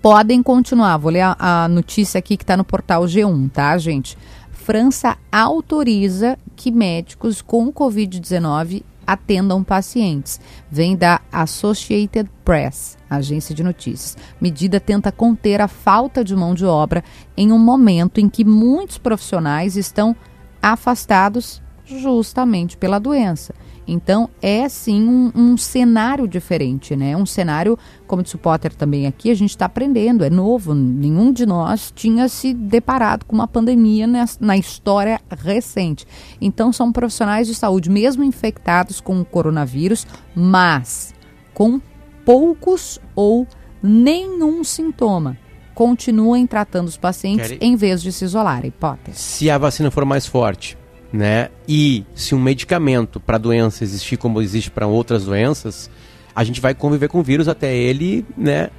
podem 0.00 0.42
continuar. 0.42 0.96
Vou 0.96 1.10
ler 1.10 1.22
a, 1.22 1.36
a 1.38 1.68
notícia 1.68 2.18
aqui 2.18 2.36
que 2.36 2.44
está 2.44 2.56
no 2.56 2.64
portal 2.64 3.04
G1, 3.04 3.50
tá, 3.50 3.76
gente? 3.78 4.16
França 4.50 5.16
autoriza 5.32 6.38
que 6.54 6.70
médicos 6.70 7.40
com 7.40 7.72
Covid-19 7.72 8.82
atendam 9.06 9.64
pacientes. 9.64 10.38
Vem 10.70 10.94
da 10.94 11.22
Associated 11.32 12.28
Press, 12.44 12.98
agência 13.08 13.54
de 13.54 13.64
notícias. 13.64 14.18
Medida 14.38 14.78
tenta 14.78 15.10
conter 15.10 15.62
a 15.62 15.68
falta 15.68 16.22
de 16.22 16.36
mão 16.36 16.54
de 16.54 16.66
obra 16.66 17.02
em 17.34 17.50
um 17.50 17.58
momento 17.58 18.20
em 18.20 18.28
que 18.28 18.44
muitos 18.44 18.98
profissionais 18.98 19.76
estão 19.76 20.14
afastados 20.62 21.62
justamente 21.86 22.76
pela 22.76 22.98
doença. 22.98 23.54
Então, 23.88 24.28
é 24.42 24.68
sim 24.68 25.02
um, 25.08 25.32
um, 25.34 25.56
cenário 25.56 26.28
diferente, 26.28 26.94
né? 26.94 27.16
Um 27.16 27.24
cenário, 27.24 27.78
como 28.06 28.22
disse 28.22 28.36
o 28.36 28.38
Potter 28.38 28.74
também 28.74 29.06
aqui, 29.06 29.30
a 29.30 29.34
gente 29.34 29.50
está 29.50 29.64
aprendendo, 29.64 30.22
é 30.22 30.28
novo. 30.28 30.74
Nenhum 30.74 31.32
de 31.32 31.46
nós 31.46 31.90
tinha 31.96 32.28
se 32.28 32.52
deparado 32.52 33.24
com 33.24 33.34
uma 33.34 33.48
pandemia 33.48 34.06
na, 34.06 34.26
na 34.38 34.56
história 34.58 35.18
recente. 35.30 36.06
Então, 36.38 36.70
são 36.70 36.92
profissionais 36.92 37.46
de 37.46 37.54
saúde, 37.54 37.90
mesmo 37.90 38.22
infectados 38.22 39.00
com 39.00 39.18
o 39.20 39.24
coronavírus, 39.24 40.06
mas 40.36 41.14
com 41.54 41.80
poucos 42.26 43.00
ou 43.16 43.46
nenhum 43.82 44.62
sintoma 44.62 45.38
continuem 45.74 46.46
tratando 46.46 46.88
os 46.88 46.96
pacientes 46.96 47.56
em 47.60 47.76
vez 47.76 48.02
de 48.02 48.12
se 48.12 48.24
isolarem. 48.24 48.70
Potter. 48.70 49.14
Se 49.14 49.48
a 49.48 49.56
vacina 49.56 49.90
for 49.90 50.04
mais 50.04 50.26
forte, 50.26 50.76
né? 51.12 51.48
E 51.66 52.04
se 52.14 52.34
um 52.34 52.40
medicamento 52.40 53.18
para 53.18 53.38
doença 53.38 53.84
existir 53.84 54.16
como 54.16 54.40
existe 54.40 54.70
para 54.70 54.86
outras 54.86 55.24
doenças, 55.24 55.90
a 56.34 56.44
gente 56.44 56.60
vai 56.60 56.74
conviver 56.74 57.08
com 57.08 57.20
o 57.20 57.22
vírus 57.22 57.48
até 57.48 57.74
ele, 57.74 58.24
né? 58.36 58.70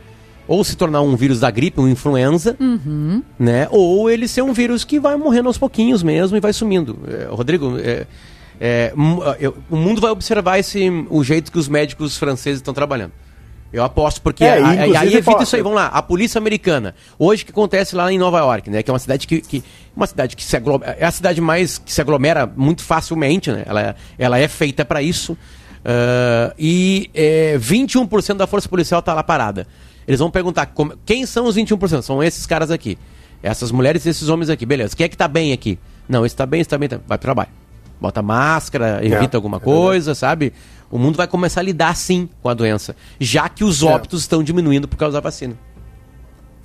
Ou 0.47 0.63
se 0.63 0.75
tornar 0.75 1.01
um 1.01 1.15
vírus 1.15 1.39
da 1.39 1.51
gripe, 1.51 1.80
um 1.80 1.88
influenza, 1.88 2.55
uhum. 2.59 3.21
né? 3.38 3.67
Ou 3.69 4.09
ele 4.09 4.27
ser 4.27 4.41
um 4.41 4.53
vírus 4.53 4.84
que 4.84 4.99
vai 4.99 5.15
morrendo 5.15 5.47
aos 5.47 5.57
pouquinhos 5.57 6.01
mesmo 6.01 6.38
e 6.38 6.39
vai 6.39 6.53
sumindo. 6.53 6.97
É, 7.07 7.27
Rodrigo, 7.30 7.77
é, 7.77 8.07
é, 8.59 8.93
o 9.69 9.75
mundo 9.75 10.01
vai 10.01 10.11
observar 10.11 10.57
esse, 10.57 10.89
o 11.09 11.23
jeito 11.23 11.51
que 11.51 11.59
os 11.59 11.67
médicos 11.67 12.17
franceses 12.17 12.59
estão 12.59 12.73
trabalhando. 12.73 13.11
Eu 13.72 13.84
aposto, 13.84 14.22
porque 14.22 14.43
é, 14.43 14.59
a, 14.59 14.70
aí 14.70 15.13
evita 15.13 15.43
isso 15.43 15.55
aí. 15.55 15.61
Vamos 15.61 15.76
lá, 15.76 15.88
a 15.88 16.01
polícia 16.01 16.39
americana. 16.39 16.95
Hoje 17.20 17.45
que 17.45 17.51
acontece 17.51 17.95
lá 17.95 18.11
em 18.11 18.17
Nova 18.17 18.39
York, 18.39 18.70
né? 18.70 18.82
Que 18.82 18.89
é 18.89 18.93
uma 18.93 18.99
cidade 18.99 19.28
que. 19.28 19.41
que 19.41 19.63
uma 19.95 20.07
cidade 20.07 20.36
que 20.36 20.43
se 20.43 20.55
aglomera. 20.55 20.97
É 20.99 21.05
a 21.05 21.11
cidade 21.11 21.39
mais 21.39 21.78
que 21.78 21.93
se 21.93 22.01
aglomera 22.01 22.51
muito 22.55 22.82
facilmente, 22.82 23.51
né? 23.51 23.63
Ela, 23.65 23.95
ela 24.17 24.39
é 24.39 24.47
feita 24.47 24.84
para 24.84 25.01
isso. 25.01 25.34
Uh, 25.34 26.53
e 26.57 27.09
é, 27.13 27.57
21% 27.59 28.36
da 28.36 28.47
força 28.47 28.67
policial 28.67 28.99
está 28.99 29.13
lá 29.13 29.24
parada. 29.24 29.67
Eles 30.07 30.20
vão 30.20 30.32
perguntar 30.32 30.65
como, 30.67 30.93
quem 31.05 31.26
são 31.26 31.45
os 31.45 31.55
21%? 31.55 32.01
São 32.01 32.24
esses 32.24 32.45
caras 32.47 32.72
aqui. 32.72 32.97
Essas 33.43 33.72
mulheres 33.72 34.05
e 34.05 34.09
esses 34.09 34.28
homens 34.30 34.49
aqui. 34.49 34.65
Beleza. 34.65 34.95
Quem 34.95 35.05
é 35.05 35.07
que 35.07 35.15
está 35.15 35.28
bem 35.28 35.53
aqui? 35.53 35.78
Não, 36.07 36.26
esse 36.26 36.34
está 36.34 36.45
bem, 36.45 36.59
esse 36.59 36.67
está 36.67 36.78
bem. 36.78 36.89
Tá... 36.89 36.97
Vai 37.07 37.17
pro 37.17 37.26
trabalho. 37.26 37.49
Bota 38.01 38.22
máscara, 38.22 38.99
evita 39.03 39.36
é, 39.36 39.38
alguma 39.38 39.57
é 39.57 39.59
coisa, 39.59 40.15
sabe? 40.15 40.53
O 40.91 40.97
mundo 40.97 41.17
vai 41.17 41.27
começar 41.27 41.61
a 41.61 41.63
lidar 41.63 41.95
sim 41.95 42.29
com 42.41 42.49
a 42.49 42.53
doença, 42.53 42.95
já 43.19 43.47
que 43.47 43.63
os 43.63 43.83
é. 43.83 43.85
óbitos 43.85 44.21
é. 44.21 44.23
estão 44.23 44.43
diminuindo 44.43 44.87
por 44.87 44.97
causa 44.97 45.13
da 45.13 45.21
vacina. 45.21 45.55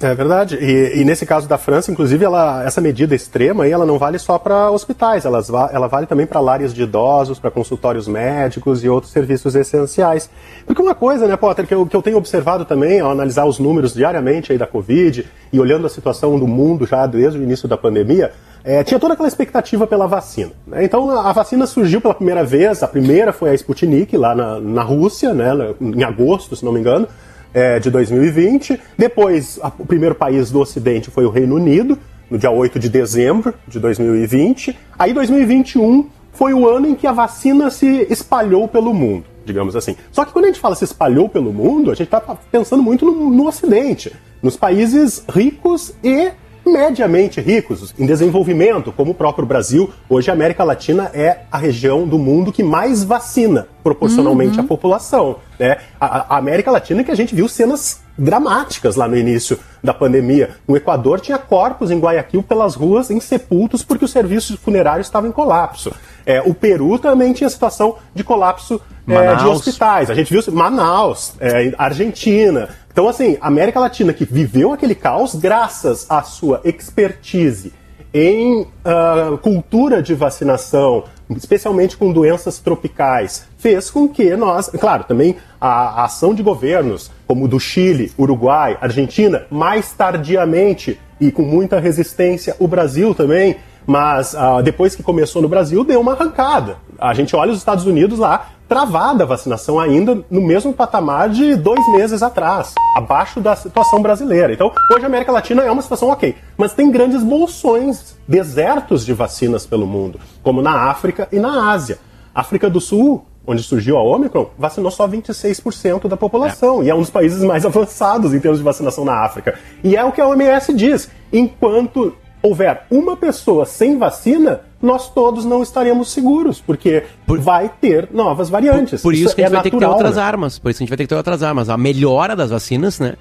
É 0.00 0.14
verdade. 0.14 0.56
E, 0.56 1.00
e, 1.00 1.04
nesse 1.04 1.24
caso 1.24 1.48
da 1.48 1.56
França, 1.56 1.90
inclusive, 1.90 2.24
ela, 2.24 2.64
essa 2.64 2.80
medida 2.80 3.14
extrema 3.14 3.64
aí, 3.64 3.70
ela 3.70 3.86
não 3.86 3.96
vale 3.96 4.18
só 4.18 4.38
para 4.38 4.70
hospitais, 4.70 5.24
ela, 5.24 5.40
ela 5.72 5.86
vale 5.86 6.06
também 6.06 6.26
para 6.26 6.40
lares 6.40 6.74
de 6.74 6.82
idosos, 6.82 7.38
para 7.38 7.50
consultórios 7.50 8.08
médicos 8.08 8.82
e 8.82 8.88
outros 8.88 9.12
serviços 9.12 9.54
essenciais. 9.54 10.28
Porque 10.66 10.82
uma 10.82 10.94
coisa, 10.94 11.26
né, 11.26 11.36
Potter, 11.36 11.66
que 11.66 11.74
eu, 11.74 11.86
que 11.86 11.96
eu 11.96 12.02
tenho 12.02 12.16
observado 12.16 12.64
também 12.64 13.00
ao 13.00 13.10
analisar 13.10 13.44
os 13.46 13.58
números 13.58 13.94
diariamente 13.94 14.50
aí 14.50 14.58
da 14.58 14.66
Covid 14.66 15.26
e 15.52 15.60
olhando 15.60 15.86
a 15.86 15.90
situação 15.90 16.38
do 16.38 16.46
mundo 16.46 16.86
já 16.86 17.06
desde 17.06 17.38
o 17.38 17.42
início 17.42 17.68
da 17.68 17.76
pandemia, 17.76 18.32
é, 18.64 18.82
tinha 18.82 18.98
toda 18.98 19.12
aquela 19.12 19.28
expectativa 19.28 19.86
pela 19.86 20.06
vacina. 20.06 20.52
Né? 20.66 20.84
Então 20.84 21.10
a 21.10 21.30
vacina 21.32 21.66
surgiu 21.66 22.00
pela 22.00 22.14
primeira 22.14 22.42
vez, 22.42 22.82
a 22.82 22.88
primeira 22.88 23.32
foi 23.32 23.50
a 23.50 23.54
Sputnik, 23.54 24.16
lá 24.16 24.34
na, 24.34 24.58
na 24.58 24.82
Rússia, 24.82 25.34
né, 25.34 25.50
em 25.80 26.02
agosto, 26.02 26.56
se 26.56 26.64
não 26.64 26.72
me 26.72 26.80
engano, 26.80 27.06
é, 27.52 27.78
de 27.78 27.90
2020. 27.90 28.80
Depois, 28.96 29.60
a, 29.62 29.68
o 29.78 29.84
primeiro 29.84 30.14
país 30.14 30.50
do 30.50 30.60
Ocidente 30.60 31.10
foi 31.10 31.26
o 31.26 31.30
Reino 31.30 31.54
Unido, 31.54 31.98
no 32.30 32.38
dia 32.38 32.50
8 32.50 32.78
de 32.78 32.88
dezembro 32.88 33.52
de 33.68 33.78
2020. 33.78 34.76
Aí 34.98 35.12
2021 35.12 36.08
foi 36.32 36.54
o 36.54 36.66
ano 36.66 36.88
em 36.88 36.94
que 36.94 37.06
a 37.06 37.12
vacina 37.12 37.70
se 37.70 38.06
espalhou 38.10 38.66
pelo 38.66 38.94
mundo, 38.94 39.24
digamos 39.44 39.76
assim. 39.76 39.94
Só 40.10 40.24
que 40.24 40.32
quando 40.32 40.46
a 40.46 40.48
gente 40.48 40.58
fala 40.58 40.74
se 40.74 40.84
espalhou 40.84 41.28
pelo 41.28 41.52
mundo, 41.52 41.90
a 41.90 41.94
gente 41.94 42.06
está 42.06 42.20
pensando 42.50 42.82
muito 42.82 43.04
no, 43.04 43.28
no 43.28 43.46
Ocidente, 43.46 44.10
nos 44.42 44.56
países 44.56 45.22
ricos 45.28 45.92
e 46.02 46.32
mediamente 46.64 47.40
ricos 47.40 47.94
em 47.98 48.06
desenvolvimento, 48.06 48.92
como 48.92 49.12
o 49.12 49.14
próprio 49.14 49.46
Brasil. 49.46 49.90
Hoje 50.08 50.30
a 50.30 50.34
América 50.34 50.64
Latina 50.64 51.10
é 51.14 51.40
a 51.50 51.58
região 51.58 52.06
do 52.06 52.18
mundo 52.18 52.52
que 52.52 52.62
mais 52.62 53.04
vacina 53.04 53.68
proporcionalmente 53.84 54.58
uhum. 54.58 54.64
à 54.64 54.66
população. 54.66 55.36
Né? 55.58 55.76
A, 56.00 56.34
a, 56.34 56.38
América 56.38 56.70
Latina 56.70 57.04
que 57.04 57.10
a 57.10 57.14
gente 57.14 57.34
viu 57.34 57.46
cenas 57.46 58.02
dramáticas 58.16 58.96
lá 58.96 59.06
no 59.06 59.16
início 59.16 59.58
da 59.82 59.92
pandemia. 59.92 60.56
No 60.66 60.76
Equador 60.76 61.20
tinha 61.20 61.36
corpos 61.36 61.90
em 61.90 61.98
Guayaquil 61.98 62.42
pelas 62.42 62.74
ruas 62.74 63.10
insepultos 63.10 63.82
porque 63.82 64.06
os 64.06 64.10
serviços 64.10 64.56
funerários 64.56 65.06
estavam 65.06 65.28
em 65.28 65.32
colapso. 65.32 65.92
É, 66.24 66.40
o 66.40 66.54
Peru 66.54 66.98
também 66.98 67.34
tinha 67.34 67.50
situação 67.50 67.96
de 68.14 68.24
colapso 68.24 68.80
é, 69.06 69.36
de 69.36 69.44
hospitais. 69.44 70.08
A 70.08 70.14
gente 70.14 70.32
viu 70.32 70.42
Manaus, 70.52 71.34
é, 71.38 71.74
Argentina. 71.76 72.70
Então, 72.90 73.06
assim, 73.06 73.36
a 73.40 73.48
América 73.48 73.78
Latina 73.78 74.12
que 74.12 74.24
viveu 74.24 74.72
aquele 74.72 74.94
caos 74.94 75.34
graças 75.34 76.06
à 76.08 76.22
sua 76.22 76.62
expertise 76.64 77.72
em 78.14 78.60
uh, 78.60 79.36
cultura 79.38 80.00
de 80.00 80.14
vacinação, 80.14 81.02
especialmente 81.30 81.96
com 81.96 82.12
doenças 82.12 82.60
tropicais, 82.60 83.44
fez 83.64 83.88
com 83.88 84.06
que 84.06 84.36
nós, 84.36 84.68
claro, 84.78 85.04
também 85.04 85.36
a, 85.58 86.02
a 86.02 86.04
ação 86.04 86.34
de 86.34 86.42
governos 86.42 87.10
como 87.26 87.48
do 87.48 87.58
Chile, 87.58 88.12
Uruguai, 88.18 88.76
Argentina, 88.78 89.46
mais 89.50 89.90
tardiamente 89.90 91.00
e 91.18 91.32
com 91.32 91.40
muita 91.40 91.80
resistência, 91.80 92.54
o 92.58 92.68
Brasil 92.68 93.14
também, 93.14 93.56
mas 93.86 94.34
uh, 94.34 94.62
depois 94.62 94.94
que 94.94 95.02
começou 95.02 95.40
no 95.40 95.48
Brasil, 95.48 95.82
deu 95.82 95.98
uma 95.98 96.12
arrancada. 96.12 96.76
A 96.98 97.14
gente 97.14 97.34
olha 97.34 97.52
os 97.52 97.56
Estados 97.56 97.86
Unidos 97.86 98.18
lá, 98.18 98.48
travada 98.68 99.24
a 99.24 99.26
vacinação 99.26 99.80
ainda 99.80 100.22
no 100.30 100.42
mesmo 100.42 100.74
patamar 100.74 101.30
de 101.30 101.56
dois 101.56 101.90
meses 101.92 102.22
atrás, 102.22 102.74
abaixo 102.94 103.40
da 103.40 103.56
situação 103.56 104.02
brasileira. 104.02 104.52
Então, 104.52 104.70
hoje 104.92 105.04
a 105.04 105.06
América 105.06 105.32
Latina 105.32 105.62
é 105.62 105.70
uma 105.70 105.80
situação 105.80 106.10
ok, 106.10 106.36
mas 106.58 106.74
tem 106.74 106.90
grandes 106.90 107.22
bolsões, 107.22 108.14
desertos 108.28 109.06
de 109.06 109.14
vacinas 109.14 109.64
pelo 109.64 109.86
mundo, 109.86 110.20
como 110.42 110.60
na 110.60 110.90
África 110.90 111.26
e 111.32 111.38
na 111.38 111.72
Ásia. 111.72 111.98
África 112.34 112.68
do 112.68 112.80
Sul, 112.80 113.24
onde 113.46 113.62
surgiu 113.62 113.96
a 113.96 114.02
Omicron, 114.02 114.50
vacinou 114.58 114.90
só 114.90 115.06
26% 115.06 116.08
da 116.08 116.16
população. 116.16 116.82
É. 116.82 116.86
E 116.86 116.90
é 116.90 116.94
um 116.94 117.00
dos 117.00 117.10
países 117.10 117.42
mais 117.42 117.64
avançados 117.66 118.34
em 118.34 118.40
termos 118.40 118.58
de 118.58 118.64
vacinação 118.64 119.04
na 119.04 119.24
África. 119.24 119.58
E 119.82 119.96
é 119.96 120.04
o 120.04 120.12
que 120.12 120.20
a 120.20 120.28
OMS 120.28 120.72
diz. 120.72 121.10
Enquanto 121.32 122.16
houver 122.42 122.84
uma 122.90 123.16
pessoa 123.16 123.64
sem 123.64 123.98
vacina, 123.98 124.60
nós 124.80 125.08
todos 125.08 125.44
não 125.44 125.62
estaremos 125.62 126.12
seguros, 126.12 126.60
porque 126.60 127.04
por, 127.26 127.40
vai 127.40 127.70
ter 127.80 128.08
novas 128.12 128.50
variantes. 128.50 129.00
Por, 129.00 129.08
por 129.08 129.14
isso, 129.14 129.24
isso, 129.26 129.34
que 129.34 129.42
a 129.42 129.46
gente 129.46 129.54
é 129.54 129.56
vai 129.56 129.64
natural, 129.64 129.80
ter 129.80 129.86
que 129.86 129.90
ter 129.90 129.90
outras 129.90 130.16
né? 130.16 130.22
armas. 130.22 130.58
Por 130.58 130.70
isso 130.70 130.78
a 130.78 130.82
gente 130.82 130.88
vai 130.90 130.96
ter 130.98 131.04
que 131.04 131.08
ter 131.08 131.14
outras 131.14 131.42
armas. 131.42 131.70
A 131.70 131.76
melhora 131.76 132.36
das 132.36 132.50
vacinas, 132.50 133.00
né? 133.00 133.14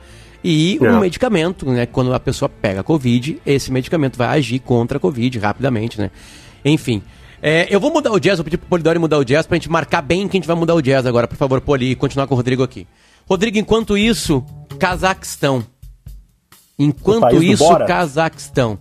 E 0.43 0.77
é. 0.81 0.91
um 0.91 0.99
medicamento, 0.99 1.65
né? 1.65 1.85
Quando 1.85 2.13
a 2.13 2.19
pessoa 2.19 2.49
pega 2.49 2.81
a 2.81 2.83
Covid, 2.83 3.41
esse 3.45 3.71
medicamento 3.71 4.17
vai 4.17 4.27
agir 4.27 4.59
contra 4.59 4.97
a 4.97 4.99
Covid 4.99 5.39
rapidamente, 5.39 5.99
né? 5.99 6.11
Enfim. 6.65 7.01
É, 7.45 7.67
eu 7.69 7.77
vou 7.77 7.91
mudar 7.91 8.09
o 8.13 8.19
jazz, 8.19 8.37
vou 8.37 8.45
pedir 8.45 8.55
pro 8.55 8.69
Polidori 8.69 8.97
mudar 8.97 9.17
o 9.17 9.25
jazz 9.25 9.45
pra 9.45 9.57
gente 9.57 9.69
marcar 9.69 10.01
bem 10.01 10.29
que 10.29 10.37
a 10.37 10.39
gente 10.39 10.47
vai 10.47 10.55
mudar 10.55 10.75
o 10.75 10.81
jazz 10.81 11.05
agora. 11.05 11.27
Por 11.27 11.35
favor, 11.35 11.59
Poli, 11.59 11.91
e 11.91 11.95
continuar 11.95 12.25
com 12.25 12.33
o 12.33 12.37
Rodrigo 12.37 12.63
aqui. 12.63 12.87
Rodrigo, 13.27 13.57
enquanto 13.57 13.97
isso, 13.97 14.41
Cazaquistão. 14.79 15.61
Enquanto 16.79 17.43
isso, 17.43 17.67
Cazaquistão. 17.85 18.79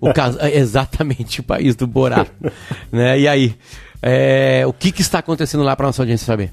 O 0.00 0.12
cas... 0.12 0.36
exatamente 0.54 1.40
o 1.40 1.42
país 1.42 1.74
do 1.74 1.84
Borá. 1.84 2.24
né? 2.92 3.18
E 3.18 3.26
aí, 3.26 3.56
é... 4.00 4.64
o 4.68 4.72
que, 4.72 4.92
que 4.92 5.02
está 5.02 5.18
acontecendo 5.18 5.64
lá 5.64 5.74
para 5.74 5.86
nossa 5.86 6.02
audiência 6.02 6.26
saber? 6.26 6.52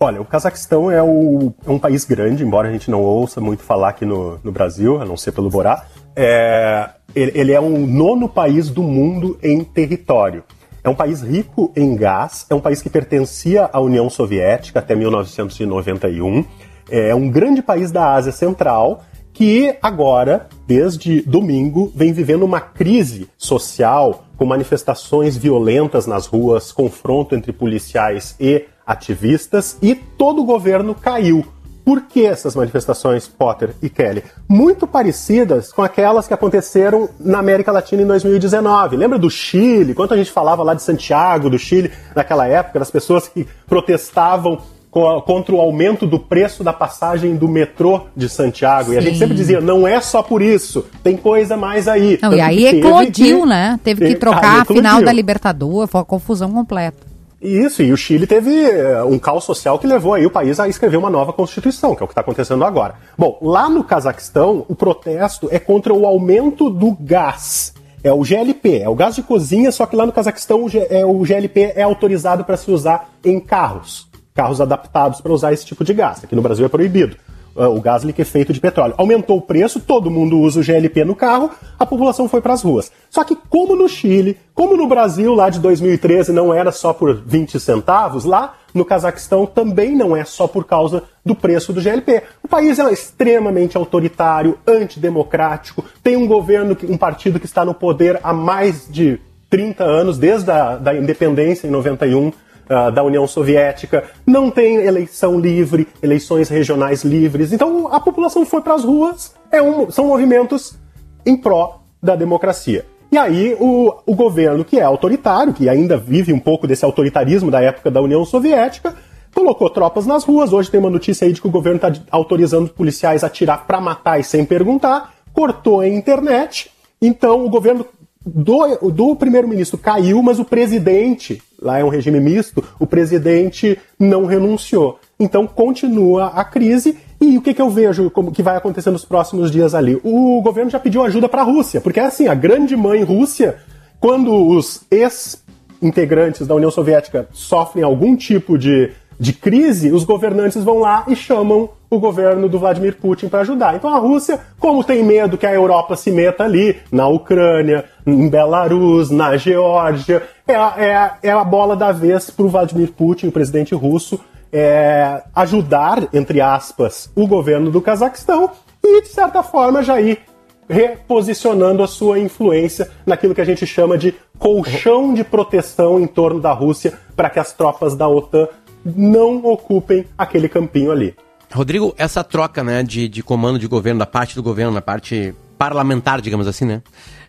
Olha, 0.00 0.20
o 0.20 0.24
Cazaquistão 0.24 0.90
é, 0.90 1.00
o, 1.00 1.54
é, 1.64 1.70
um 1.70 1.78
país 1.78 2.04
grande, 2.04 2.42
embora 2.42 2.68
a 2.68 2.72
gente 2.72 2.90
não 2.90 3.02
ouça 3.02 3.40
muito 3.40 3.62
falar 3.62 3.90
aqui 3.90 4.04
no, 4.04 4.40
no 4.42 4.50
Brasil, 4.50 5.00
a 5.00 5.04
não 5.04 5.16
ser 5.16 5.30
pelo 5.30 5.48
Borá. 5.48 5.86
É, 6.14 6.90
ele, 7.14 7.52
é 7.52 7.60
o 7.60 7.68
nono 7.68 8.28
país 8.28 8.68
do 8.68 8.82
mundo 8.82 9.38
em 9.42 9.64
território. 9.64 10.44
É 10.82 10.88
um 10.88 10.94
país 10.94 11.20
rico 11.20 11.72
em 11.76 11.94
gás, 11.94 12.46
é 12.48 12.54
um 12.54 12.60
país 12.60 12.80
que 12.80 12.88
pertencia 12.88 13.68
à 13.72 13.80
União 13.80 14.08
Soviética 14.08 14.78
até 14.78 14.94
1991, 14.94 16.44
é 16.90 17.14
um 17.14 17.28
grande 17.28 17.62
país 17.62 17.92
da 17.92 18.14
Ásia 18.14 18.32
Central 18.32 19.02
que 19.32 19.74
agora, 19.80 20.48
desde 20.66 21.22
domingo, 21.22 21.92
vem 21.94 22.12
vivendo 22.12 22.42
uma 22.42 22.60
crise 22.60 23.28
social 23.38 24.24
com 24.36 24.44
manifestações 24.44 25.36
violentas 25.36 26.06
nas 26.06 26.26
ruas, 26.26 26.72
confronto 26.72 27.34
entre 27.34 27.52
policiais 27.52 28.34
e 28.40 28.64
ativistas 28.86 29.78
e 29.80 29.94
todo 29.94 30.42
o 30.42 30.44
governo 30.44 30.94
caiu. 30.94 31.44
Por 31.84 32.02
que 32.02 32.24
essas 32.24 32.54
manifestações, 32.54 33.26
Potter 33.26 33.74
e 33.82 33.88
Kelly? 33.88 34.22
Muito 34.48 34.86
parecidas 34.86 35.72
com 35.72 35.82
aquelas 35.82 36.28
que 36.28 36.34
aconteceram 36.34 37.08
na 37.18 37.38
América 37.38 37.72
Latina 37.72 38.02
em 38.02 38.06
2019. 38.06 38.96
Lembra 38.96 39.18
do 39.18 39.30
Chile? 39.30 39.94
Quanto 39.94 40.14
a 40.14 40.16
gente 40.16 40.30
falava 40.30 40.62
lá 40.62 40.74
de 40.74 40.82
Santiago, 40.82 41.50
do 41.50 41.58
Chile, 41.58 41.90
naquela 42.14 42.46
época, 42.46 42.78
das 42.78 42.90
pessoas 42.90 43.28
que 43.28 43.46
protestavam 43.66 44.58
contra 44.90 45.54
o 45.54 45.60
aumento 45.60 46.06
do 46.06 46.18
preço 46.18 46.64
da 46.64 46.72
passagem 46.72 47.36
do 47.36 47.48
metrô 47.48 48.06
de 48.16 48.28
Santiago. 48.28 48.90
Sim. 48.90 48.94
E 48.94 48.98
a 48.98 49.00
gente 49.00 49.18
sempre 49.18 49.36
dizia, 49.36 49.60
não 49.60 49.86
é 49.86 50.00
só 50.00 50.22
por 50.22 50.42
isso, 50.42 50.84
tem 51.02 51.16
coisa 51.16 51.56
mais 51.56 51.86
aí. 51.86 52.18
Não, 52.20 52.34
e 52.34 52.40
aí 52.40 52.66
eclodiu, 52.66 53.42
que... 53.42 53.46
né? 53.46 53.78
Teve 53.84 54.08
que 54.08 54.14
trocar 54.16 54.62
a 54.62 54.64
final 54.64 55.00
da 55.00 55.12
Libertadores, 55.12 55.90
foi 55.90 56.00
uma 56.00 56.04
confusão 56.04 56.50
completa. 56.50 57.09
Isso, 57.40 57.82
e 57.82 57.92
o 57.92 57.96
Chile 57.96 58.26
teve 58.26 58.50
eh, 58.50 59.02
um 59.04 59.18
caos 59.18 59.44
social 59.44 59.78
que 59.78 59.86
levou 59.86 60.12
aí 60.12 60.26
o 60.26 60.30
país 60.30 60.60
a 60.60 60.68
escrever 60.68 60.98
uma 60.98 61.08
nova 61.08 61.32
constituição, 61.32 61.94
que 61.94 62.02
é 62.02 62.04
o 62.04 62.06
que 62.06 62.12
está 62.12 62.20
acontecendo 62.20 62.64
agora. 62.64 62.96
Bom, 63.16 63.38
lá 63.40 63.68
no 63.68 63.82
Cazaquistão, 63.82 64.66
o 64.68 64.74
protesto 64.74 65.48
é 65.50 65.58
contra 65.58 65.94
o 65.94 66.04
aumento 66.04 66.68
do 66.68 66.94
gás. 67.00 67.72
É 68.04 68.12
o 68.12 68.22
GLP, 68.22 68.78
é 68.78 68.88
o 68.88 68.94
gás 68.94 69.14
de 69.14 69.22
cozinha, 69.22 69.72
só 69.72 69.86
que 69.86 69.96
lá 69.96 70.04
no 70.04 70.12
Cazaquistão 70.12 70.64
o 70.64 71.24
GLP 71.24 71.60
é, 71.60 71.80
é 71.80 71.82
autorizado 71.82 72.44
para 72.44 72.56
se 72.56 72.70
usar 72.70 73.10
em 73.24 73.40
carros 73.40 74.10
carros 74.34 74.60
adaptados 74.60 75.20
para 75.20 75.32
usar 75.32 75.52
esse 75.52 75.66
tipo 75.66 75.84
de 75.84 75.92
gás. 75.92 76.24
Aqui 76.24 76.34
no 76.34 76.42
Brasil 76.42 76.64
é 76.64 76.68
proibido. 76.68 77.16
Ah, 77.56 77.68
o 77.68 77.80
gás 77.80 78.02
liquefeito 78.02 78.52
de 78.52 78.60
petróleo. 78.60 78.94
Aumentou 78.96 79.38
o 79.38 79.42
preço, 79.42 79.80
todo 79.80 80.10
mundo 80.10 80.38
usa 80.38 80.60
o 80.60 80.62
GLP 80.62 81.04
no 81.04 81.14
carro, 81.14 81.50
a 81.78 81.84
população 81.84 82.28
foi 82.28 82.40
para 82.40 82.52
as 82.52 82.62
ruas. 82.62 82.92
Só 83.10 83.24
que, 83.24 83.36
como 83.48 83.74
no 83.74 83.88
Chile, 83.88 84.38
como 84.54 84.76
no 84.76 84.86
Brasil 84.86 85.34
lá 85.34 85.50
de 85.50 85.58
2013 85.58 86.32
não 86.32 86.54
era 86.54 86.70
só 86.70 86.92
por 86.92 87.22
20 87.26 87.58
centavos, 87.58 88.24
lá 88.24 88.54
no 88.72 88.84
Cazaquistão 88.84 89.46
também 89.46 89.96
não 89.96 90.16
é 90.16 90.24
só 90.24 90.46
por 90.46 90.64
causa 90.64 91.02
do 91.24 91.34
preço 91.34 91.72
do 91.72 91.80
GLP. 91.80 92.22
O 92.42 92.48
país 92.48 92.78
é 92.78 92.92
extremamente 92.92 93.76
autoritário, 93.76 94.58
antidemocrático, 94.66 95.84
tem 96.02 96.16
um 96.16 96.26
governo, 96.26 96.76
um 96.88 96.96
partido 96.96 97.40
que 97.40 97.46
está 97.46 97.64
no 97.64 97.74
poder 97.74 98.20
há 98.22 98.32
mais 98.32 98.88
de 98.88 99.18
30 99.48 99.82
anos, 99.82 100.16
desde 100.16 100.50
a 100.50 100.76
da 100.76 100.94
independência 100.94 101.66
em 101.66 101.70
91 101.70 102.32
uh, 102.70 102.92
da 102.92 103.02
União 103.02 103.26
Soviética, 103.26 104.04
não 104.26 104.50
tem 104.50 104.76
eleição 104.76 105.38
livre, 105.38 105.88
eleições 106.02 106.48
regionais 106.48 107.04
livres. 107.04 107.52
Então 107.52 107.92
a 107.92 108.00
população 108.00 108.46
foi 108.46 108.62
para 108.62 108.74
as 108.74 108.84
ruas, 108.84 109.34
é 109.50 109.60
um, 109.60 109.90
são 109.90 110.06
movimentos 110.06 110.78
em 111.26 111.36
pró 111.36 111.80
da 112.02 112.14
democracia. 112.14 112.86
E 113.12 113.18
aí 113.18 113.56
o, 113.58 113.92
o 114.06 114.14
governo, 114.14 114.64
que 114.64 114.78
é 114.78 114.82
autoritário, 114.82 115.52
que 115.52 115.68
ainda 115.68 115.96
vive 115.96 116.32
um 116.32 116.38
pouco 116.38 116.66
desse 116.66 116.84
autoritarismo 116.84 117.50
da 117.50 117.60
época 117.60 117.90
da 117.90 118.00
União 118.00 118.24
Soviética, 118.24 118.94
colocou 119.34 119.68
tropas 119.68 120.06
nas 120.06 120.22
ruas. 120.22 120.52
Hoje 120.52 120.70
tem 120.70 120.78
uma 120.78 120.90
notícia 120.90 121.26
aí 121.26 121.32
de 121.32 121.40
que 121.40 121.48
o 121.48 121.50
governo 121.50 121.76
está 121.76 121.92
autorizando 122.10 122.68
policiais 122.70 123.24
a 123.24 123.26
atirar 123.26 123.66
para 123.66 123.80
matar 123.80 124.20
e 124.20 124.24
sem 124.24 124.44
perguntar, 124.44 125.12
cortou 125.32 125.80
a 125.80 125.88
internet. 125.88 126.70
Então 127.02 127.44
o 127.44 127.50
governo 127.50 127.84
do, 128.24 128.90
do 128.90 129.16
primeiro-ministro 129.16 129.78
caiu, 129.78 130.22
mas 130.22 130.38
o 130.38 130.44
presidente, 130.44 131.42
lá 131.60 131.78
é 131.78 131.84
um 131.84 131.88
regime 131.88 132.20
misto, 132.20 132.62
o 132.78 132.86
presidente 132.86 133.78
não 133.98 134.26
renunciou. 134.26 134.98
Então 135.18 135.46
continua 135.46 136.26
a 136.28 136.44
crise. 136.44 136.98
E 137.20 137.36
o 137.36 137.42
que, 137.42 137.52
que 137.52 137.60
eu 137.60 137.68
vejo 137.68 138.10
como 138.10 138.32
que 138.32 138.42
vai 138.42 138.56
acontecer 138.56 138.90
nos 138.90 139.04
próximos 139.04 139.50
dias 139.50 139.74
ali? 139.74 140.00
O 140.02 140.40
governo 140.42 140.70
já 140.70 140.78
pediu 140.78 141.02
ajuda 141.02 141.28
para 141.28 141.42
a 141.42 141.44
Rússia, 141.44 141.80
porque 141.80 142.00
é 142.00 142.04
assim, 142.04 142.28
a 142.28 142.34
grande 142.34 142.76
mãe 142.76 143.02
Rússia, 143.02 143.58
quando 143.98 144.34
os 144.34 144.82
ex-integrantes 144.90 146.46
da 146.46 146.54
União 146.54 146.70
Soviética 146.70 147.28
sofrem 147.32 147.84
algum 147.84 148.16
tipo 148.16 148.56
de, 148.56 148.90
de 149.18 149.32
crise, 149.34 149.92
os 149.92 150.04
governantes 150.04 150.62
vão 150.64 150.78
lá 150.78 151.04
e 151.08 151.14
chamam 151.14 151.70
o 151.90 151.98
governo 151.98 152.48
do 152.48 152.58
Vladimir 152.58 152.96
Putin 152.96 153.28
para 153.28 153.40
ajudar. 153.40 153.74
Então 153.74 153.92
a 153.92 153.98
Rússia, 153.98 154.38
como 154.58 154.84
tem 154.84 155.02
medo 155.02 155.36
que 155.36 155.44
a 155.44 155.52
Europa 155.52 155.96
se 155.96 156.12
meta 156.12 156.44
ali, 156.44 156.76
na 156.90 157.08
Ucrânia, 157.08 157.84
em 158.06 158.28
Belarus, 158.28 159.10
na 159.10 159.36
Geórgia, 159.36 160.22
é, 160.46 160.54
é, 160.54 161.10
é 161.24 161.30
a 161.32 161.42
bola 161.42 161.74
da 161.74 161.90
vez 161.90 162.30
para 162.30 162.46
o 162.46 162.48
Vladimir 162.48 162.92
Putin, 162.92 163.26
o 163.26 163.32
presidente 163.32 163.74
russo, 163.74 164.20
é, 164.52 165.22
ajudar, 165.34 166.08
entre 166.12 166.40
aspas, 166.40 167.10
o 167.14 167.26
governo 167.26 167.70
do 167.70 167.80
Cazaquistão 167.80 168.50
e, 168.82 169.02
de 169.02 169.08
certa 169.08 169.42
forma, 169.42 169.82
já 169.82 170.00
ir 170.00 170.20
reposicionando 170.68 171.82
a 171.82 171.88
sua 171.88 172.20
influência 172.20 172.88
naquilo 173.04 173.34
que 173.34 173.40
a 173.40 173.44
gente 173.44 173.66
chama 173.66 173.98
de 173.98 174.14
colchão 174.38 175.12
de 175.12 175.24
proteção 175.24 175.98
em 175.98 176.06
torno 176.06 176.40
da 176.40 176.52
Rússia 176.52 176.94
para 177.16 177.28
que 177.28 177.40
as 177.40 177.52
tropas 177.52 177.96
da 177.96 178.08
OTAN 178.08 178.48
não 178.84 179.44
ocupem 179.44 180.06
aquele 180.16 180.48
campinho 180.48 180.92
ali. 180.92 181.14
Rodrigo, 181.52 181.94
essa 181.98 182.22
troca 182.22 182.62
né, 182.62 182.82
de, 182.82 183.08
de 183.08 183.22
comando 183.22 183.58
de 183.58 183.66
governo, 183.66 183.98
da 183.98 184.06
parte 184.06 184.34
do 184.34 184.42
governo, 184.42 184.72
da 184.72 184.82
parte 184.82 185.34
parlamentar, 185.58 186.20
digamos 186.20 186.46
assim, 186.46 186.64
né? 186.64 186.82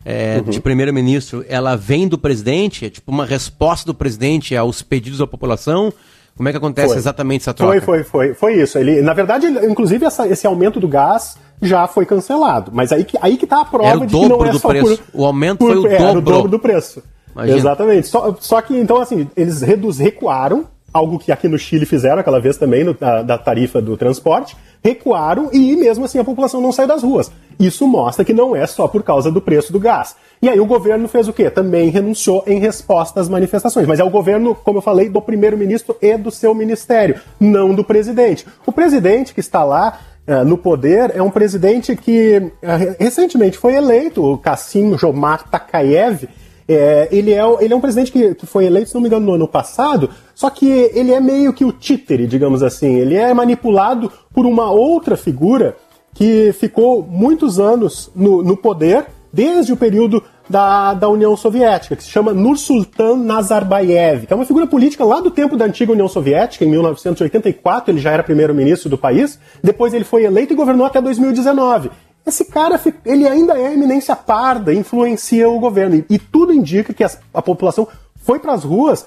É, 0.05 0.37
uhum. 0.37 0.49
De 0.49 0.61
primeiro-ministro, 0.61 1.45
ela 1.47 1.75
vem 1.75 2.07
do 2.07 2.17
presidente? 2.17 2.85
É 2.85 2.89
tipo 2.89 3.11
uma 3.11 3.25
resposta 3.25 3.85
do 3.85 3.93
presidente 3.93 4.55
aos 4.55 4.81
pedidos 4.81 5.19
da 5.19 5.27
população? 5.27 5.93
Como 6.35 6.47
é 6.47 6.51
que 6.51 6.57
acontece 6.57 6.89
foi. 6.89 6.97
exatamente 6.97 7.41
essa 7.41 7.53
troca? 7.53 7.73
Foi, 7.81 7.81
foi, 7.81 8.03
foi, 8.03 8.33
foi 8.33 8.61
isso. 8.61 8.77
Ele, 8.77 9.01
na 9.01 9.13
verdade, 9.13 9.47
ele, 9.47 9.65
inclusive, 9.67 10.05
essa, 10.05 10.27
esse 10.27 10.47
aumento 10.47 10.79
do 10.79 10.87
gás 10.87 11.37
já 11.61 11.87
foi 11.87 12.05
cancelado. 12.05 12.71
Mas 12.73 12.91
aí 12.91 13.03
que, 13.03 13.17
aí 13.21 13.37
que 13.37 13.45
tá 13.45 13.61
a 13.61 13.65
prova 13.65 13.89
era 13.89 13.97
o 13.99 14.05
de 14.05 14.15
que 14.15 14.27
não 14.27 14.45
é 14.45 14.49
do 14.49 14.59
só 14.59 14.69
preço. 14.69 15.03
Por, 15.11 15.21
o 15.21 15.25
aumento 15.25 15.59
por, 15.59 15.73
foi 15.73 15.77
o, 15.77 15.87
é, 15.87 15.97
dobro. 15.97 16.17
o 16.17 16.21
dobro 16.21 16.51
do 16.51 16.59
preço. 16.59 17.03
Imagina. 17.33 17.57
Exatamente. 17.57 18.07
Só, 18.07 18.35
só 18.39 18.61
que, 18.61 18.75
então, 18.75 18.99
assim, 18.99 19.29
eles 19.35 19.61
reduz, 19.61 19.97
recuaram 19.99 20.65
algo 20.93 21.17
que 21.17 21.31
aqui 21.31 21.47
no 21.47 21.57
Chile 21.57 21.85
fizeram 21.85 22.19
aquela 22.19 22.39
vez 22.39 22.57
também 22.57 22.83
no, 22.83 22.93
da, 22.93 23.21
da, 23.21 23.37
tarifa 23.37 23.81
do 23.81 23.95
transporte, 23.95 24.55
recuaram 24.83 25.49
e 25.53 25.75
mesmo 25.75 26.05
assim 26.05 26.19
a 26.19 26.23
população 26.23 26.61
não 26.61 26.71
sai 26.71 26.87
das 26.87 27.03
ruas. 27.03 27.31
Isso 27.59 27.87
mostra 27.87 28.25
que 28.25 28.33
não 28.33 28.55
é 28.55 28.65
só 28.65 28.87
por 28.87 29.03
causa 29.03 29.31
do 29.31 29.41
preço 29.41 29.71
do 29.71 29.79
gás. 29.79 30.15
E 30.41 30.49
aí 30.49 30.59
o 30.59 30.65
governo 30.65 31.07
fez 31.07 31.27
o 31.27 31.33
quê? 31.33 31.49
Também 31.49 31.89
renunciou 31.89 32.43
em 32.47 32.59
resposta 32.59 33.19
às 33.19 33.29
manifestações. 33.29 33.87
Mas 33.87 33.99
é 33.99 34.03
o 34.03 34.09
governo, 34.09 34.55
como 34.55 34.79
eu 34.79 34.81
falei, 34.81 35.07
do 35.07 35.21
primeiro-ministro 35.21 35.95
e 36.01 36.17
do 36.17 36.31
seu 36.31 36.55
ministério, 36.55 37.19
não 37.39 37.73
do 37.75 37.83
presidente. 37.83 38.45
O 38.65 38.71
presidente 38.71 39.33
que 39.33 39.39
está 39.39 39.63
lá 39.63 39.99
uh, 40.27 40.43
no 40.43 40.57
poder 40.57 41.11
é 41.15 41.21
um 41.21 41.29
presidente 41.29 41.95
que 41.95 42.37
uh, 42.39 42.95
recentemente 42.99 43.57
foi 43.57 43.75
eleito, 43.75 44.23
o 44.23 44.37
Kassim 44.37 44.97
Jomar 44.97 45.47
Takayev, 45.47 46.27
é, 46.67 47.07
ele, 47.11 47.31
é, 47.31 47.41
ele 47.59 47.73
é 47.73 47.75
um 47.75 47.81
presidente 47.81 48.11
que, 48.11 48.35
que 48.35 48.45
foi 48.45 48.65
eleito, 48.65 48.89
se 48.89 48.95
não 48.95 49.01
me 49.01 49.07
engano, 49.07 49.25
no 49.25 49.33
ano 49.33 49.47
passado, 49.47 50.09
só 50.33 50.49
que 50.49 50.67
ele 50.93 51.11
é 51.11 51.19
meio 51.19 51.53
que 51.53 51.65
o 51.65 51.71
títere, 51.71 52.27
digamos 52.27 52.63
assim. 52.63 52.95
Ele 52.95 53.15
é 53.15 53.33
manipulado 53.33 54.11
por 54.33 54.45
uma 54.45 54.71
outra 54.71 55.15
figura 55.17 55.75
que 56.13 56.53
ficou 56.53 57.03
muitos 57.03 57.59
anos 57.59 58.11
no, 58.15 58.43
no 58.43 58.57
poder, 58.57 59.05
desde 59.31 59.71
o 59.71 59.77
período 59.77 60.21
da, 60.49 60.93
da 60.93 61.07
União 61.07 61.35
Soviética, 61.37 61.95
que 61.95 62.03
se 62.03 62.09
chama 62.09 62.33
Nursultan 62.33 63.15
Nazarbayev, 63.15 64.27
que 64.27 64.33
é 64.33 64.35
uma 64.35 64.45
figura 64.45 64.67
política 64.67 65.05
lá 65.05 65.21
do 65.21 65.31
tempo 65.31 65.55
da 65.55 65.65
antiga 65.65 65.93
União 65.93 66.07
Soviética, 66.07 66.65
em 66.65 66.69
1984 66.69 67.91
ele 67.91 67.99
já 68.01 68.11
era 68.11 68.21
primeiro-ministro 68.21 68.89
do 68.89 68.97
país, 68.97 69.39
depois 69.63 69.93
ele 69.93 70.03
foi 70.03 70.25
eleito 70.25 70.51
e 70.51 70.55
governou 70.55 70.85
até 70.85 71.01
2019. 71.01 71.89
Esse 72.25 72.45
cara, 72.45 72.79
ele 73.03 73.27
ainda 73.27 73.57
é 73.57 73.73
eminência 73.73 74.15
parda, 74.15 74.73
influencia 74.73 75.49
o 75.49 75.59
governo. 75.59 76.03
E, 76.09 76.19
tudo 76.19 76.53
indica 76.53 76.93
que 76.93 77.03
a, 77.03 77.41
população 77.41 77.87
foi 78.15 78.39
para 78.39 78.53
as 78.53 78.63
ruas 78.63 79.05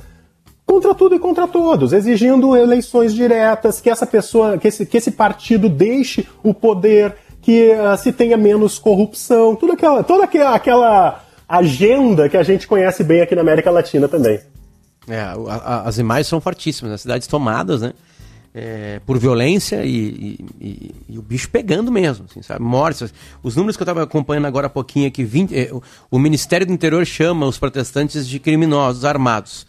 contra 0.66 0.94
tudo 0.94 1.14
e 1.14 1.18
contra 1.18 1.46
todos, 1.46 1.92
exigindo 1.92 2.56
eleições 2.56 3.14
diretas, 3.14 3.80
que 3.80 3.88
essa 3.88 4.06
pessoa, 4.06 4.58
que 4.58 4.66
esse, 4.66 4.84
que 4.84 4.96
esse 4.96 5.12
partido 5.12 5.68
deixe 5.68 6.26
o 6.42 6.52
poder, 6.52 7.16
que 7.40 7.70
uh, 7.72 7.96
se 7.96 8.12
tenha 8.12 8.36
menos 8.36 8.78
corrupção, 8.78 9.54
tudo 9.54 9.74
aquela, 9.74 10.02
toda 10.02 10.24
aquela, 10.24 10.54
aquela 10.54 11.24
agenda 11.48 12.28
que 12.28 12.36
a 12.36 12.42
gente 12.42 12.66
conhece 12.66 13.04
bem 13.04 13.20
aqui 13.20 13.34
na 13.34 13.42
América 13.42 13.70
Latina 13.70 14.08
também. 14.08 14.40
É, 15.06 15.20
a, 15.20 15.34
a, 15.34 15.82
as 15.82 15.98
imagens 15.98 16.26
são 16.26 16.40
fortíssimas, 16.40 16.92
as 16.92 17.02
cidades 17.02 17.26
tomadas, 17.28 17.82
né? 17.82 17.92
É, 18.54 19.00
por 19.04 19.18
violência 19.18 19.84
e, 19.84 19.90
e, 19.90 20.46
e, 20.60 20.94
e, 21.08 21.18
o 21.18 21.22
bicho 21.22 21.50
pegando 21.50 21.90
mesmo, 21.90 22.26
assim, 22.30 22.40
sabe? 22.40 22.62
Mortes. 22.62 23.12
Os 23.42 23.56
números 23.56 23.76
que 23.76 23.82
eu 23.82 23.84
estava 23.84 24.04
acompanhando 24.04 24.46
agora 24.46 24.68
há 24.68 24.70
pouquinho 24.70 25.08
aqui, 25.08 25.24
20, 25.24 25.58
é, 25.58 25.70
o, 25.72 25.82
o, 26.08 26.18
Ministério 26.20 26.64
do 26.64 26.72
Interior 26.72 27.04
chama 27.04 27.46
os 27.46 27.58
protestantes 27.58 28.28
de 28.28 28.38
criminosos 28.38 29.04
armados. 29.04 29.66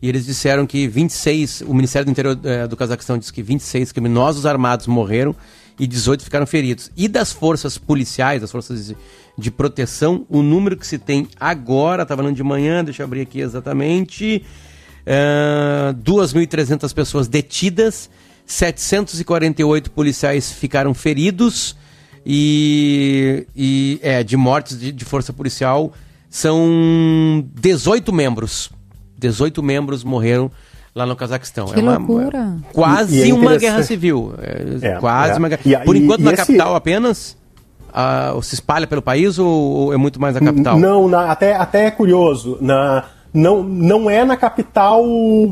E 0.00 0.08
eles 0.08 0.24
disseram 0.24 0.64
que 0.64 0.86
26, 0.86 1.62
o 1.66 1.74
Ministério 1.74 2.06
do 2.06 2.12
Interior 2.12 2.38
é, 2.44 2.68
do 2.68 2.76
Cazaquistão 2.76 3.18
diz 3.18 3.32
que 3.32 3.42
26 3.42 3.90
criminosos 3.90 4.46
armados 4.46 4.86
morreram 4.86 5.34
e 5.76 5.88
18 5.88 6.22
ficaram 6.22 6.46
feridos. 6.46 6.92
E 6.96 7.08
das 7.08 7.32
forças 7.32 7.76
policiais, 7.76 8.40
das 8.40 8.52
forças 8.52 8.86
de, 8.86 8.96
de 9.36 9.50
proteção, 9.50 10.24
o 10.28 10.42
número 10.42 10.76
que 10.76 10.86
se 10.86 10.98
tem 10.98 11.26
agora, 11.40 12.04
estava 12.04 12.22
falando 12.22 12.36
de 12.36 12.44
manhã, 12.44 12.84
deixa 12.84 13.02
eu 13.02 13.04
abrir 13.04 13.22
aqui 13.22 13.40
exatamente, 13.40 14.44
uh, 15.04 15.90
é, 15.90 15.92
2.300 15.94 16.94
pessoas 16.94 17.26
detidas 17.26 18.08
748 18.48 19.90
policiais 19.90 20.50
ficaram 20.50 20.94
feridos 20.94 21.76
e, 22.24 23.46
e 23.54 24.00
é, 24.02 24.24
de 24.24 24.38
mortes 24.38 24.80
de, 24.80 24.90
de 24.90 25.04
força 25.04 25.34
policial 25.34 25.92
são 26.30 27.46
18 27.54 28.10
membros. 28.10 28.70
18 29.18 29.62
membros 29.62 30.02
morreram 30.02 30.50
lá 30.94 31.04
no 31.04 31.14
Cazaquistão. 31.14 31.66
Que 31.66 31.78
é 31.78 31.82
uma, 31.82 31.98
loucura. 31.98 32.56
quase 32.72 33.18
e, 33.18 33.26
e 33.26 33.30
é 33.30 33.34
uma 33.34 33.56
guerra 33.58 33.82
civil. 33.82 34.34
É, 34.40 34.88
é 34.88 34.96
quase 34.96 35.34
é. 35.34 35.36
uma 35.36 35.48
guerra. 35.50 35.62
E, 35.66 35.76
Por 35.84 35.94
enquanto, 35.94 36.22
na 36.22 36.32
esse... 36.32 36.40
capital 36.40 36.74
apenas? 36.74 37.36
Uh, 37.88 38.42
se 38.42 38.54
espalha 38.54 38.86
pelo 38.86 39.02
país 39.02 39.38
ou, 39.38 39.48
ou, 39.48 39.92
é 39.92 39.96
muito 39.96 40.20
mais 40.20 40.34
na 40.34 40.40
capital? 40.40 40.78
Não, 40.78 41.08
na, 41.08 41.30
até, 41.30 41.54
até 41.54 41.86
é 41.86 41.90
curioso. 41.90 42.56
Na, 42.60 43.04
não, 43.32 43.62
não 43.62 44.10
é 44.10 44.24
na 44.24 44.36
capital, 44.36 45.04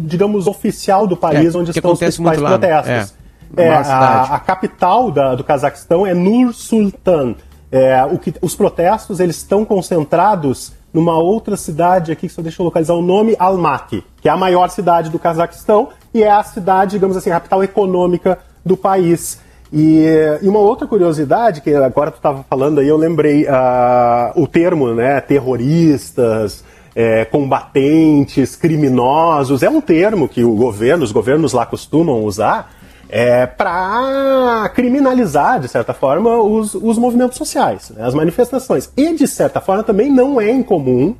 digamos, 0.03 0.47
oficial 0.47 1.07
do 1.07 1.17
país 1.17 1.55
é, 1.55 1.59
onde 1.59 1.71
estão 1.71 1.93
os 1.93 1.99
principais 1.99 2.39
protestos. 2.39 3.15
É, 3.57 3.63
é 3.65 3.69
a, 3.71 4.23
a, 4.23 4.41
capital 4.41 5.11
da, 5.11 5.35
do 5.35 5.45
Cazaquistão 5.45 6.07
é 6.07 6.15
Nur 6.15 6.53
Sultan. 6.53 7.35
É, 7.71 8.05
o 8.05 8.19
que, 8.19 8.35
os 8.41 8.55
protestos 8.55 9.21
eles 9.21 9.37
estão 9.37 9.65
concentrados 9.65 10.73
numa 10.93 11.19
outra 11.19 11.57
cidade 11.57 12.11
aqui, 12.11 12.29
que 12.29 12.33
só 12.33 12.41
deixa 12.41 12.63
eu 12.63 12.65
localizar 12.65 12.95
o 12.95 13.03
nome, 13.03 13.37
Almaty, 13.39 14.03
que 14.21 14.29
é 14.29 14.33
a 14.33 14.37
maior 14.37 14.69
cidade 14.71 15.11
do 15.11 15.19
Cazaquistão 15.19 15.91
e 16.15 16.23
é 16.23 16.31
a 16.31 16.43
cidade, 16.43 16.93
digamos 16.93 17.17
assim, 17.17 17.31
a 17.31 17.35
capital 17.35 17.63
econômica 17.63 18.39
do 18.65 18.77
país. 18.77 19.39
E, 19.73 20.07
e, 20.41 20.49
uma 20.49 20.61
outra 20.61 20.87
curiosidade, 20.87 21.61
que 21.61 21.75
agora 21.75 22.11
tu 22.11 22.17
estava 22.17 22.45
falando 22.49 22.79
aí, 22.79 22.89
eu 22.89 22.97
lembrei 22.97 23.45
uh, 23.45 24.41
o 24.41 24.47
termo, 24.47 24.95
né, 24.95 25.21
terroristas, 25.21 26.65
é, 26.97 27.27
combatentes, 27.27 28.57
criminosos, 28.57 29.63
é 29.63 29.69
um 29.69 29.83
termo 29.83 30.27
que 30.27 30.43
o 30.43 30.55
governo, 30.55 31.05
os 31.05 31.13
governos 31.13 31.53
lá 31.53 31.67
costumam 31.67 32.25
usar 32.25 32.75
é, 33.07 33.45
para 33.47 34.67
criminalizar, 34.75 35.61
de 35.61 35.69
certa 35.69 35.93
forma, 35.93 36.39
os, 36.39 36.75
os 36.75 36.97
movimentos 36.97 37.37
sociais, 37.37 37.91
né, 37.91 38.03
as 38.03 38.15
manifestações. 38.15 38.91
E, 38.97 39.15
de 39.15 39.29
certa 39.29 39.61
forma, 39.61 39.83
também 39.83 40.11
não 40.11 40.41
é 40.41 40.51
incomum 40.51 41.15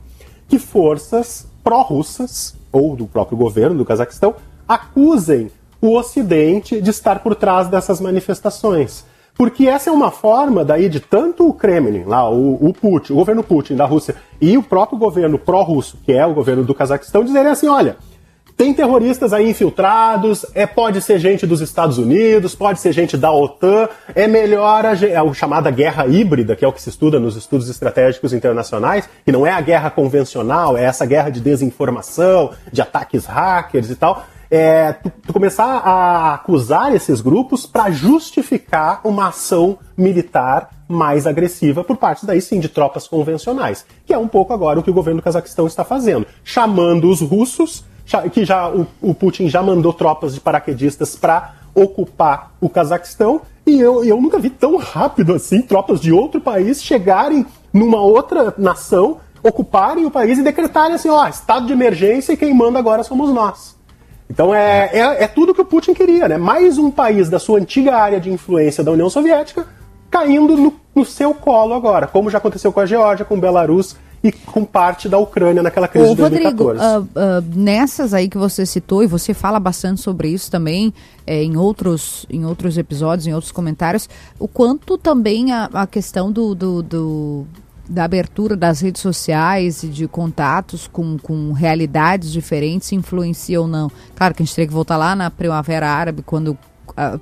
que 0.49 0.59
forças 0.59 1.47
pró-russas, 1.63 2.55
ou 2.73 2.97
do 2.97 3.07
próprio 3.07 3.37
governo 3.37 3.77
do 3.77 3.85
Cazaquistão, 3.85 4.35
acusem 4.67 5.51
o 5.79 5.95
Ocidente 5.95 6.81
de 6.81 6.89
estar 6.89 7.19
por 7.19 7.35
trás 7.35 7.69
dessas 7.69 8.01
manifestações. 8.01 9.05
Porque 9.37 9.69
essa 9.69 9.91
é 9.91 9.93
uma 9.93 10.11
forma 10.11 10.65
daí 10.65 10.89
de 10.89 10.99
tanto 10.99 11.47
o 11.47 11.53
Kremlin, 11.53 12.05
lá, 12.05 12.29
o, 12.31 12.55
o 12.55 12.73
Putin, 12.73 13.13
o 13.13 13.17
governo 13.17 13.43
Putin 13.43 13.77
da 13.77 13.85
Rússia, 13.85 14.17
e 14.41 14.57
o 14.57 14.63
próprio 14.63 14.99
governo 14.99 15.39
pró-russo, 15.39 15.99
que 16.05 16.13
é 16.13 16.25
o 16.25 16.33
governo 16.33 16.65
do 16.65 16.75
Cazaquistão, 16.75 17.23
dizerem 17.23 17.51
assim: 17.51 17.69
olha, 17.69 17.97
tem 18.57 18.73
terroristas 18.73 19.35
aí 19.35 19.51
infiltrados, 19.51 20.47
é, 20.55 20.67
pode 20.67 21.03
ser 21.03 21.19
gente 21.19 21.47
dos 21.47 21.61
Estados 21.61 21.99
Unidos, 21.99 22.55
pode 22.55 22.81
ser 22.81 22.91
gente 22.93 23.15
da 23.15 23.31
OTAN, 23.31 23.87
é 24.15 24.27
melhor 24.27 24.87
a, 24.87 24.95
é 24.95 25.17
a 25.17 25.35
chamada 25.35 25.71
guerra 25.71 26.07
híbrida, 26.07 26.57
que 26.57 26.65
é 26.65 26.69
o 26.69 26.73
que 26.73 26.81
se 26.81 26.89
estuda 26.89 27.21
nos 27.21 27.37
estudos 27.37 27.69
estratégicos 27.69 28.33
internacionais, 28.33 29.07
que 29.23 29.31
não 29.31 29.47
é 29.47 29.53
a 29.53 29.61
guerra 29.61 29.91
convencional, 29.91 30.79
é 30.79 30.85
essa 30.85 31.05
guerra 31.05 31.29
de 31.29 31.41
desinformação, 31.41 32.53
de 32.73 32.81
ataques 32.81 33.27
hackers 33.27 33.91
e 33.91 33.97
tal 33.97 34.25
é, 34.51 34.93
tu, 34.93 35.13
tu 35.27 35.33
começar 35.33 35.65
a 35.65 36.35
acusar 36.35 36.95
esses 36.95 37.21
grupos 37.21 37.67
para 37.67 37.91
justificar 37.91 39.01
uma 39.05 39.29
ação 39.29 39.79
militar 39.97 40.71
mais 40.89 41.27
agressiva 41.27 41.83
por 41.83 41.97
parte 41.97 42.25
daí 42.25 42.41
sim 42.41 42.61
de 42.61 42.69
tropas 42.69 43.09
convencionais, 43.09 43.85
que 44.05 44.13
é 44.13 44.19
um 44.19 44.29
pouco 44.29 44.53
agora 44.53 44.79
o 44.79 44.83
que 44.83 44.91
o 44.91 44.95
governo 44.95 45.21
do 45.21 45.25
Cazaquistão 45.25 45.67
está 45.67 45.85
fazendo, 45.85 46.27
chamando 46.45 47.09
os 47.09 47.21
russos, 47.21 47.85
que 48.33 48.45
já 48.45 48.69
o, 48.69 48.87
o 49.03 49.15
Putin 49.15 49.49
já 49.49 49.63
mandou 49.63 49.93
tropas 49.93 50.35
de 50.35 50.41
paraquedistas 50.41 51.17
para 51.17 51.55
ocupar 51.75 52.53
o 52.61 52.69
Cazaquistão, 52.69 53.43
e 53.67 53.81
eu, 53.81 54.05
eu 54.05 54.21
nunca 54.21 54.39
vi 54.39 54.49
tão 54.49 54.77
rápido 54.77 55.35
assim 55.35 55.61
tropas 55.61 56.01
de 56.01 56.13
outro 56.13 56.41
país 56.41 56.83
chegarem 56.83 57.45
numa 57.73 58.01
outra 58.01 58.55
nação, 58.57 59.19
ocuparem 59.43 60.07
o 60.07 60.11
país 60.11 60.39
e 60.39 60.43
decretarem 60.43 60.95
assim, 60.95 61.11
ó, 61.11 61.27
estado 61.27 61.67
de 61.67 61.73
emergência 61.73 62.33
e 62.33 62.37
quem 62.37 62.55
manda 62.55 62.79
agora 62.79 63.03
somos 63.03 63.33
nós. 63.35 63.76
Então 64.29 64.55
é, 64.55 64.91
é, 64.93 65.25
é, 65.25 65.27
tudo 65.29 65.55
que 65.55 65.61
o 65.61 65.65
Putin 65.65 65.95
queria, 65.95 66.29
né? 66.29 66.37
Mais 66.37 66.79
um 66.79 66.91
país 66.91 67.29
da 67.29 67.39
sua 67.39 67.59
antiga 67.59 67.97
área 67.97 68.21
de 68.21 68.31
influência 68.31 68.83
da 68.83 68.91
União 68.91 69.09
Soviética 69.09 69.67
caindo 70.11 70.57
no, 70.57 70.75
no 70.95 71.05
seu 71.05 71.35
colo 71.35 71.75
agora, 71.75 72.07
como 72.07 72.31
já 72.31 72.39
aconteceu 72.39 72.73
com 72.73 72.81
a 72.81 72.87
Geórgia, 72.87 73.25
com 73.25 73.39
Belarus 73.39 73.97
e 74.23 74.33
com 74.33 74.65
parte 74.65 75.09
da 75.09 75.19
Ucrânia 75.19 75.63
naquela 75.63 75.87
crise 75.87 76.11
Ô, 76.11 76.15
de 76.15 76.21
2014. 76.23 76.81
Rodrigo, 76.81 77.19
uh, 77.19 77.23
uh, 77.23 77.59
nessas 77.59 78.15
aí 78.15 78.29
que 78.29 78.39
você 78.39 78.65
citou, 78.65 79.03
e 79.03 79.07
você 79.07 79.35
fala 79.35 79.61
bastante 79.61 80.01
sobre 80.01 80.29
isso 80.29 80.51
também 80.51 80.93
é, 81.27 81.43
em, 81.43 81.57
outros, 81.57 82.27
em 82.31 82.45
outros 82.45 82.79
episódios, 82.79 83.27
em 83.27 83.35
outros 83.35 83.53
comentários, 83.53 84.09
o 84.39 84.49
quanto 84.49 84.97
também 84.99 85.53
a, 85.53 85.69
a 85.73 85.87
questão 85.87 86.33
do, 86.33 86.55
do, 86.55 86.83
do 86.83 87.47
da 87.89 88.05
abertura 88.05 88.57
das 88.57 88.81
redes 88.81 89.01
sociais 89.01 89.83
e 89.83 89.89
de 89.89 90.09
contatos 90.09 90.87
com, 90.87 91.19
com 91.19 91.53
realidades 91.53 92.33
diferentes 92.33 92.93
influencia 92.93 93.61
ou 93.61 93.67
não? 93.67 93.91
Claro 94.15 94.35
que 94.35 94.43
a 94.43 94.47
gente 94.47 94.55
teria 94.55 94.69
que 94.69 94.75
voltar 94.75 94.97
lá 94.97 95.15
na 95.15 95.31
Primavera 95.31 95.89
Árabe, 95.89 96.23
quando 96.23 96.49
uh, 96.49 97.21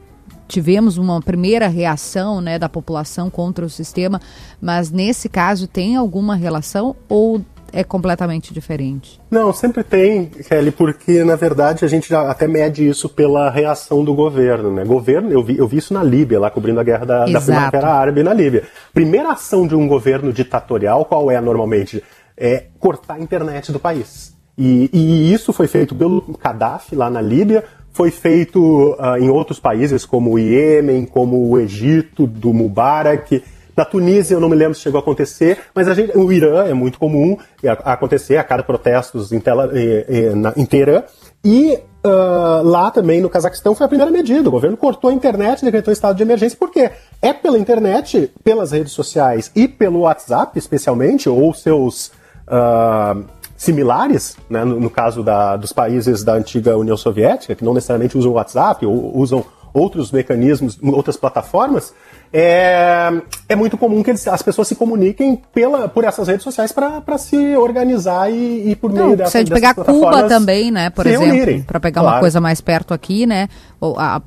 tivemos 0.48 0.98
uma 0.98 1.20
primeira 1.20 1.68
reação 1.68 2.40
né, 2.40 2.58
da 2.58 2.68
população 2.68 3.30
contra 3.30 3.64
o 3.64 3.70
sistema, 3.70 4.20
mas 4.60 4.90
nesse 4.90 5.28
caso 5.28 5.66
tem 5.66 5.96
alguma 5.96 6.34
relação 6.34 6.94
ou 7.08 7.40
é 7.74 7.82
completamente 7.82 8.54
diferente? 8.54 9.20
Não, 9.30 9.52
sempre 9.52 9.82
tem, 9.82 10.26
Kelly, 10.26 10.70
porque 10.70 11.24
na 11.24 11.34
verdade 11.34 11.84
a 11.84 11.88
gente 11.88 12.08
já 12.08 12.30
até 12.30 12.46
mede 12.46 12.88
isso 12.88 13.08
pela 13.08 13.50
reação 13.50 14.04
do 14.04 14.14
governo. 14.14 14.72
Né? 14.72 14.84
Governo, 14.84 15.30
eu 15.30 15.42
vi, 15.42 15.58
eu 15.58 15.66
vi 15.66 15.78
isso 15.78 15.92
na 15.92 16.02
Líbia, 16.02 16.38
lá 16.38 16.50
cobrindo 16.50 16.78
a 16.78 16.84
guerra 16.84 17.04
da, 17.04 17.24
da 17.26 17.40
Primavera 17.40 17.88
Árabe 17.88 18.22
na 18.22 18.32
Líbia. 18.32 18.62
Primeira 18.92 19.32
ação 19.32 19.66
de 19.66 19.74
um 19.74 19.88
governo 19.88 20.32
ditatorial, 20.32 21.04
qual 21.04 21.30
é 21.30 21.40
normalmente? 21.40 22.02
É 22.36 22.66
cortar 22.78 23.14
a 23.14 23.20
internet 23.20 23.72
do 23.72 23.80
país. 23.80 24.34
E, 24.56 24.88
e 24.92 25.32
isso 25.32 25.52
foi 25.52 25.66
feito 25.66 25.94
pelo 25.94 26.38
Gaddafi 26.40 26.94
lá 26.94 27.10
na 27.10 27.20
Líbia, 27.20 27.64
foi 27.92 28.10
feito 28.10 28.92
uh, 28.92 29.16
em 29.18 29.28
outros 29.30 29.58
países 29.58 30.04
como 30.04 30.32
o 30.32 30.38
Iêmen, 30.38 31.04
como 31.04 31.48
o 31.48 31.58
Egito, 31.58 32.26
do 32.26 32.52
Mubarak. 32.52 33.42
Na 33.76 33.84
Tunísia 33.84 34.34
eu 34.34 34.40
não 34.40 34.48
me 34.48 34.54
lembro 34.54 34.74
se 34.74 34.80
chegou 34.80 34.98
a 34.98 35.02
acontecer, 35.02 35.58
mas 35.74 35.88
a 35.88 35.94
gente, 35.94 36.16
o 36.16 36.32
Irã 36.32 36.64
é 36.64 36.74
muito 36.74 36.98
comum 36.98 37.36
acontecer 37.84 38.36
a 38.36 38.44
cada 38.44 38.62
protestos 38.62 39.32
em, 39.32 39.40
tela, 39.40 39.70
em, 39.74 40.62
em 40.62 40.66
Teherã. 40.66 41.02
E 41.44 41.78
uh, 42.04 42.62
lá 42.62 42.90
também 42.90 43.20
no 43.20 43.28
Cazaquistão 43.28 43.74
foi 43.74 43.84
a 43.84 43.88
primeira 43.88 44.10
medida. 44.10 44.48
O 44.48 44.52
governo 44.52 44.76
cortou 44.76 45.10
a 45.10 45.12
internet 45.12 45.64
decretou 45.64 45.92
estado 45.92 46.16
de 46.16 46.22
emergência. 46.22 46.56
Por 46.56 46.70
quê? 46.70 46.90
É 47.20 47.32
pela 47.32 47.58
internet, 47.58 48.30
pelas 48.42 48.72
redes 48.72 48.92
sociais 48.92 49.50
e 49.54 49.68
pelo 49.68 50.00
WhatsApp, 50.00 50.58
especialmente, 50.58 51.28
ou 51.28 51.52
seus 51.52 52.12
uh, 52.48 53.24
similares, 53.56 54.36
né, 54.48 54.64
no, 54.64 54.80
no 54.80 54.90
caso 54.90 55.22
da, 55.22 55.56
dos 55.56 55.72
países 55.72 56.24
da 56.24 56.34
antiga 56.34 56.76
União 56.76 56.96
Soviética, 56.96 57.54
que 57.54 57.64
não 57.64 57.74
necessariamente 57.74 58.16
usam 58.16 58.32
o 58.32 58.34
WhatsApp 58.34 58.86
ou 58.86 59.16
usam 59.16 59.44
outros 59.74 60.12
mecanismos, 60.12 60.78
outras 60.82 61.16
plataformas, 61.16 61.92
é, 62.36 63.22
é 63.48 63.54
muito 63.54 63.78
comum 63.78 64.02
que 64.02 64.10
eles, 64.10 64.26
as 64.26 64.42
pessoas 64.42 64.66
se 64.66 64.74
comuniquem 64.74 65.40
pela, 65.54 65.88
por 65.88 66.02
essas 66.02 66.26
redes 66.26 66.42
sociais 66.42 66.72
para 66.72 67.16
se 67.16 67.56
organizar 67.56 68.28
e, 68.28 68.70
e 68.70 68.74
por 68.74 68.92
meio 68.92 69.10
Não, 69.10 69.16
dessa, 69.16 69.30
Se 69.30 69.36
a 69.36 69.40
gente 69.40 69.52
pegar 69.52 69.72
Cuba 69.72 70.24
também, 70.24 70.68
né, 70.72 70.90
por 70.90 71.06
exemplo, 71.06 71.62
para 71.64 71.78
pegar 71.78 72.00
claro. 72.00 72.16
uma 72.16 72.20
coisa 72.20 72.40
mais 72.40 72.60
perto 72.60 72.92
aqui, 72.92 73.24
né, 73.24 73.48
a, 73.96 74.16
a 74.16 74.20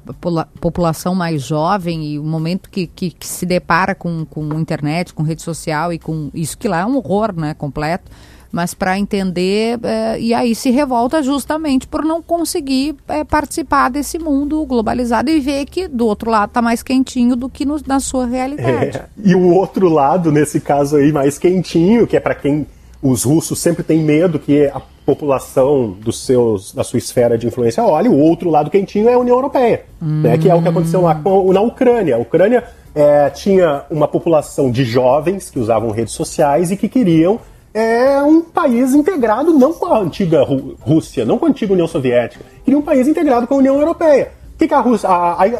população 0.61 1.13
mais 1.13 1.41
jovem 1.41 2.05
e 2.05 2.17
o 2.17 2.23
momento 2.23 2.69
que, 2.69 2.87
que, 2.87 3.11
que 3.11 3.27
se 3.27 3.45
depara 3.45 3.93
com, 3.93 4.23
com 4.23 4.53
internet, 4.53 5.13
com 5.13 5.21
rede 5.21 5.41
social 5.41 5.91
e 5.91 5.99
com 5.99 6.31
isso 6.33 6.57
que 6.57 6.69
lá 6.69 6.79
é 6.79 6.85
um 6.85 6.95
horror, 6.95 7.37
né, 7.37 7.53
completo 7.55 8.09
mas 8.51 8.73
para 8.73 8.97
entender 8.97 9.79
é, 9.83 10.19
e 10.19 10.33
aí 10.33 10.55
se 10.55 10.69
revolta 10.69 11.21
justamente 11.21 11.87
por 11.87 12.03
não 12.03 12.21
conseguir 12.21 12.95
é, 13.07 13.23
participar 13.23 13.89
desse 13.89 14.17
mundo 14.17 14.65
globalizado 14.65 15.29
e 15.29 15.39
ver 15.39 15.65
que 15.65 15.87
do 15.87 16.05
outro 16.05 16.31
lado 16.31 16.49
está 16.49 16.61
mais 16.61 16.81
quentinho 16.81 17.35
do 17.35 17.49
que 17.49 17.65
no, 17.65 17.77
na 17.85 17.99
sua 17.99 18.25
realidade. 18.25 18.97
É, 18.97 19.05
e 19.23 19.35
o 19.35 19.53
outro 19.53 19.89
lado, 19.89 20.31
nesse 20.31 20.59
caso 20.59 20.97
aí, 20.97 21.11
mais 21.11 21.37
quentinho, 21.37 22.07
que 22.07 22.15
é 22.15 22.19
para 22.19 22.35
quem 22.35 22.65
os 23.01 23.23
russos 23.23 23.59
sempre 23.59 23.83
têm 23.83 23.99
medo 23.99 24.39
que 24.39 24.65
a 24.67 24.81
população 25.05 25.91
dos 25.91 26.25
seus, 26.25 26.73
da 26.73 26.83
sua 26.83 26.97
esfera 26.97 27.37
de 27.37 27.47
influência 27.47 27.83
olhe, 27.83 28.09
o 28.09 28.17
outro 28.17 28.49
lado 28.49 28.69
quentinho 28.69 29.07
é 29.07 29.13
a 29.13 29.19
União 29.19 29.37
Europeia, 29.37 29.85
hum. 30.01 30.21
né, 30.21 30.37
que 30.37 30.49
é 30.49 30.55
o 30.55 30.61
que 30.61 30.67
aconteceu 30.67 31.01
lá 31.01 31.15
com, 31.15 31.53
na 31.53 31.61
Ucrânia. 31.61 32.15
A 32.15 32.19
Ucrânia 32.19 32.63
é, 32.93 33.29
tinha 33.29 33.83
uma 33.89 34.07
população 34.07 34.69
de 34.69 34.83
jovens 34.83 35.49
que 35.49 35.59
usavam 35.59 35.91
redes 35.91 36.13
sociais 36.13 36.71
e 36.71 36.77
que 36.77 36.89
queriam 36.89 37.39
é 37.77 38.23
um 38.23 38.41
país 38.41 38.95
integrado 38.95 39.53
não 39.53 39.71
com 39.71 39.85
a 39.85 39.99
antiga 39.99 40.43
Rússia, 40.81 41.23
não 41.23 41.37
com 41.37 41.45
a 41.45 41.49
antiga 41.49 41.73
União 41.73 41.87
Soviética, 41.87 42.43
queria 42.65 42.79
um 42.79 42.81
país 42.81 43.07
integrado 43.07 43.45
com 43.45 43.53
a 43.53 43.57
União 43.57 43.79
Europeia. 43.79 44.31
O 44.55 44.57
que, 44.57 44.67
que 44.67 44.73
a 44.73 44.79
Rússia. 44.79 45.07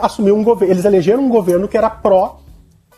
Assumiu 0.02 0.36
um 0.36 0.44
governo. 0.44 0.74
Eles 0.74 0.84
elegeram 0.84 1.24
um 1.24 1.30
governo 1.30 1.68
que 1.68 1.78
era 1.78 1.88
pró 1.88 2.40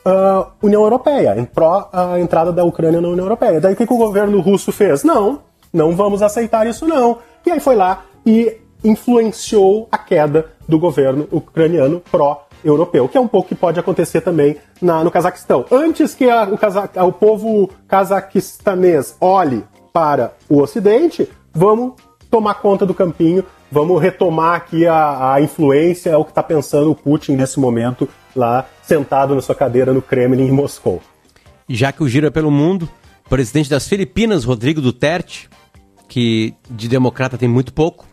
uh, 0.05 0.45
União 0.63 0.81
Europeia, 0.81 1.49
pró 1.53 1.89
a 1.91 2.17
entrada 2.17 2.53
da 2.53 2.63
Ucrânia 2.63 3.01
na 3.01 3.09
União 3.09 3.25
Europeia. 3.25 3.59
Daí 3.59 3.73
o 3.73 3.75
que, 3.75 3.85
que 3.85 3.93
o 3.93 3.97
governo 3.97 4.39
russo 4.39 4.71
fez? 4.71 5.03
Não, 5.03 5.39
não 5.73 5.93
vamos 5.93 6.21
aceitar 6.21 6.65
isso 6.65 6.87
não. 6.87 7.17
E 7.45 7.51
aí 7.51 7.59
foi 7.59 7.75
lá 7.75 8.05
e 8.25 8.55
influenciou 8.81 9.89
a 9.91 9.97
queda 9.97 10.45
do 10.65 10.79
governo 10.79 11.27
ucraniano 11.29 12.01
pró 12.09 12.47
europeu, 12.63 13.07
que 13.07 13.17
é 13.17 13.21
um 13.21 13.27
pouco 13.27 13.49
que 13.49 13.55
pode 13.55 13.79
acontecer 13.79 14.21
também 14.21 14.57
na, 14.81 15.03
no 15.03 15.11
Cazaquistão. 15.11 15.65
Antes 15.71 16.13
que 16.13 16.29
a, 16.29 16.43
o, 16.43 16.57
Caza, 16.57 16.89
o 16.95 17.11
povo 17.11 17.69
cazaquistanês 17.87 19.15
olhe 19.19 19.63
para 19.93 20.33
o 20.47 20.61
Ocidente, 20.61 21.27
vamos 21.53 21.93
tomar 22.29 22.55
conta 22.55 22.85
do 22.85 22.93
campinho, 22.93 23.43
vamos 23.71 24.01
retomar 24.01 24.55
aqui 24.55 24.85
a, 24.85 25.33
a 25.33 25.41
influência, 25.41 26.09
é 26.09 26.17
o 26.17 26.23
que 26.23 26.31
está 26.31 26.43
pensando 26.43 26.91
o 26.91 26.95
Putin 26.95 27.33
nesse 27.33 27.59
momento, 27.59 28.07
lá 28.35 28.65
sentado 28.83 29.35
na 29.35 29.41
sua 29.41 29.55
cadeira 29.55 29.93
no 29.93 30.01
Kremlin 30.01 30.47
em 30.47 30.51
Moscou. 30.51 31.01
Já 31.67 31.91
que 31.91 32.03
o 32.03 32.09
giro 32.09 32.27
é 32.27 32.29
pelo 32.29 32.51
mundo, 32.51 32.89
o 33.25 33.29
presidente 33.29 33.69
das 33.69 33.87
Filipinas, 33.87 34.43
Rodrigo 34.43 34.81
Duterte, 34.81 35.49
que 36.07 36.53
de 36.69 36.87
democrata 36.87 37.37
tem 37.37 37.47
muito 37.47 37.71
pouco, 37.71 38.07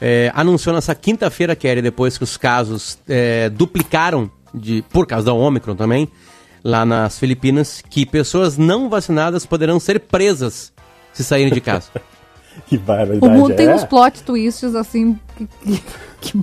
é, 0.00 0.30
anunciou 0.34 0.74
nessa 0.74 0.94
quinta-feira, 0.94 1.56
Kelly, 1.56 1.82
depois 1.82 2.18
que 2.18 2.24
os 2.24 2.36
casos 2.36 2.98
é, 3.08 3.48
duplicaram, 3.48 4.30
de, 4.54 4.82
por 4.90 5.06
causa 5.06 5.26
da 5.26 5.32
Omicron 5.32 5.74
também, 5.74 6.08
lá 6.62 6.84
nas 6.84 7.18
Filipinas, 7.18 7.82
que 7.88 8.04
pessoas 8.04 8.58
não 8.58 8.88
vacinadas 8.88 9.46
poderão 9.46 9.78
ser 9.78 10.00
presas 10.00 10.72
se 11.12 11.22
saírem 11.24 11.52
de 11.52 11.60
casa. 11.60 11.88
que 12.66 12.76
barbaridade. 12.76 13.26
O 13.26 13.30
mundo 13.30 13.52
é? 13.52 13.54
tem 13.54 13.68
uns 13.68 13.84
plot 13.84 14.22
twists 14.22 14.74
assim. 14.74 15.18
Que, 15.36 15.46
que, 15.46 15.82
que 16.32 16.38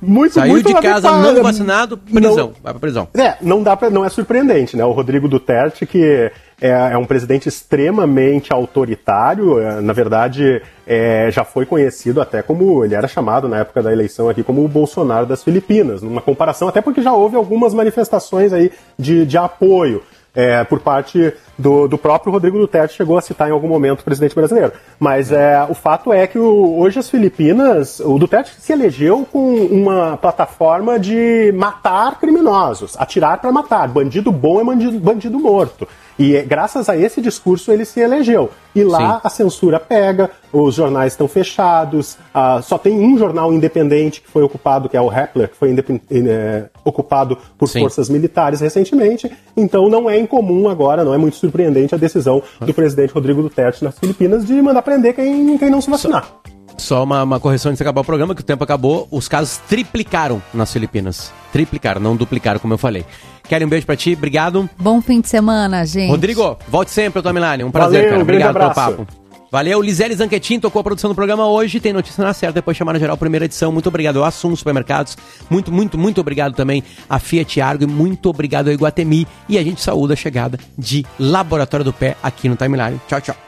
muito, 0.00 0.34
Saiu 0.34 0.52
muito 0.52 0.72
de 0.72 0.80
casa 0.80 1.10
não 1.10 1.42
vacinado, 1.42 1.98
prisão. 1.98 2.36
Não, 2.36 2.54
vai 2.62 2.72
pra 2.72 2.80
prisão. 2.80 3.08
É, 3.14 3.36
não 3.40 3.62
dá 3.62 3.76
pra, 3.76 3.90
não 3.90 4.04
é 4.04 4.08
surpreendente, 4.08 4.76
né? 4.76 4.84
O 4.84 4.92
Rodrigo 4.92 5.28
Duterte, 5.28 5.84
que 5.84 6.30
é, 6.60 6.70
é 6.70 6.98
um 6.98 7.04
presidente 7.04 7.48
extremamente 7.48 8.52
autoritário, 8.52 9.60
é, 9.60 9.80
na 9.80 9.92
verdade, 9.92 10.60
é, 10.86 11.30
já 11.30 11.44
foi 11.44 11.64
conhecido 11.64 12.20
até 12.20 12.42
como, 12.42 12.84
ele 12.84 12.94
era 12.94 13.06
chamado 13.06 13.48
na 13.48 13.58
época 13.58 13.82
da 13.82 13.92
eleição 13.92 14.28
aqui 14.28 14.42
como 14.42 14.64
o 14.64 14.68
Bolsonaro 14.68 15.26
das 15.26 15.44
Filipinas, 15.44 16.02
numa 16.02 16.20
comparação, 16.20 16.68
até 16.68 16.80
porque 16.80 17.02
já 17.02 17.12
houve 17.12 17.36
algumas 17.36 17.72
manifestações 17.72 18.52
aí 18.52 18.72
de, 18.98 19.24
de 19.24 19.38
apoio 19.38 20.02
é, 20.34 20.62
por 20.62 20.78
parte 20.78 21.32
do, 21.58 21.88
do, 21.88 21.98
próprio 21.98 22.32
Rodrigo 22.32 22.58
Duterte, 22.58 22.94
chegou 22.94 23.18
a 23.18 23.20
citar 23.20 23.48
em 23.48 23.52
algum 23.52 23.66
momento 23.66 24.00
o 24.00 24.04
presidente 24.04 24.34
brasileiro. 24.34 24.72
Mas 24.98 25.32
é, 25.32 25.66
o 25.68 25.74
fato 25.74 26.12
é 26.12 26.26
que 26.26 26.38
o, 26.38 26.78
hoje 26.78 26.98
as 26.98 27.10
Filipinas, 27.10 27.98
o 27.98 28.18
Duterte 28.18 28.54
se 28.60 28.72
elegeu 28.72 29.26
com 29.32 29.52
uma 29.54 30.16
plataforma 30.16 30.98
de 30.98 31.52
matar 31.56 32.20
criminosos, 32.20 32.94
atirar 32.98 33.40
para 33.40 33.50
matar. 33.50 33.88
Bandido 33.88 34.30
bom 34.30 34.60
é 34.60 34.64
bandido, 34.64 35.00
bandido 35.00 35.38
morto. 35.40 35.88
E 36.18 36.42
graças 36.42 36.88
a 36.88 36.96
esse 36.96 37.20
discurso 37.20 37.70
ele 37.70 37.84
se 37.84 38.00
elegeu. 38.00 38.50
E 38.74 38.82
lá 38.82 39.14
Sim. 39.14 39.20
a 39.24 39.30
censura 39.30 39.78
pega, 39.78 40.30
os 40.52 40.74
jornais 40.74 41.12
estão 41.12 41.28
fechados, 41.28 42.18
uh, 42.34 42.62
só 42.62 42.76
tem 42.76 42.98
um 42.98 43.16
jornal 43.16 43.52
independente 43.52 44.20
que 44.20 44.28
foi 44.28 44.42
ocupado, 44.42 44.88
que 44.88 44.96
é 44.96 45.00
o 45.00 45.08
Rappler, 45.08 45.48
que 45.48 45.56
foi 45.56 45.74
é, 46.10 46.64
ocupado 46.84 47.38
por 47.56 47.68
Sim. 47.68 47.80
forças 47.80 48.08
militares 48.08 48.60
recentemente. 48.60 49.30
Então 49.56 49.88
não 49.88 50.10
é 50.10 50.18
incomum 50.18 50.68
agora, 50.68 51.04
não 51.04 51.14
é 51.14 51.18
muito 51.18 51.36
surpreendente 51.36 51.94
a 51.94 51.98
decisão 51.98 52.42
do 52.60 52.74
presidente 52.74 53.12
Rodrigo 53.12 53.42
Duterte 53.42 53.84
nas 53.84 53.98
Filipinas 53.98 54.44
de 54.44 54.60
mandar 54.60 54.82
prender 54.82 55.14
quem, 55.14 55.56
quem 55.56 55.70
não 55.70 55.80
se 55.80 55.90
vacinar. 55.90 56.28
Só, 56.76 56.96
só 56.96 57.04
uma, 57.04 57.22
uma 57.22 57.40
correção 57.40 57.70
antes 57.70 57.78
de 57.78 57.82
acabar 57.82 58.00
o 58.00 58.04
programa, 58.04 58.34
que 58.34 58.40
o 58.40 58.44
tempo 58.44 58.62
acabou, 58.62 59.08
os 59.10 59.28
casos 59.28 59.58
triplicaram 59.68 60.42
nas 60.54 60.72
Filipinas. 60.72 61.32
Triplicaram, 61.52 62.00
não 62.00 62.16
duplicaram, 62.16 62.60
como 62.60 62.74
eu 62.74 62.78
falei. 62.78 63.04
Kelly, 63.48 63.64
um 63.64 63.68
beijo 63.68 63.86
pra 63.86 63.96
ti, 63.96 64.12
obrigado. 64.12 64.68
Bom 64.78 65.00
fim 65.00 65.20
de 65.20 65.28
semana, 65.28 65.84
gente. 65.86 66.10
Rodrigo, 66.10 66.56
volte 66.68 66.90
sempre, 66.90 67.22
tua 67.22 67.32
Milani. 67.32 67.64
Um 67.64 67.70
prazer, 67.70 68.02
Valeu, 68.02 68.10
cara. 68.10 68.22
Obrigado 68.22 68.58
pelo 68.58 68.74
papo. 68.74 69.06
Valeu, 69.50 69.80
Lisele 69.80 70.14
Zanquetin 70.14 70.60
tocou 70.60 70.80
a 70.80 70.84
produção 70.84 71.10
do 71.10 71.14
programa 71.14 71.46
hoje. 71.48 71.80
Tem 71.80 71.92
notícia 71.92 72.22
na 72.22 72.34
certa, 72.34 72.54
depois 72.54 72.76
chamar 72.76 72.92
na 72.92 72.98
geral, 72.98 73.16
primeira 73.16 73.46
edição. 73.46 73.72
Muito 73.72 73.88
obrigado 73.88 74.18
ao 74.18 74.24
Assum 74.24 74.54
Supermercados. 74.54 75.16
Muito, 75.48 75.72
muito, 75.72 75.96
muito 75.96 76.20
obrigado 76.20 76.54
também 76.54 76.84
a 77.08 77.18
Fiat 77.18 77.58
Argo 77.60 77.84
e 77.84 77.86
muito 77.86 78.28
obrigado 78.28 78.68
ao 78.68 78.74
Iguatemi. 78.74 79.26
E 79.48 79.56
a 79.56 79.62
gente 79.62 79.80
saúda 79.80 80.12
a 80.12 80.16
chegada 80.16 80.58
de 80.76 81.06
Laboratório 81.18 81.84
do 81.84 81.92
Pé 81.92 82.14
aqui 82.22 82.48
no 82.48 82.56
Timeline. 82.56 83.00
Tchau, 83.08 83.20
tchau. 83.22 83.47